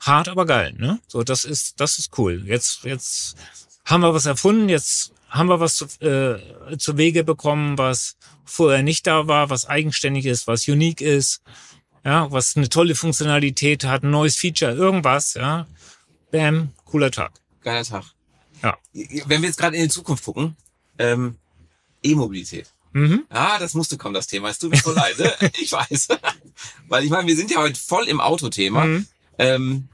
hart, 0.00 0.28
aber 0.28 0.44
geil, 0.44 0.74
ne? 0.76 1.00
So, 1.08 1.22
das 1.22 1.44
ist, 1.44 1.80
das 1.80 1.98
ist 1.98 2.18
cool. 2.18 2.42
Jetzt, 2.44 2.84
jetzt 2.84 3.36
haben 3.86 4.02
wir 4.02 4.12
was 4.12 4.26
erfunden, 4.26 4.68
jetzt 4.68 5.14
haben 5.30 5.48
wir 5.48 5.58
was 5.58 5.76
zu, 5.76 5.86
äh, 6.04 6.76
zu 6.76 6.98
Wege 6.98 7.24
bekommen, 7.24 7.78
was 7.78 8.18
vorher 8.44 8.82
nicht 8.82 9.06
da 9.06 9.28
war, 9.28 9.48
was 9.48 9.64
eigenständig 9.64 10.26
ist, 10.26 10.46
was 10.46 10.68
unique 10.68 11.00
ist, 11.00 11.40
ja, 12.04 12.30
was 12.30 12.54
eine 12.54 12.68
tolle 12.68 12.94
Funktionalität 12.94 13.84
hat, 13.84 14.02
ein 14.02 14.10
neues 14.10 14.36
Feature, 14.36 14.72
irgendwas, 14.72 15.32
ja. 15.32 15.66
Bam, 16.30 16.74
cooler 16.84 17.10
Tag 17.10 17.32
geiler 17.66 17.84
Tag. 17.84 18.04
Ja. 18.62 18.78
Wenn 18.92 19.42
wir 19.42 19.48
jetzt 19.48 19.58
gerade 19.58 19.76
in 19.76 19.82
die 19.82 19.88
Zukunft 19.88 20.24
gucken, 20.24 20.56
ähm, 20.98 21.36
E-Mobilität. 22.02 22.72
Mhm. 22.92 23.24
Ah, 23.28 23.58
das 23.58 23.74
musste 23.74 23.98
kommen, 23.98 24.14
das 24.14 24.28
Thema. 24.28 24.48
Es 24.48 24.58
tut 24.58 24.70
mir 24.70 24.78
voll 24.78 24.94
leid. 25.04 25.18
Ne? 25.18 25.32
Ich 25.58 25.72
weiß. 25.72 26.08
Weil 26.88 27.04
ich 27.04 27.10
meine, 27.10 27.26
wir 27.26 27.36
sind 27.36 27.50
ja 27.50 27.58
heute 27.58 27.78
voll 27.78 28.08
im 28.08 28.20
Autothema. 28.20 28.84
Mhm. 28.84 29.06
Ähm, 29.38 29.88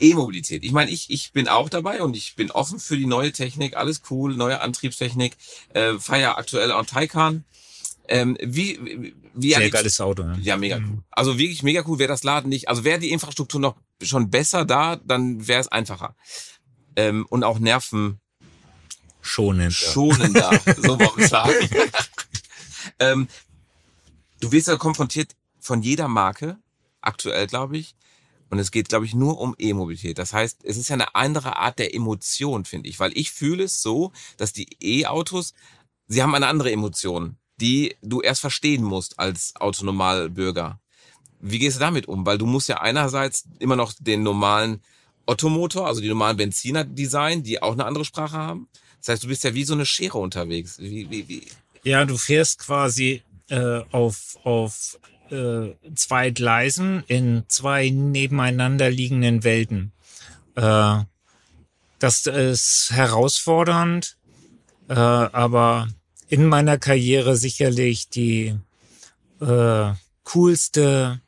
E-Mobilität. 0.00 0.64
Ich 0.64 0.72
meine, 0.72 0.90
ich, 0.90 1.10
ich 1.10 1.32
bin 1.32 1.48
auch 1.48 1.68
dabei 1.68 2.02
und 2.02 2.16
ich 2.16 2.36
bin 2.36 2.50
offen 2.50 2.78
für 2.78 2.96
die 2.96 3.06
neue 3.06 3.32
Technik. 3.32 3.76
Alles 3.76 4.02
cool, 4.10 4.36
neue 4.36 4.60
Antriebstechnik. 4.60 5.36
Äh, 5.74 5.98
feier 5.98 6.38
aktuell 6.38 6.72
auch 6.72 6.86
Taycan. 6.86 7.44
Ähm, 8.06 8.36
wie, 8.40 9.12
wie 9.34 9.52
Sehr 9.52 9.70
geiles 9.70 10.00
Auto. 10.00 10.22
Ne? 10.22 10.38
Ja, 10.42 10.56
mega 10.56 10.78
mhm. 10.78 10.90
cool. 10.90 10.98
Also 11.10 11.38
wirklich 11.38 11.62
mega 11.64 11.82
cool. 11.86 11.98
Wäre 11.98 12.08
das 12.08 12.22
Laden 12.22 12.48
nicht, 12.48 12.68
also 12.68 12.84
wäre 12.84 13.00
die 13.00 13.10
Infrastruktur 13.10 13.60
noch 13.60 13.76
schon 14.02 14.30
besser 14.30 14.64
da, 14.64 14.96
dann 14.96 15.46
wäre 15.48 15.60
es 15.60 15.68
einfacher 15.68 16.14
ähm, 16.96 17.26
und 17.28 17.44
auch 17.44 17.58
Nerven 17.58 18.20
schonender. 19.20 19.70
Schonender, 19.70 20.60
so 20.76 20.98
wollen 20.98 21.16
wir 21.16 21.28
sagen. 21.28 21.68
ähm, 22.98 23.28
du 24.40 24.52
wirst 24.52 24.68
ja 24.68 24.76
konfrontiert 24.76 25.34
von 25.60 25.82
jeder 25.82 26.08
Marke, 26.08 26.58
aktuell 27.00 27.46
glaube 27.46 27.78
ich, 27.78 27.94
und 28.50 28.58
es 28.58 28.70
geht, 28.70 28.88
glaube 28.88 29.04
ich, 29.04 29.14
nur 29.14 29.40
um 29.40 29.54
E-Mobilität. 29.58 30.18
Das 30.18 30.32
heißt, 30.32 30.64
es 30.64 30.76
ist 30.76 30.88
ja 30.88 30.94
eine 30.94 31.14
andere 31.14 31.56
Art 31.56 31.78
der 31.78 31.94
Emotion, 31.94 32.64
finde 32.64 32.88
ich, 32.88 33.00
weil 33.00 33.10
ich 33.16 33.32
fühle 33.32 33.64
es 33.64 33.82
so, 33.82 34.12
dass 34.36 34.52
die 34.52 34.68
E-Autos, 34.80 35.54
sie 36.06 36.22
haben 36.22 36.34
eine 36.34 36.46
andere 36.46 36.70
Emotion, 36.70 37.36
die 37.60 37.96
du 38.02 38.20
erst 38.20 38.40
verstehen 38.40 38.84
musst 38.84 39.18
als 39.18 39.54
Autonomalbürger. 39.56 40.78
Wie 41.40 41.58
gehst 41.58 41.76
du 41.76 41.80
damit 41.80 42.06
um? 42.06 42.24
Weil 42.26 42.38
du 42.38 42.46
musst 42.46 42.68
ja 42.68 42.80
einerseits 42.80 43.44
immer 43.58 43.76
noch 43.76 43.92
den 43.98 44.22
normalen 44.22 44.82
Ottomotor, 45.26 45.86
also 45.86 46.00
die 46.00 46.08
normalen 46.08 46.36
Benziner-Design, 46.36 47.42
die 47.42 47.62
auch 47.62 47.72
eine 47.72 47.84
andere 47.84 48.04
Sprache 48.04 48.36
haben. 48.36 48.68
Das 48.98 49.08
heißt, 49.08 49.24
du 49.24 49.28
bist 49.28 49.44
ja 49.44 49.54
wie 49.54 49.64
so 49.64 49.74
eine 49.74 49.86
Schere 49.86 50.18
unterwegs. 50.18 50.78
Wie, 50.78 51.10
wie, 51.10 51.28
wie? 51.28 51.46
Ja, 51.82 52.04
du 52.04 52.16
fährst 52.16 52.58
quasi 52.58 53.22
äh, 53.48 53.82
auf, 53.90 54.38
auf 54.44 54.98
äh, 55.30 55.74
zwei 55.94 56.30
Gleisen 56.30 57.04
in 57.06 57.44
zwei 57.48 57.90
nebeneinander 57.90 58.90
liegenden 58.90 59.44
Welten. 59.44 59.92
Äh, 60.54 61.00
das 61.98 62.26
ist 62.26 62.90
herausfordernd, 62.92 64.16
äh, 64.88 64.94
aber 64.94 65.88
in 66.28 66.46
meiner 66.46 66.78
Karriere 66.78 67.36
sicherlich 67.36 68.08
die 68.08 68.56
äh, 69.40 69.92
coolste 70.24 71.20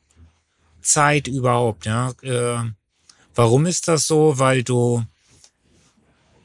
Zeit 0.81 1.29
überhaupt. 1.29 1.87
Ja. 1.87 2.13
Äh, 2.23 2.71
Warum 3.37 3.67
ist 3.67 3.87
das 3.87 4.07
so? 4.07 4.39
Weil 4.39 4.65
du 4.65 5.05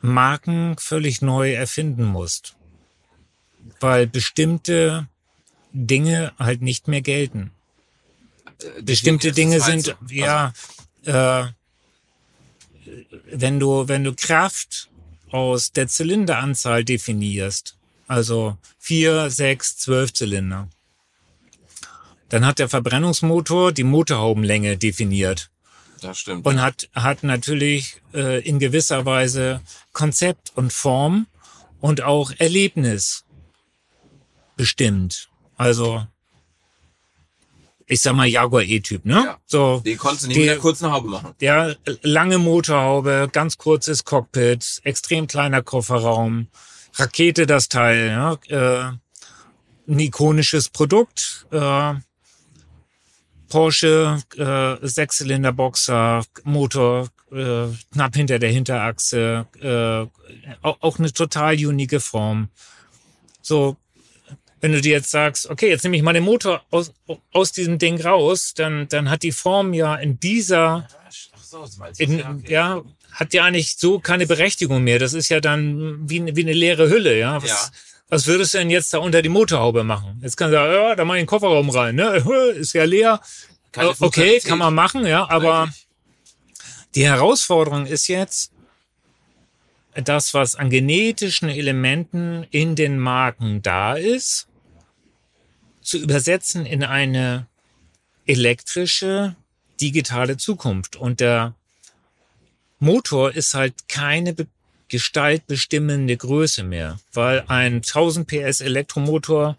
Marken 0.01 0.75
völlig 0.77 1.21
neu 1.21 1.53
erfinden 1.53 2.03
musst. 2.03 2.55
Weil 3.79 4.07
bestimmte 4.07 5.07
Dinge 5.71 6.33
halt 6.37 6.61
nicht 6.61 6.87
mehr 6.87 7.01
gelten. 7.01 7.51
Äh, 8.61 8.81
Bestimmte 8.81 9.31
Dinge 9.31 9.61
halt 9.61 9.83
sind, 9.83 9.85
so. 9.85 10.13
ja, 10.13 10.53
äh, 11.05 11.45
wenn 13.31 13.59
du, 13.59 13.87
wenn 13.87 14.03
du 14.03 14.13
Kraft 14.13 14.89
aus 15.29 15.71
der 15.71 15.87
Zylinderanzahl 15.87 16.83
definierst, 16.83 17.77
also 18.07 18.57
vier, 18.79 19.29
sechs, 19.29 19.77
zwölf 19.77 20.11
Zylinder, 20.11 20.67
dann 22.27 22.45
hat 22.45 22.59
der 22.59 22.67
Verbrennungsmotor 22.67 23.71
die 23.71 23.83
Motorhaubenlänge 23.83 24.77
definiert 24.77 25.50
Also, 25.50 25.50
das 26.01 26.17
stimmt. 26.19 26.45
und 26.45 26.61
hat, 26.61 26.89
hat 26.93 27.23
natürlich 27.23 28.01
äh, 28.13 28.41
in 28.47 28.59
gewisser 28.59 29.05
Weise 29.05 29.61
Konzept 29.93 30.51
und 30.55 30.73
Form 30.73 31.27
und 31.79 32.01
auch 32.01 32.31
Erlebnis 32.37 33.23
bestimmt. 34.57 35.29
Also, 35.57 36.05
ich 37.87 38.01
sag 38.01 38.13
mal 38.15 38.25
Jaguar 38.27 38.63
E-Typ, 38.63 39.05
ne? 39.05 39.23
Ja. 39.25 39.37
So, 39.45 39.81
Den 39.85 39.97
konntest 39.97 40.23
du 40.23 40.27
nicht 40.29 40.37
die- 40.37 40.41
mit 40.41 40.51
einer 40.51 40.59
kurzen 40.59 40.91
Haube 40.91 41.09
machen. 41.09 41.33
ja, 41.41 41.73
lange 42.01 42.37
Motorhaube, 42.37 43.29
ganz 43.31 43.57
kurzes 43.57 44.03
Cockpit, 44.05 44.81
extrem 44.83 45.27
kleiner 45.27 45.61
Kofferraum, 45.61 46.47
Rakete 46.95 47.45
das 47.45 47.69
Teil, 47.69 48.07
ja, 48.09 48.33
äh, 48.49 48.91
ein 49.87 49.99
ikonisches 49.99 50.69
Produkt, 50.69 51.47
äh, 51.51 51.93
Porsche, 53.51 54.23
äh, 54.37 54.87
Sechszylinder 54.87 55.51
Boxer, 55.51 56.23
Motor 56.43 57.09
äh, 57.31 57.67
knapp 57.93 58.15
hinter 58.15 58.39
der 58.39 58.49
Hinterachse, 58.49 59.45
äh, 59.61 60.07
auch, 60.61 60.77
auch 60.79 60.99
eine 60.99 61.11
total 61.11 61.53
unique 61.55 62.01
Form. 62.01 62.49
So, 63.41 63.75
wenn 64.61 64.71
du 64.71 64.81
dir 64.81 64.91
jetzt 64.91 65.11
sagst, 65.11 65.49
okay, 65.49 65.69
jetzt 65.69 65.83
nehme 65.83 65.97
ich 65.97 66.03
mal 66.03 66.13
den 66.13 66.23
Motor 66.23 66.63
aus, 66.71 66.93
aus 67.33 67.51
diesem 67.51 67.77
Ding 67.77 67.99
raus, 68.01 68.53
dann, 68.55 68.87
dann 68.87 69.09
hat 69.09 69.23
die 69.23 69.31
Form 69.31 69.73
ja 69.73 69.95
in 69.95 70.19
dieser 70.19 70.87
so, 71.41 71.65
in, 71.97 72.43
ja, 72.47 72.81
hat 73.11 73.33
ja 73.33 73.43
eigentlich 73.43 73.75
so 73.77 73.99
keine 73.99 74.25
Berechtigung 74.25 74.83
mehr. 74.83 74.99
Das 74.99 75.13
ist 75.13 75.27
ja 75.27 75.41
dann 75.41 76.09
wie, 76.09 76.35
wie 76.35 76.43
eine 76.43 76.53
leere 76.53 76.89
Hülle, 76.89 77.17
ja. 77.19 77.41
Was, 77.43 77.49
Ja. 77.49 77.71
Was 78.12 78.28
würdest 78.28 78.53
du 78.53 78.57
denn 78.57 78.70
jetzt 78.70 78.93
da 78.93 78.97
unter 78.97 79.22
die 79.22 79.30
Motorhaube 79.30 79.86
machen? 79.86 80.20
Jetzt 80.22 80.36
kannst 80.36 80.51
du 80.51 80.57
sagen, 80.57 80.74
ja, 80.74 80.95
da 80.95 81.05
mach 81.05 81.16
ich 81.16 81.22
den 81.22 81.28
Kofferraum 81.28 81.70
rein, 81.70 81.95
ne? 81.95 82.18
Ist 82.57 82.74
ja 82.74 82.84
leer. 82.84 83.22
Keine 83.72 83.91
Äh, 83.91 83.95
okay, 84.01 84.39
kann 84.41 84.57
man 84.57 84.76
machen, 84.76 85.07
ja, 85.07 85.30
aber 85.30 85.62
Eigentlich. 85.62 85.88
die 86.95 87.05
Herausforderung 87.05 87.86
ist 87.86 88.07
jetzt, 88.07 88.51
das, 89.95 90.34
was 90.34 90.55
an 90.55 90.70
genetischen 90.70 91.49
Elementen 91.49 92.45
in 92.51 92.76
den 92.76 92.99
Marken 92.99 93.62
da 93.62 93.93
ist, 93.93 94.47
zu 95.82 95.97
übersetzen 95.97 96.66
in 96.66 96.84
eine 96.84 97.47
elektrische, 98.26 99.36
digitale 99.80 100.36
Zukunft. 100.36 100.97
Und 100.97 101.22
der 101.22 101.55
Motor 102.80 103.34
ist 103.34 103.53
halt 103.53 103.88
keine 103.88 104.34
gestaltbestimmende 104.91 106.17
Größe 106.17 106.63
mehr, 106.63 106.99
weil 107.13 107.43
ein 107.47 107.75
1000 107.77 108.27
PS 108.27 108.61
Elektromotor 108.61 109.57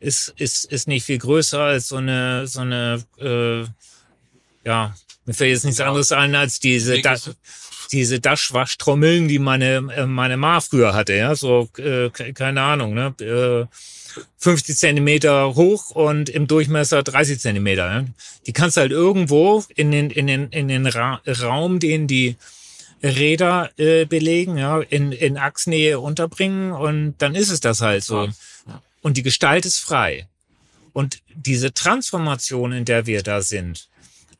ist, 0.00 0.34
ist, 0.36 0.64
ist 0.66 0.88
nicht 0.88 1.04
viel 1.04 1.18
größer 1.18 1.60
als 1.60 1.88
so 1.88 1.96
eine, 1.96 2.46
so 2.46 2.60
eine, 2.60 3.02
äh, 3.18 3.64
ja, 4.68 4.94
mir 5.24 5.34
fällt 5.34 5.50
jetzt 5.52 5.64
nichts 5.64 5.78
Ja. 5.78 5.86
anderes 5.88 6.12
ein 6.12 6.34
als 6.34 6.60
diese, 6.60 7.00
da, 7.00 7.16
diese 7.92 8.20
Daschwaschtrommeln, 8.20 9.28
die 9.28 9.38
meine, 9.38 9.76
äh, 9.96 10.06
meine 10.06 10.36
Ma 10.36 10.60
früher 10.60 10.92
hatte, 10.94 11.14
ja, 11.14 11.34
so, 11.34 11.68
äh, 11.78 12.10
ke- 12.10 12.32
keine 12.34 12.60
Ahnung, 12.62 12.94
ne, 12.94 13.14
äh, 13.20 13.66
50 14.38 14.76
Zentimeter 14.76 15.54
hoch 15.54 15.90
und 15.90 16.28
im 16.30 16.46
Durchmesser 16.46 17.02
30 17.02 17.38
Zentimeter. 17.38 17.86
Ja? 17.90 18.04
Die 18.46 18.52
kannst 18.52 18.76
du 18.76 18.80
halt 18.80 18.90
irgendwo 18.92 19.62
in 19.74 19.90
den, 19.90 20.10
in 20.10 20.26
den, 20.26 20.48
in 20.50 20.68
den 20.68 20.86
Ra 20.86 21.20
Raum, 21.42 21.80
den 21.80 22.06
die 22.06 22.36
Räder 23.02 23.70
äh, 23.78 24.04
belegen, 24.06 24.56
ja, 24.56 24.80
in, 24.80 25.12
in 25.12 25.36
Achsnähe 25.36 26.00
unterbringen 26.00 26.72
und 26.72 27.14
dann 27.18 27.34
ist 27.34 27.50
es 27.50 27.60
das 27.60 27.80
halt 27.80 28.02
so. 28.02 28.28
Und 29.02 29.16
die 29.16 29.22
Gestalt 29.22 29.66
ist 29.66 29.78
frei. 29.78 30.28
Und 30.92 31.18
diese 31.34 31.74
Transformation, 31.74 32.72
in 32.72 32.84
der 32.84 33.06
wir 33.06 33.22
da 33.22 33.42
sind, 33.42 33.88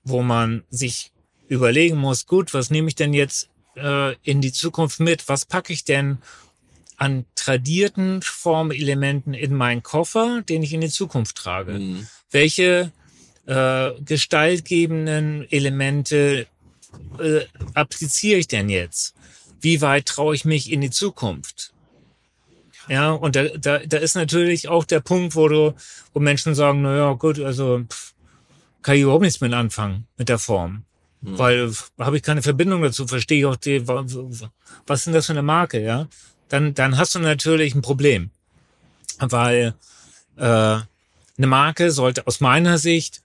wo 0.05 0.23
man 0.23 0.65
sich 0.71 1.13
überlegen 1.49 1.99
muss, 1.99 2.27
gut, 2.27 2.55
was 2.55 2.71
nehme 2.71 2.89
ich 2.89 2.95
denn 2.95 3.13
jetzt 3.13 3.51
äh, 3.77 4.15
in 4.23 4.41
die 4.41 4.53
Zukunft 4.53 5.01
mit? 5.01 5.29
Was 5.29 5.45
packe 5.45 5.73
ich 5.73 5.85
denn 5.85 6.19
an 6.97 7.27
tradierten 7.35 8.23
Formelementen 8.23 9.35
in 9.35 9.55
meinen 9.55 9.83
Koffer, 9.83 10.43
den 10.49 10.63
ich 10.63 10.73
in 10.73 10.81
die 10.81 10.89
Zukunft 10.89 11.37
trage? 11.37 11.73
Mhm. 11.73 12.09
Welche 12.31 12.91
äh, 13.47 13.91
gestaltgebenden 14.01 15.47
Elemente 15.51 16.47
äh, 17.19 17.45
appliziere 17.75 18.39
ich 18.39 18.49
denn 18.49 18.69
jetzt? 18.69 19.15
Wie 19.61 19.81
weit 19.81 20.07
traue 20.07 20.35
ich 20.35 20.45
mich 20.45 20.71
in 20.71 20.81
die 20.81 20.91
Zukunft? 20.91 21.73
Ja, 22.89 23.11
und 23.11 23.35
da, 23.35 23.45
da, 23.49 23.79
da 23.79 23.97
ist 23.99 24.15
natürlich 24.15 24.69
auch 24.69 24.85
der 24.85 25.01
Punkt, 25.01 25.35
wo 25.35 25.49
du, 25.49 25.75
wo 26.13 26.21
Menschen 26.21 26.55
sagen, 26.55 26.83
na 26.83 26.97
ja, 26.97 27.13
gut, 27.15 27.41
also 27.41 27.83
pff, 27.89 28.15
kann 28.83 28.95
ich 28.95 29.03
überhaupt 29.03 29.23
nichts 29.23 29.41
mit 29.41 29.53
anfangen 29.53 30.07
mit 30.17 30.29
der 30.29 30.39
Form. 30.39 30.85
Mhm. 31.21 31.39
Weil 31.39 31.73
habe 31.99 32.17
ich 32.17 32.23
keine 32.23 32.43
Verbindung 32.43 32.83
dazu, 32.83 33.09
verstehe 33.09 33.39
ich 33.41 33.47
auch 33.47 33.57
die, 33.57 33.89
wa- 33.89 34.05
wa- 34.07 34.51
was 34.87 35.05
denn 35.05 35.15
das 35.15 35.27
für 35.27 35.33
eine 35.33 35.43
Marke, 35.43 35.83
ja? 35.83 36.07
Dann, 36.49 36.75
dann 36.75 36.97
hast 36.97 37.17
du 37.17 37.19
natürlich 37.19 37.75
ein 37.75 37.83
Problem. 37.83 38.31
Weil 39.19 39.75
äh, 40.37 40.43
eine 40.45 40.87
Marke 41.39 41.91
sollte 41.91 42.27
aus 42.29 42.41
meiner 42.41 42.79
Sicht 42.79 43.23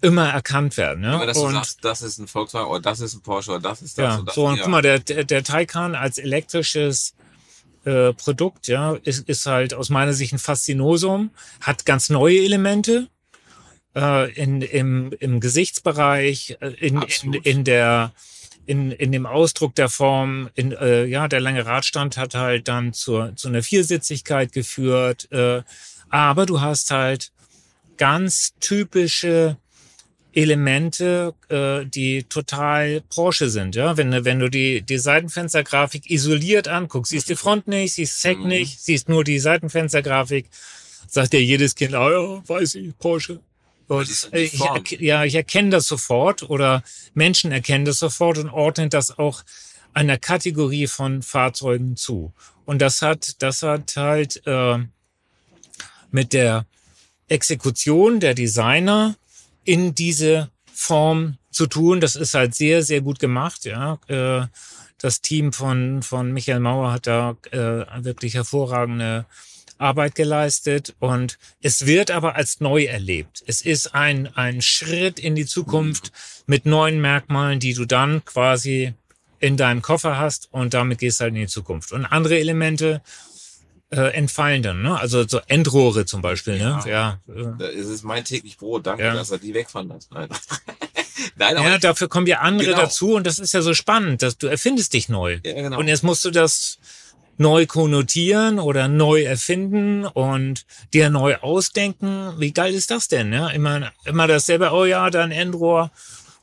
immer 0.00 0.28
erkannt 0.28 0.76
werden. 0.76 1.02
Dass 1.02 1.36
du 1.36 1.46
und, 1.46 1.52
sagst, 1.52 1.84
das 1.84 2.02
ist 2.02 2.18
ein 2.18 2.26
Volkswagen 2.26 2.68
oder 2.68 2.80
das 2.80 3.00
ist 3.00 3.14
ein 3.14 3.22
Porsche 3.22 3.52
oder 3.52 3.60
das 3.60 3.82
ist 3.82 3.98
das 3.98 4.02
ja, 4.02 4.18
und 4.18 4.28
das. 4.28 4.34
so 4.34 4.46
und 4.46 4.56
ja. 4.56 4.62
guck 4.62 4.70
mal, 4.70 4.82
der, 4.82 4.98
der, 4.98 5.44
Taycan 5.44 5.94
als 5.94 6.18
elektrisches 6.18 7.14
äh, 7.84 8.12
Produkt, 8.12 8.68
ja, 8.68 8.94
ist, 9.04 9.28
ist 9.28 9.46
halt 9.46 9.74
aus 9.74 9.90
meiner 9.90 10.12
Sicht 10.12 10.32
ein 10.32 10.38
Faszinosum, 10.38 11.30
hat 11.60 11.86
ganz 11.86 12.10
neue 12.10 12.38
Elemente 12.38 13.08
äh, 13.94 14.32
in, 14.32 14.62
im, 14.62 15.12
im 15.18 15.40
Gesichtsbereich, 15.40 16.56
äh, 16.60 16.68
in, 16.68 17.02
in, 17.02 17.34
in 17.34 17.64
der 17.64 18.12
in, 18.66 18.92
in 18.92 19.10
dem 19.10 19.26
Ausdruck 19.26 19.74
der 19.74 19.88
Form, 19.88 20.48
in, 20.54 20.70
äh, 20.72 21.04
ja, 21.04 21.26
der 21.26 21.40
lange 21.40 21.66
Radstand 21.66 22.16
hat 22.16 22.36
halt 22.36 22.68
dann 22.68 22.92
zur, 22.92 23.34
zu 23.34 23.48
einer 23.48 23.64
Viersitzigkeit 23.64 24.52
geführt. 24.52 25.26
Äh, 25.32 25.62
aber 26.08 26.46
du 26.46 26.60
hast 26.60 26.92
halt 26.92 27.32
ganz 27.96 28.54
typische 28.60 29.56
Elemente, 30.32 31.34
äh, 31.48 31.84
die 31.86 32.22
total 32.24 33.02
Porsche 33.14 33.50
sind. 33.50 33.74
Ja, 33.74 33.96
wenn, 33.96 34.10
du- 34.10 34.24
wenn 34.24 34.38
du 34.38 34.48
die, 34.48 34.82
die 34.82 34.98
Seitenfenstergrafik 34.98 36.10
isoliert 36.10 36.68
anguckst, 36.68 37.10
siehst 37.10 37.28
die 37.28 37.36
Front 37.36 37.66
nicht, 37.68 37.94
siehst 37.94 38.16
das 38.18 38.24
Heck 38.30 38.38
Mhm. 38.38 38.48
nicht, 38.48 38.80
siehst 38.80 39.08
nur 39.08 39.24
die 39.24 39.38
Seitenfenstergrafik, 39.38 40.48
sagt 41.08 41.32
dir 41.32 41.42
jedes 41.42 41.74
Kind, 41.74 41.94
ah 41.94 42.10
ja, 42.10 42.48
weiß 42.48 42.76
ich, 42.76 42.96
Porsche. 42.98 43.40
Und 43.88 44.08
ist 44.08 44.30
die 44.32 44.38
ich, 44.38 45.00
ja, 45.00 45.24
ich 45.24 45.34
erkenne 45.34 45.70
das 45.70 45.86
sofort 45.86 46.48
oder 46.48 46.84
Menschen 47.14 47.50
erkennen 47.50 47.84
das 47.84 47.98
sofort 47.98 48.38
und 48.38 48.48
ordnen 48.48 48.88
das 48.88 49.18
auch 49.18 49.42
einer 49.94 50.16
Kategorie 50.16 50.86
von 50.86 51.22
Fahrzeugen 51.22 51.96
zu. 51.96 52.32
Und 52.64 52.80
das 52.80 53.02
hat, 53.02 53.42
das 53.42 53.62
hat 53.62 53.96
halt 53.96 54.42
äh, 54.46 54.78
mit 56.12 56.32
der 56.32 56.66
Exekution 57.28 58.20
der 58.20 58.34
Designer 58.34 59.16
in 59.64 59.94
diese 59.94 60.50
Form 60.72 61.36
zu 61.50 61.66
tun. 61.66 62.00
Das 62.00 62.16
ist 62.16 62.34
halt 62.34 62.54
sehr, 62.54 62.82
sehr 62.82 63.00
gut 63.00 63.18
gemacht. 63.18 63.64
Ja, 63.64 63.98
äh, 64.08 64.46
das 64.98 65.20
Team 65.20 65.52
von 65.52 66.02
von 66.02 66.32
Michael 66.32 66.60
Mauer 66.60 66.92
hat 66.92 67.06
da 67.06 67.36
äh, 67.50 68.04
wirklich 68.04 68.34
hervorragende 68.34 69.26
Arbeit 69.78 70.14
geleistet 70.14 70.94
und 70.98 71.38
es 71.62 71.86
wird 71.86 72.10
aber 72.10 72.36
als 72.36 72.60
neu 72.60 72.84
erlebt. 72.84 73.42
Es 73.46 73.62
ist 73.62 73.94
ein 73.94 74.26
ein 74.36 74.60
Schritt 74.60 75.18
in 75.18 75.34
die 75.34 75.46
Zukunft 75.46 76.12
mit 76.46 76.66
neuen 76.66 77.00
Merkmalen, 77.00 77.60
die 77.60 77.72
du 77.72 77.86
dann 77.86 78.24
quasi 78.24 78.92
in 79.38 79.56
deinem 79.56 79.80
Koffer 79.80 80.18
hast 80.18 80.52
und 80.52 80.74
damit 80.74 80.98
gehst 80.98 81.20
halt 81.20 81.30
in 81.34 81.40
die 81.40 81.46
Zukunft. 81.46 81.92
Und 81.92 82.04
andere 82.04 82.38
Elemente 82.38 83.00
äh, 83.90 84.12
entfallen 84.14 84.62
dann, 84.62 84.82
ne? 84.82 84.98
Also 84.98 85.26
so 85.26 85.40
Endrohre 85.48 86.04
zum 86.06 86.22
Beispiel, 86.22 86.58
ne? 86.58 86.80
Ja. 86.86 87.18
äh, 87.28 87.44
Da 87.58 87.66
ist 87.66 87.88
es 87.88 88.02
mein 88.02 88.24
täglich 88.24 88.56
Brot. 88.56 88.86
Danke, 88.86 89.02
Ja. 89.04 89.14
dass 89.14 89.30
er 89.30 89.38
die 89.38 89.52
wegfahren 89.54 89.92
hat. 89.92 90.06
Nein, 90.12 90.28
Nein 91.36 91.56
aber 91.56 91.68
Ja, 91.68 91.78
dafür 91.78 92.08
kommen 92.08 92.26
ja 92.26 92.38
andere 92.40 92.68
Genau. 92.70 92.82
dazu 92.82 93.14
und 93.14 93.26
das 93.26 93.38
ist 93.38 93.52
ja 93.52 93.62
so 93.62 93.74
spannend, 93.74 94.22
dass 94.22 94.38
du 94.38 94.46
erfindest 94.46 94.92
dich 94.92 95.08
neu. 95.08 95.40
Ja, 95.44 95.54
genau. 95.54 95.78
Und 95.78 95.88
jetzt 95.88 96.02
musst 96.04 96.24
du 96.24 96.30
das 96.30 96.78
neu 97.36 97.66
konnotieren 97.66 98.58
oder 98.58 98.86
neu 98.86 99.22
erfinden 99.22 100.04
und 100.06 100.66
dir 100.92 101.08
neu 101.10 101.36
ausdenken. 101.36 102.34
Wie 102.38 102.52
geil 102.52 102.74
ist 102.74 102.90
das 102.90 103.08
denn? 103.08 103.32
Ja? 103.32 103.48
Immer, 103.48 103.90
immer 104.04 104.26
dasselbe, 104.26 104.70
oh 104.72 104.84
ja, 104.84 105.08
dann 105.10 105.30
Endrohr 105.30 105.90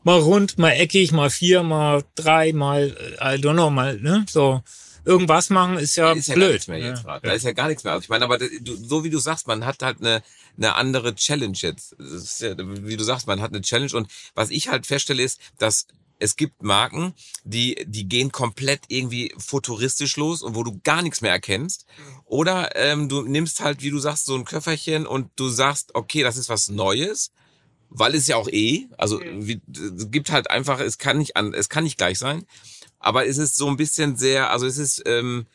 mal 0.03 0.19
rund, 0.19 0.57
mal 0.57 0.71
eckig, 0.71 1.11
mal 1.11 1.29
vier, 1.29 1.63
mal 1.63 2.03
drei, 2.15 2.51
mal, 2.53 2.95
äh, 3.19 3.35
I 3.35 3.39
don't 3.41 3.53
know, 3.53 3.69
mal, 3.69 3.97
ne, 4.01 4.25
so. 4.29 4.61
Irgendwas 5.07 5.49
machen 5.49 5.77
ist 5.77 5.95
ja, 5.95 6.11
ist 6.11 6.27
ja 6.27 6.35
blöd. 6.35 6.45
gar 6.47 6.51
nichts 6.53 6.67
mehr 6.67 6.77
jetzt 6.79 6.97
Ja. 6.97 7.03
gerade. 7.03 7.27
Da 7.27 7.33
ist 7.33 7.43
ja 7.43 7.51
gar 7.53 7.67
nichts 7.67 7.83
mehr. 7.83 7.93
Also 7.93 8.03
ich 8.03 8.09
meine, 8.09 8.25
aber 8.25 8.37
das- 8.37 8.49
du, 8.61 8.75
so 8.75 9.03
wie 9.03 9.09
du 9.09 9.19
sagst, 9.19 9.47
man 9.47 9.65
hat 9.65 9.81
halt 9.81 9.99
eine, 10.01 10.21
eine 10.57 10.75
andere 10.75 11.15
Challenge 11.15 11.57
jetzt. 11.59 11.95
Ja, 12.39 12.55
wie 12.57 12.97
du 12.97 13.03
sagst, 13.03 13.27
man 13.27 13.41
hat 13.41 13.51
eine 13.53 13.61
Challenge 13.61 13.93
und 13.95 14.11
was 14.35 14.49
ich 14.49 14.67
halt 14.69 14.85
feststelle 14.85 15.23
ist, 15.23 15.39
dass 15.57 15.87
es 16.19 16.35
gibt 16.35 16.63
Marken, 16.63 17.13
die, 17.43 17.85
die 17.87 18.07
gehen 18.09 18.31
komplett 18.31 18.81
irgendwie 18.87 19.33
futuristisch 19.37 20.17
los 20.17 20.41
und 20.41 20.55
wo 20.55 20.63
du 20.63 20.79
gar 20.83 21.03
nichts 21.03 21.21
mehr 21.21 21.31
erkennst. 21.31 21.85
Oder 22.25 22.75
ähm, 22.75 23.07
du 23.07 23.21
nimmst 23.21 23.59
halt, 23.59 23.83
wie 23.83 23.91
du 23.91 23.99
sagst, 23.99 24.25
so 24.25 24.33
ein 24.35 24.43
Köfferchen 24.43 25.05
und 25.05 25.29
du 25.35 25.47
sagst, 25.49 25.93
okay, 25.93 26.23
das 26.23 26.35
ist 26.37 26.49
was 26.49 26.69
Neues, 26.69 27.31
weil 27.89 28.15
es 28.15 28.25
ja 28.27 28.35
auch 28.35 28.47
eh, 28.49 28.87
also 28.97 29.21
wie, 29.21 29.61
es 29.97 30.09
gibt 30.11 30.31
halt 30.31 30.49
einfach, 30.49 30.79
es 30.79 30.97
kann 30.97 31.19
nicht 31.19 31.37
an, 31.37 31.53
es 31.53 31.69
kann 31.69 31.83
nicht 31.83 31.97
gleich 31.99 32.17
sein. 32.17 32.45
Aber 32.99 33.27
es 33.27 33.37
ist 33.37 33.55
so 33.55 33.67
ein 33.67 33.77
bisschen 33.77 34.17
sehr, 34.17 34.49
also 34.51 34.65
es 34.65 34.77
ist 34.77 35.03
ähm, 35.05 35.45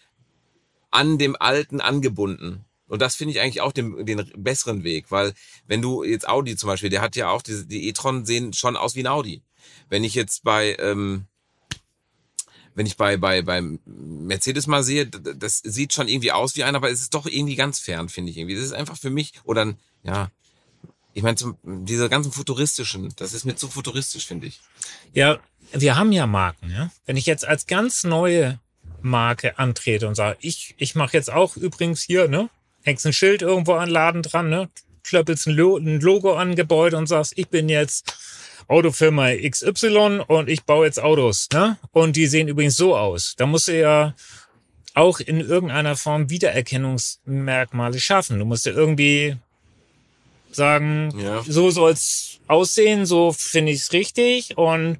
an 0.90 1.18
dem 1.18 1.36
Alten 1.38 1.80
angebunden. 1.80 2.64
Und 2.86 3.00
das 3.00 3.16
finde 3.16 3.32
ich 3.32 3.40
eigentlich 3.40 3.62
auch 3.62 3.72
den, 3.72 4.04
den 4.04 4.30
besseren 4.36 4.84
Weg, 4.84 5.10
weil 5.10 5.32
wenn 5.66 5.80
du 5.80 6.04
jetzt 6.04 6.28
Audi 6.28 6.56
zum 6.56 6.66
Beispiel, 6.66 6.90
der 6.90 7.00
hat 7.00 7.16
ja 7.16 7.30
auch, 7.30 7.40
die, 7.40 7.66
die 7.66 7.88
e-tron 7.88 8.26
sehen 8.26 8.52
schon 8.52 8.76
aus 8.76 8.94
wie 8.94 9.02
ein 9.02 9.06
Audi. 9.06 9.42
Wenn 9.88 10.04
ich 10.04 10.14
jetzt 10.14 10.44
bei, 10.44 10.76
ähm, 10.78 11.24
wenn 12.74 12.84
ich 12.84 12.98
bei, 12.98 13.16
bei, 13.16 13.40
beim 13.40 13.80
Mercedes 13.86 14.66
mal 14.66 14.82
sehe, 14.82 15.06
das 15.06 15.58
sieht 15.58 15.94
schon 15.94 16.08
irgendwie 16.08 16.32
aus 16.32 16.54
wie 16.56 16.64
einer, 16.64 16.76
aber 16.76 16.90
es 16.90 17.00
ist 17.00 17.14
doch 17.14 17.26
irgendwie 17.26 17.56
ganz 17.56 17.78
fern, 17.78 18.10
finde 18.10 18.30
ich 18.30 18.36
irgendwie. 18.36 18.56
Das 18.56 18.64
ist 18.64 18.72
einfach 18.72 18.98
für 18.98 19.10
mich, 19.10 19.32
oder 19.44 19.74
ja, 20.02 20.30
ich 21.14 21.22
meine, 21.22 21.36
diese 21.62 22.08
ganzen 22.08 22.32
futuristischen, 22.32 23.12
das 23.16 23.34
ist 23.34 23.44
mir 23.44 23.54
zu 23.54 23.68
futuristisch, 23.68 24.26
finde 24.26 24.46
ich. 24.46 24.60
Ja, 25.12 25.40
wir 25.74 25.96
haben 25.96 26.12
ja 26.12 26.26
Marken, 26.26 26.70
ja. 26.70 26.90
Wenn 27.06 27.16
ich 27.16 27.26
jetzt 27.26 27.46
als 27.46 27.66
ganz 27.66 28.04
neue 28.04 28.58
Marke 29.00 29.58
antrete 29.58 30.06
und 30.08 30.14
sage, 30.14 30.36
ich, 30.40 30.74
ich 30.78 30.94
mache 30.94 31.16
jetzt 31.16 31.32
auch 31.32 31.56
übrigens 31.56 32.02
hier, 32.02 32.28
ne, 32.28 32.48
hängst 32.82 33.06
ein 33.06 33.12
Schild 33.12 33.42
irgendwo 33.42 33.74
an 33.74 33.86
den 33.88 33.92
Laden 33.92 34.22
dran, 34.22 34.48
ne, 34.48 34.68
klöppelst 35.04 35.46
ein, 35.48 35.54
Lo 35.54 35.76
ein 35.76 36.00
Logo 36.00 36.34
an 36.34 36.54
Gebäude 36.54 36.96
und 36.96 37.06
sagst, 37.08 37.32
ich 37.36 37.48
bin 37.48 37.68
jetzt 37.68 38.14
Autofirma 38.68 39.30
XY 39.34 40.22
und 40.28 40.48
ich 40.48 40.62
baue 40.62 40.86
jetzt 40.86 41.00
Autos, 41.02 41.48
ne? 41.52 41.76
Und 41.90 42.14
die 42.16 42.26
sehen 42.26 42.46
übrigens 42.48 42.76
so 42.76 42.96
aus. 42.96 43.34
Da 43.36 43.46
musst 43.46 43.66
du 43.68 43.78
ja 43.78 44.14
auch 44.94 45.18
in 45.20 45.40
irgendeiner 45.40 45.96
Form 45.96 46.30
Wiedererkennungsmerkmale 46.30 47.98
schaffen. 47.98 48.38
Du 48.38 48.44
musst 48.44 48.66
ja 48.66 48.72
irgendwie 48.72 49.36
sagen, 50.50 51.12
Ja. 51.18 51.42
so 51.46 51.70
soll's 51.70 52.38
aussehen, 52.46 53.06
so 53.06 53.32
finde 53.32 53.72
ich's 53.72 53.92
richtig 53.92 54.56
und 54.58 54.98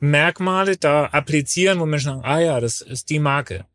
Merkmale 0.00 0.76
da 0.76 1.06
applizieren, 1.06 1.78
wo 1.78 1.86
Menschen 1.86 2.06
sagen, 2.06 2.24
ah 2.24 2.40
ja, 2.40 2.60
das 2.60 2.80
ist 2.80 3.10
die 3.10 3.18
Marke. 3.18 3.66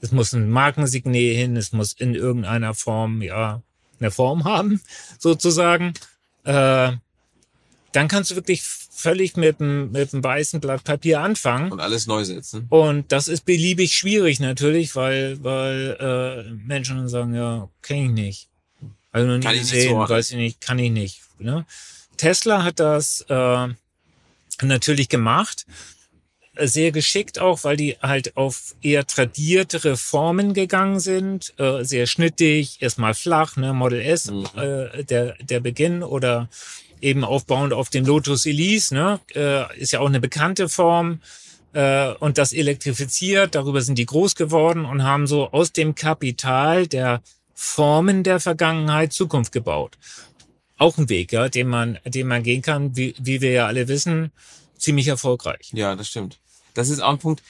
Es 0.00 0.12
muss 0.12 0.32
ein 0.34 0.50
Markensignet 0.50 1.36
hin, 1.36 1.56
es 1.56 1.72
muss 1.72 1.94
in 1.94 2.14
irgendeiner 2.14 2.74
Form, 2.74 3.22
ja, 3.22 3.62
eine 3.98 4.10
Form 4.10 4.44
haben, 4.44 4.80
sozusagen. 5.18 5.94
Äh, 6.44 6.92
dann 7.92 8.08
kannst 8.08 8.30
du 8.30 8.34
wirklich 8.34 8.62
völlig 8.62 9.36
mit 9.36 9.60
einem 9.60 9.92
mit 9.92 10.12
einem 10.12 10.22
weißen 10.22 10.60
Blatt 10.60 10.84
Papier 10.84 11.20
anfangen. 11.20 11.72
Und 11.72 11.80
alles 11.80 12.06
neu 12.06 12.24
setzen. 12.24 12.66
Und 12.68 13.10
das 13.12 13.28
ist 13.28 13.44
beliebig 13.44 13.92
schwierig 13.94 14.40
natürlich, 14.40 14.94
weil, 14.94 15.42
weil 15.42 15.96
äh, 16.48 16.50
Menschen 16.66 16.96
dann 16.96 17.08
sagen, 17.08 17.34
ja, 17.34 17.68
kenne 17.82 18.04
ich 18.04 18.10
nicht. 18.10 18.48
Also 19.12 19.28
noch 19.28 19.36
nie 19.36 19.42
Kann 19.44 19.54
ich 19.54 19.62
nicht 19.62 19.72
gesehen, 19.72 19.90
zuordnen. 19.90 20.16
weiß 20.18 20.30
ich 20.32 20.36
nicht, 20.36 20.60
kann 20.60 20.78
ich 20.78 20.90
nicht. 20.90 21.20
Ne? 21.38 21.64
Tesla 22.16 22.62
hat 22.64 22.80
das 22.80 23.24
äh, 23.28 23.68
natürlich 24.62 25.08
gemacht. 25.08 25.66
Äh, 26.54 26.66
Sehr 26.66 26.92
geschickt 26.92 27.38
auch, 27.38 27.64
weil 27.64 27.76
die 27.76 27.96
halt 28.00 28.36
auf 28.36 28.74
eher 28.82 29.06
tradiertere 29.06 29.96
Formen 29.96 30.54
gegangen 30.54 31.00
sind. 31.00 31.52
Äh, 31.58 31.84
sehr 31.84 32.06
schnittig, 32.06 32.80
erstmal 32.80 33.14
flach, 33.14 33.56
ne? 33.56 33.72
Model 33.72 34.00
S, 34.00 34.30
Mhm. 34.30 34.46
äh, 34.56 35.04
der, 35.04 35.34
der 35.42 35.60
Beginn 35.60 36.02
oder 36.02 36.48
eben 37.00 37.24
aufbauend 37.24 37.72
auf 37.72 37.90
den 37.90 38.04
Lotus 38.04 38.46
Elise, 38.46 38.94
ne? 38.94 39.20
Äh, 39.34 39.78
ist 39.78 39.92
ja 39.92 40.00
auch 40.00 40.06
eine 40.08 40.20
bekannte 40.20 40.68
Form 40.68 41.20
äh, 41.72 42.12
und 42.20 42.38
das 42.38 42.52
elektrifiziert. 42.52 43.54
Darüber 43.56 43.82
sind 43.82 43.98
die 43.98 44.06
groß 44.06 44.36
geworden 44.36 44.84
und 44.84 45.02
haben 45.02 45.26
so 45.26 45.50
aus 45.50 45.72
dem 45.72 45.94
Kapital 45.94 46.86
der 46.86 47.20
Formen 47.52 48.22
der 48.22 48.40
Vergangenheit 48.40 49.12
Zukunft 49.12 49.52
gebaut. 49.52 49.98
Auch 50.76 50.98
ein 50.98 51.08
Weg, 51.08 51.32
ja, 51.32 51.48
den 51.48 51.68
man, 51.68 51.98
den 52.04 52.26
man 52.26 52.42
gehen 52.42 52.62
kann, 52.62 52.96
wie, 52.96 53.14
wie 53.18 53.40
wir 53.40 53.52
ja 53.52 53.66
alle 53.66 53.86
wissen, 53.88 54.32
ziemlich 54.76 55.08
erfolgreich. 55.08 55.70
Ja, 55.72 55.94
das 55.94 56.08
stimmt. 56.08 56.38
Das 56.74 56.88
ist 56.88 57.00
auch 57.00 57.10
ein 57.10 57.18
Punkt. 57.18 57.42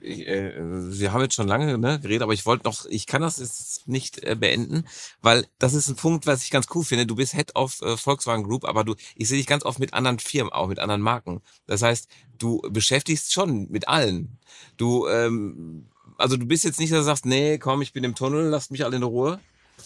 Ich, 0.00 0.26
äh, 0.26 0.54
wir 0.58 1.12
haben 1.12 1.20
jetzt 1.20 1.34
schon 1.34 1.46
lange 1.46 1.78
ne, 1.78 2.00
geredet, 2.00 2.22
aber 2.22 2.32
ich 2.32 2.44
wollte 2.44 2.64
noch, 2.64 2.86
ich 2.86 3.06
kann 3.06 3.22
das 3.22 3.38
jetzt 3.38 3.86
nicht 3.86 4.24
äh, 4.24 4.34
beenden, 4.34 4.84
weil 5.20 5.46
das 5.58 5.74
ist 5.74 5.88
ein 5.88 5.96
Punkt, 5.96 6.26
was 6.26 6.42
ich 6.42 6.50
ganz 6.50 6.66
cool 6.74 6.82
finde. 6.82 7.06
Du 7.06 7.14
bist 7.14 7.34
Head 7.34 7.54
of 7.54 7.80
äh, 7.82 7.96
Volkswagen 7.96 8.42
Group, 8.42 8.64
aber 8.64 8.82
du, 8.82 8.96
ich 9.14 9.28
sehe 9.28 9.38
dich 9.38 9.46
ganz 9.46 9.64
oft 9.64 9.78
mit 9.78 9.94
anderen 9.94 10.18
Firmen 10.18 10.52
auch, 10.52 10.66
mit 10.66 10.80
anderen 10.80 11.02
Marken. 11.02 11.40
Das 11.66 11.82
heißt, 11.82 12.08
du 12.38 12.62
beschäftigst 12.70 13.32
schon 13.32 13.70
mit 13.70 13.86
allen. 13.86 14.38
Du, 14.76 15.06
ähm, 15.06 15.86
also 16.18 16.36
du 16.36 16.46
bist 16.46 16.64
jetzt 16.64 16.80
nicht, 16.80 16.92
dass 16.92 17.00
du 17.00 17.04
sagst, 17.04 17.26
nee, 17.26 17.58
komm, 17.58 17.82
ich 17.82 17.92
bin 17.92 18.02
im 18.02 18.16
Tunnel, 18.16 18.48
lasst 18.48 18.72
mich 18.72 18.84
alle 18.84 18.96
in 18.96 19.02
Ruhe, 19.04 19.38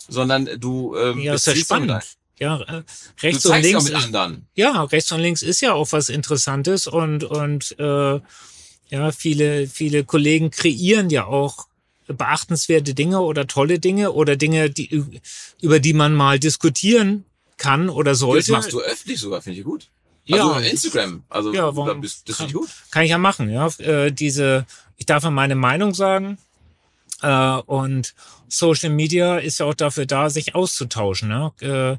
sondern 0.09 0.49
du 0.59 0.97
ähm, 0.97 1.19
Ja, 1.19 1.35
ist 1.35 1.47
ja 1.47 1.55
spannend. 1.57 2.17
Ja, 2.39 2.61
äh, 2.61 2.83
rechts 3.23 3.47
und 3.47 3.53
ja 3.53 3.59
links 3.59 3.85
mit 3.85 3.95
ist, 3.95 4.11
ja, 4.57 4.83
rechts 4.85 5.11
und 5.13 5.21
links 5.21 5.43
ist 5.43 5.61
ja 5.63 5.73
auch 5.73 5.91
was 5.93 6.09
Interessantes 6.11 6.87
und 6.87 7.25
und 7.25 7.75
äh, 7.79 8.21
ja, 8.89 9.13
viele 9.13 9.67
viele 9.67 10.05
Kollegen 10.05 10.51
kreieren 10.51 11.09
ja 11.11 11.25
auch 11.27 11.67
beachtenswerte 12.09 12.95
Dinge 12.95 13.21
oder 13.21 13.47
tolle 13.47 13.79
Dinge 13.79 14.13
oder 14.13 14.37
Dinge, 14.37 14.71
die 14.71 15.03
über 15.61 15.81
die 15.81 15.93
man 15.95 16.15
mal 16.15 16.39
diskutieren 16.39 17.25
kann 17.57 17.89
oder 17.89 18.13
Das 18.13 18.19
sollte. 18.21 18.53
machst 18.53 18.73
du 18.73 18.81
öffentlich 18.81 19.19
sogar, 19.19 19.41
finde 19.43 19.59
ich 19.59 19.65
gut. 19.65 19.89
Ja. 20.27 20.47
Also 20.49 20.61
Instagram, 20.69 21.25
also 21.29 21.53
Ja, 21.55 21.75
warum- 21.75 22.01
bist, 22.01 22.29
das 22.29 22.37
finde 22.37 22.51
ich 22.51 22.55
gut. 22.57 22.69
Kann 22.91 23.05
ich 23.05 23.11
ja 23.11 23.19
machen, 23.19 23.49
ja. 23.49 23.69
Äh, 23.79 24.13
diese, 24.13 24.67
ich 24.97 25.07
darf 25.07 25.23
ja 25.25 25.31
meine 25.31 25.55
Meinung 25.55 25.95
sagen. 25.95 26.39
Äh, 27.23 27.57
und 27.67 28.15
Social 28.49 28.91
Media 28.91 29.39
ist 29.39 29.59
ja 29.59 29.67
auch 29.67 29.75
dafür 29.75 30.05
da, 30.07 30.29
sich 30.29 30.55
auszutauschen. 30.55 31.31
Ja? 31.31 31.53
Äh, 31.61 31.97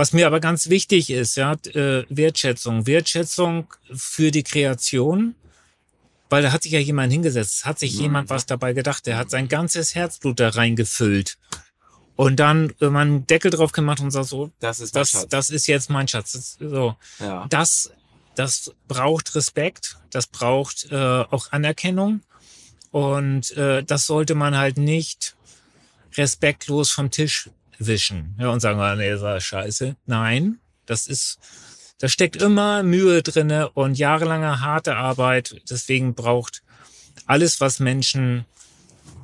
was 0.00 0.14
mir 0.14 0.26
aber 0.26 0.40
ganz 0.40 0.70
wichtig 0.70 1.10
ist, 1.10 1.36
ja, 1.36 1.52
äh, 1.74 2.06
Wertschätzung. 2.08 2.86
Wertschätzung 2.86 3.66
für 3.92 4.30
die 4.30 4.42
Kreation. 4.42 5.34
Weil 6.30 6.42
da 6.42 6.52
hat 6.52 6.62
sich 6.62 6.72
ja 6.72 6.78
jemand 6.78 7.12
hingesetzt, 7.12 7.66
hat 7.66 7.78
sich 7.78 7.96
Mhm. 7.96 8.00
jemand 8.00 8.30
was 8.30 8.46
dabei 8.46 8.72
gedacht, 8.72 9.04
der 9.04 9.18
hat 9.18 9.28
sein 9.28 9.46
ganzes 9.48 9.94
Herzblut 9.94 10.40
da 10.40 10.48
reingefüllt. 10.48 11.36
Und 12.16 12.36
dann 12.36 12.72
äh, 12.80 12.88
man 12.88 13.08
einen 13.08 13.26
Deckel 13.26 13.50
drauf 13.50 13.72
gemacht 13.72 14.00
und 14.00 14.10
sagt 14.10 14.28
so, 14.28 14.50
Das 14.58 14.80
ist 14.80 14.96
das, 14.96 15.26
das 15.28 15.50
ist 15.50 15.66
jetzt 15.66 15.90
mein 15.90 16.08
Schatz. 16.08 16.32
Das, 16.32 16.56
so 16.58 16.96
ja. 17.18 17.46
das, 17.50 17.92
das 18.36 18.72
braucht 18.88 19.34
Respekt, 19.34 19.98
das 20.08 20.26
braucht 20.26 20.90
äh, 20.90 20.96
auch 20.96 21.52
Anerkennung 21.52 22.22
und 22.90 23.50
äh, 23.50 23.82
das 23.82 24.06
sollte 24.06 24.34
man 24.34 24.56
halt 24.56 24.78
nicht 24.78 25.36
respektlos 26.16 26.90
vom 26.90 27.10
Tisch 27.10 27.50
wischen 27.80 28.36
ja, 28.38 28.48
und 28.50 28.60
sagen, 28.60 28.78
ah, 28.80 28.94
nee, 28.94 29.10
das 29.10 29.22
war 29.22 29.40
scheiße. 29.40 29.96
Nein, 30.06 30.60
das 30.86 31.06
ist, 31.06 31.38
da 31.98 32.08
steckt 32.08 32.36
immer 32.36 32.82
Mühe 32.82 33.22
drinne 33.22 33.70
und 33.70 33.98
jahrelange 33.98 34.60
harte 34.60 34.96
Arbeit. 34.96 35.60
Deswegen 35.68 36.14
braucht 36.14 36.62
alles, 37.26 37.60
was 37.60 37.80
Menschen 37.80 38.44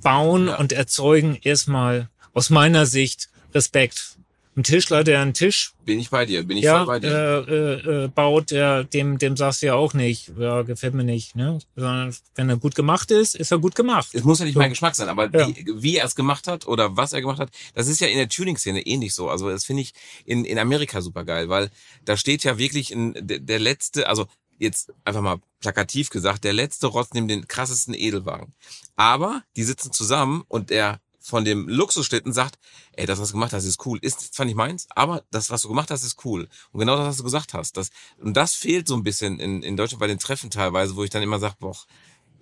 bauen 0.02 0.48
und 0.48 0.72
erzeugen, 0.72 1.38
erstmal 1.42 2.08
aus 2.32 2.50
meiner 2.50 2.86
Sicht 2.86 3.28
Respekt. 3.54 4.15
Ein 4.56 4.62
Tischler, 4.62 5.04
der 5.04 5.20
einen 5.20 5.34
Tisch 5.34 5.72
Bin 5.84 6.00
ich 6.00 6.08
bei 6.08 6.24
dir, 6.24 6.42
bin 6.42 6.56
ich 6.56 6.64
ja, 6.64 6.78
voll 6.78 6.86
bei 6.86 7.00
dir. 7.00 7.10
äh, 7.46 7.52
äh, 7.52 8.04
äh, 8.04 8.08
baut, 8.08 8.50
der, 8.50 8.84
dem, 8.84 9.18
dem 9.18 9.36
sagst 9.36 9.60
du 9.60 9.66
ja 9.66 9.74
auch 9.74 9.92
nicht, 9.92 10.32
ja, 10.38 10.62
gefällt 10.62 10.94
mir 10.94 11.04
nicht, 11.04 11.36
ne? 11.36 11.58
Sondern 11.76 12.16
wenn 12.36 12.48
er 12.48 12.56
gut 12.56 12.74
gemacht 12.74 13.10
ist, 13.10 13.34
ist 13.36 13.50
er 13.52 13.58
gut 13.58 13.74
gemacht. 13.74 14.08
es 14.14 14.24
muss 14.24 14.38
ja 14.38 14.46
nicht 14.46 14.54
so. 14.54 14.60
mein 14.60 14.70
Geschmack 14.70 14.94
sein, 14.94 15.10
aber 15.10 15.24
Ja. 15.32 15.46
wie, 15.48 15.66
wie 15.82 15.96
er 15.98 16.06
es 16.06 16.14
gemacht 16.14 16.46
hat 16.48 16.66
oder 16.66 16.96
was 16.96 17.12
er 17.12 17.20
gemacht 17.20 17.38
hat, 17.38 17.50
das 17.74 17.86
ist 17.86 18.00
ja 18.00 18.08
in 18.08 18.16
der 18.16 18.30
Tuning-Szene 18.30 18.80
ähnlich 18.86 19.12
so. 19.14 19.28
Also 19.28 19.50
das 19.50 19.64
finde 19.66 19.82
ich 19.82 19.92
in, 20.24 20.46
in 20.46 20.58
Amerika 20.58 21.02
super 21.02 21.24
geil, 21.24 21.50
weil 21.50 21.70
da 22.06 22.16
steht 22.16 22.42
ja 22.42 22.56
wirklich 22.56 22.90
in, 22.92 23.12
der, 23.20 23.40
der 23.40 23.58
letzte, 23.58 24.08
also 24.08 24.26
jetzt 24.58 24.90
einfach 25.04 25.20
mal 25.20 25.36
plakativ 25.60 26.08
gesagt, 26.08 26.44
der 26.44 26.54
letzte 26.54 26.86
Rotz 26.86 27.12
nimmt 27.12 27.30
den 27.30 27.46
krassesten 27.46 27.92
Edelwagen. 27.92 28.54
Aber 28.96 29.42
die 29.54 29.64
sitzen 29.64 29.92
zusammen 29.92 30.44
und 30.48 30.70
der 30.70 30.98
von 31.26 31.44
dem 31.44 31.68
Luxusstädten 31.68 32.32
sagt, 32.32 32.58
ey, 32.92 33.04
das, 33.06 33.18
was 33.20 33.28
du 33.28 33.34
gemacht 33.34 33.52
hast, 33.52 33.64
ist 33.64 33.84
cool. 33.84 33.98
Ist 34.00 34.32
zwar 34.34 34.46
nicht 34.46 34.54
meins, 34.54 34.86
aber 34.94 35.24
das, 35.30 35.50
was 35.50 35.62
du 35.62 35.68
gemacht 35.68 35.90
hast, 35.90 36.04
ist 36.04 36.24
cool. 36.24 36.48
Und 36.72 36.80
genau 36.80 36.96
das, 36.96 37.06
was 37.08 37.16
du 37.16 37.24
gesagt 37.24 37.52
hast. 37.52 37.76
Das, 37.76 37.90
und 38.18 38.36
das 38.36 38.54
fehlt 38.54 38.86
so 38.86 38.94
ein 38.94 39.02
bisschen 39.02 39.40
in, 39.40 39.62
in 39.62 39.76
Deutschland 39.76 40.00
bei 40.00 40.06
den 40.06 40.18
Treffen 40.20 40.50
teilweise, 40.50 40.94
wo 40.94 41.02
ich 41.04 41.10
dann 41.10 41.22
immer 41.22 41.38
sage, 41.38 41.56
boah, 41.58 41.76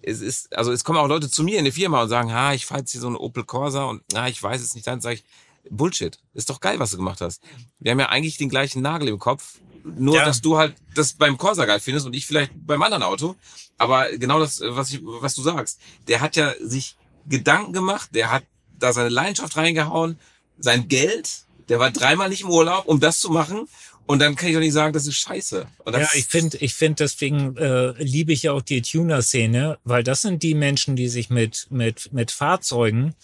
es 0.02 0.20
ist, 0.20 0.54
also 0.54 0.70
es 0.70 0.84
kommen 0.84 0.98
auch 0.98 1.08
Leute 1.08 1.30
zu 1.30 1.42
mir 1.42 1.58
in 1.58 1.64
die 1.64 1.72
Firma 1.72 2.02
und 2.02 2.10
sagen, 2.10 2.30
ha, 2.32 2.52
ich 2.52 2.66
fahre 2.66 2.80
jetzt 2.80 2.92
hier 2.92 3.00
so 3.00 3.06
eine 3.06 3.18
Opel 3.18 3.44
Corsa 3.44 3.84
und 3.84 4.02
na, 4.12 4.28
ich 4.28 4.42
weiß 4.42 4.60
es 4.60 4.74
nicht, 4.74 4.86
dann 4.86 5.00
sage 5.00 5.16
ich, 5.16 5.24
Bullshit. 5.70 6.18
Ist 6.34 6.50
doch 6.50 6.60
geil, 6.60 6.78
was 6.78 6.90
du 6.90 6.98
gemacht 6.98 7.22
hast. 7.22 7.42
Wir 7.78 7.92
haben 7.92 8.00
ja 8.00 8.10
eigentlich 8.10 8.36
den 8.36 8.50
gleichen 8.50 8.82
Nagel 8.82 9.08
im 9.08 9.18
Kopf. 9.18 9.60
Nur, 9.82 10.16
Ja. 10.16 10.26
dass 10.26 10.42
du 10.42 10.58
halt 10.58 10.76
das 10.94 11.14
beim 11.14 11.38
Corsa 11.38 11.64
geil 11.64 11.80
findest 11.80 12.04
und 12.06 12.14
ich 12.14 12.26
vielleicht 12.26 12.52
beim 12.54 12.82
anderen 12.82 13.02
Auto. 13.02 13.34
Aber 13.78 14.10
genau 14.16 14.40
das, 14.40 14.60
was 14.62 14.90
ich, 14.90 15.00
was 15.02 15.34
du 15.34 15.42
sagst. 15.42 15.80
Der 16.06 16.20
hat 16.20 16.36
ja 16.36 16.52
sich 16.60 16.96
Gedanken 17.26 17.72
gemacht, 17.72 18.10
der 18.14 18.30
hat 18.30 18.44
da 18.78 18.92
seine 18.92 19.08
Leidenschaft 19.08 19.56
reingehauen, 19.56 20.18
sein 20.58 20.88
Geld, 20.88 21.30
der 21.68 21.78
war 21.78 21.90
dreimal 21.90 22.28
nicht 22.28 22.42
im 22.42 22.50
Urlaub, 22.50 22.86
um 22.86 23.00
das 23.00 23.20
zu 23.20 23.30
machen. 23.30 23.68
Und 24.06 24.18
dann 24.18 24.36
kann 24.36 24.48
ich 24.50 24.54
doch 24.54 24.60
nicht 24.60 24.74
sagen, 24.74 24.92
das 24.92 25.06
ist 25.06 25.16
scheiße. 25.16 25.66
Und 25.78 25.92
das, 25.94 26.02
Ja, 26.02 26.18
ich 26.18 26.26
finde, 26.26 26.58
ich 26.58 26.74
finde, 26.74 27.04
deswegen 27.04 27.56
äh, 27.56 27.92
liebe 28.02 28.32
ich 28.32 28.42
ja 28.42 28.52
auch 28.52 28.60
die 28.60 28.82
Tuner-Szene, 28.82 29.78
weil 29.84 30.04
das 30.04 30.20
sind 30.20 30.42
die 30.42 30.54
Menschen, 30.54 30.94
die 30.94 31.08
sich 31.08 31.30
mit 31.30 31.68
mit 31.70 32.12
mit 32.12 32.30
Fahrzeugen, 32.30 33.14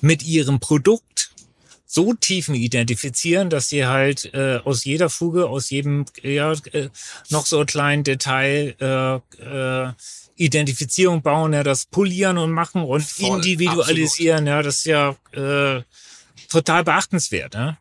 mit 0.00 0.22
ihrem 0.22 0.60
Produkt 0.60 1.32
so 1.86 2.14
tiefen 2.14 2.54
identifizieren, 2.54 3.50
dass 3.50 3.68
sie 3.68 3.86
halt 3.86 4.32
äh, 4.32 4.60
aus 4.62 4.84
jeder 4.84 5.10
Fuge, 5.10 5.48
aus 5.48 5.70
jedem 5.70 6.04
ja 6.22 6.52
äh, 6.72 6.90
noch 7.30 7.46
so 7.46 7.64
kleinen 7.64 8.04
Detail 8.04 8.76
äh, 8.78 9.16
äh, 9.42 9.92
Identifizierung 10.38 11.20
bauen, 11.22 11.52
ja, 11.52 11.62
das 11.62 11.84
polieren 11.86 12.38
und 12.38 12.52
machen 12.52 12.82
und 12.82 13.02
Voll, 13.02 13.36
individualisieren, 13.36 14.46
ja, 14.46 14.62
das 14.62 14.76
ist 14.78 14.86
ja 14.86 15.16
äh, 15.32 15.82
total 16.48 16.84
beachtenswert. 16.84 17.54
Ja? 17.54 17.78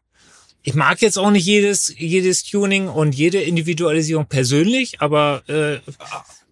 Ich 0.63 0.73
mag 0.73 1.01
jetzt 1.01 1.17
auch 1.17 1.31
nicht 1.31 1.45
jedes, 1.45 1.93
jedes 1.97 2.43
Tuning 2.43 2.87
und 2.89 3.13
jede 3.15 3.41
Individualisierung 3.41 4.25
persönlich, 4.25 5.01
aber 5.01 5.47
äh, 5.47 5.79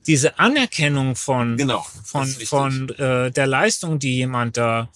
diese 0.07 0.39
Anerkennung 0.39 1.15
von, 1.15 1.57
Genau. 1.57 1.85
von, 2.03 2.27
von 2.27 2.89
äh, 2.97 3.31
der 3.31 3.47
Leistung, 3.47 3.99
die 3.99 4.15
jemand 4.15 4.57
da 4.57 4.89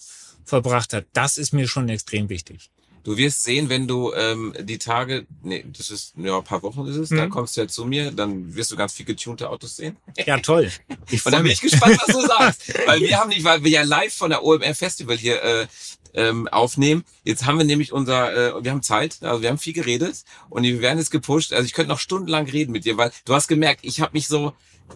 verbracht 0.44 0.92
hat, 0.94 1.06
das 1.12 1.36
ist 1.38 1.52
mir 1.52 1.68
schon 1.68 1.88
extrem 1.88 2.28
wichtig. 2.28 2.70
Du 3.02 3.16
wirst 3.16 3.42
sehen, 3.44 3.68
wenn 3.68 3.86
du 3.88 4.12
ähm, 4.12 4.54
die 4.60 4.78
Tage, 4.78 5.26
nee, 5.42 5.64
das 5.76 5.90
ist, 5.90 6.14
ja, 6.16 6.36
ein 6.38 6.44
paar 6.44 6.62
Wochen 6.62 6.86
ist 6.86 6.96
es, 6.96 7.08
dann 7.08 7.26
Mhm. 7.28 7.30
kommst 7.30 7.56
du 7.56 7.62
ja 7.62 7.68
zu 7.68 7.84
mir, 7.86 8.10
dann 8.10 8.54
wirst 8.54 8.70
du 8.72 8.76
ganz 8.76 8.92
viel 8.92 9.06
getunte 9.06 9.48
Autos 9.48 9.76
sehen. 9.76 9.96
Ja, 10.26 10.38
toll. 10.38 10.70
Ich 11.10 11.24
Und 11.24 11.32
dann 11.32 11.42
bin 11.42 11.52
ich 11.52 11.60
gespannt, 11.60 11.98
was 12.06 12.14
du 12.14 12.20
sagst. 12.26 12.74
Weil 12.86 13.00
wir 13.00 13.18
haben 13.18 13.30
nicht, 13.30 13.42
weil 13.44 13.64
wir 13.64 13.70
ja 13.70 13.82
live 13.82 14.14
von 14.14 14.30
der 14.30 14.44
OMR 14.44 14.74
Festival 14.74 15.16
hier 15.16 15.42
äh, 15.42 15.66
ähm, 16.14 16.46
aufnehmen. 16.48 17.04
Jetzt 17.24 17.46
haben 17.46 17.58
wir 17.58 17.64
nämlich 17.64 17.92
unser, 17.92 18.56
äh, 18.58 18.64
wir 18.64 18.70
haben 18.70 18.82
Zeit, 18.82 19.18
also 19.22 19.42
wir 19.42 19.48
haben 19.48 19.58
viel 19.58 19.72
geredet 19.72 20.24
und 20.48 20.62
wir 20.64 20.80
werden 20.80 20.98
jetzt 20.98 21.10
gepusht. 21.10 21.52
Also 21.52 21.64
ich 21.64 21.72
könnte 21.72 21.88
noch 21.88 21.98
stundenlang 22.00 22.48
reden 22.48 22.72
mit 22.72 22.84
dir, 22.84 22.96
weil 22.96 23.12
du 23.24 23.34
hast 23.34 23.48
gemerkt, 23.48 23.80
ich 23.82 24.00
habe 24.00 24.12
mich 24.12 24.26
so, 24.28 24.52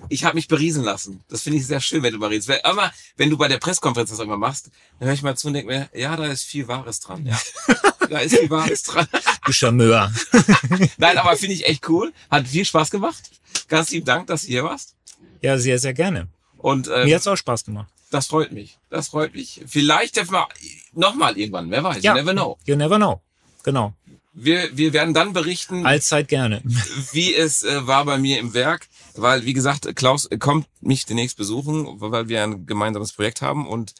ich 0.09 0.25
habe 0.25 0.35
mich 0.35 0.49
beriesen 0.49 0.83
lassen. 0.85 1.23
Das 1.29 1.43
finde 1.43 1.59
ich 1.59 1.67
sehr 1.67 1.81
schön, 1.81 2.03
wenn 2.03 2.13
du 2.13 2.19
mal 2.19 2.29
redest. 2.31 2.65
Aber 2.65 2.93
wenn 3.17 3.31
du 3.31 3.37
bei 3.39 3.47
der 3.49 3.59
Pressekonferenz 3.59 4.11
das 4.11 4.19
immer 4.19 4.37
machst, 4.37 4.71
dann 4.99 5.07
höre 5.07 5.15
ich 5.15 5.23
mal 5.23 5.37
zu 5.37 5.47
und 5.49 5.55
denke 5.55 5.73
mir, 5.73 5.89
ja, 5.95 6.17
da 6.17 6.27
ist 6.27 6.43
viel 6.45 6.67
Wahres 6.69 6.99
dran. 7.01 7.25
Ja, 7.27 7.39
da 8.11 8.19
ist 8.19 8.37
viel 8.37 8.51
Wahres 8.51 8.83
dran. 8.85 9.07
Du 9.47 9.53
Charmeur. 9.53 10.13
Nein, 10.99 11.19
aber 11.19 11.37
finde 11.37 11.55
ich 11.55 11.67
echt 11.67 11.89
cool. 11.89 12.13
Hat 12.31 12.47
viel 12.49 12.65
Spaß 12.65 12.91
gemacht. 12.91 13.23
Ganz 13.69 13.91
lieben 13.91 14.07
Dank, 14.07 14.27
dass 14.27 14.43
du 14.43 14.49
hier 14.49 14.65
warst. 14.65 14.95
Ja, 15.41 15.59
sehr, 15.59 15.79
sehr 15.79 15.95
gerne. 15.95 16.29
Und 16.59 16.89
äh, 16.89 17.05
Mir 17.05 17.17
hat's 17.17 17.27
auch 17.27 17.37
Spaß 17.37 17.65
gemacht. 17.65 17.89
das 18.11 18.27
freut 18.29 18.53
mich. 18.53 18.79
Das 18.91 19.09
freut 19.09 19.35
mich. 19.35 19.61
Vielleicht 19.67 20.15
treffen 20.15 20.33
wir 20.33 20.49
nochmal 20.95 21.37
irgendwann. 21.37 21.71
Wer 21.71 21.85
weiß. 21.85 22.03
Ja. 22.03 22.13
You 22.17 22.21
never 22.23 22.33
know. 22.33 22.59
You 22.65 22.77
never 22.77 22.97
know. 22.97 23.21
Genau. 23.63 23.95
Wir, 24.33 24.77
wir 24.77 24.93
werden 24.93 25.15
dann 25.15 25.33
berichten, 25.33 25.87
Allzeit 25.87 26.27
gerne. 26.29 26.61
wie 27.13 27.35
es 27.35 27.63
äh, 27.63 27.87
war 27.87 28.05
bei 28.05 28.19
mir 28.19 28.39
im 28.41 28.53
Werk. 28.55 28.89
Weil, 29.15 29.45
wie 29.45 29.53
gesagt, 29.53 29.95
Klaus 29.95 30.29
kommt 30.41 30.67
mich 30.81 31.07
demnächst 31.07 31.37
besuchen, 31.37 32.01
weil 32.01 32.29
wir 32.29 32.43
ein 32.43 32.67
gemeinsames 32.67 33.13
Projekt 33.13 33.43
haben. 33.43 33.69
Und 33.69 33.95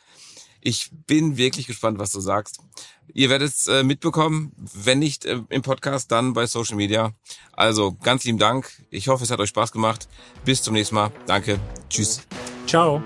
ich 0.65 0.91
bin 1.07 1.37
wirklich 1.37 1.67
gespannt, 1.67 1.99
was 1.99 2.11
du 2.11 2.21
sagst. 2.21 2.59
Ihr 3.13 3.29
werdet 3.29 3.53
es 3.53 3.69
äh, 3.69 3.83
mitbekommen. 3.83 4.53
Wenn 4.73 4.99
nicht 4.99 5.27
äh, 5.27 5.41
im 5.51 5.61
Podcast, 5.61 6.11
dann 6.11 6.33
bei 6.33 6.47
Social 6.47 6.77
Media. 6.77 7.13
Also 7.53 7.93
ganz 8.03 8.25
lieben 8.25 8.39
Dank. 8.39 8.73
Ich 8.91 9.09
hoffe, 9.09 9.25
es 9.25 9.31
hat 9.31 9.41
euch 9.41 9.51
Spaß 9.51 9.73
gemacht. 9.73 10.09
Bis 10.45 10.63
zum 10.63 10.73
nächsten 10.73 10.95
Mal. 10.95 11.13
Danke. 11.27 11.61
Tschüss. 11.91 12.23
Ciao. 12.67 13.03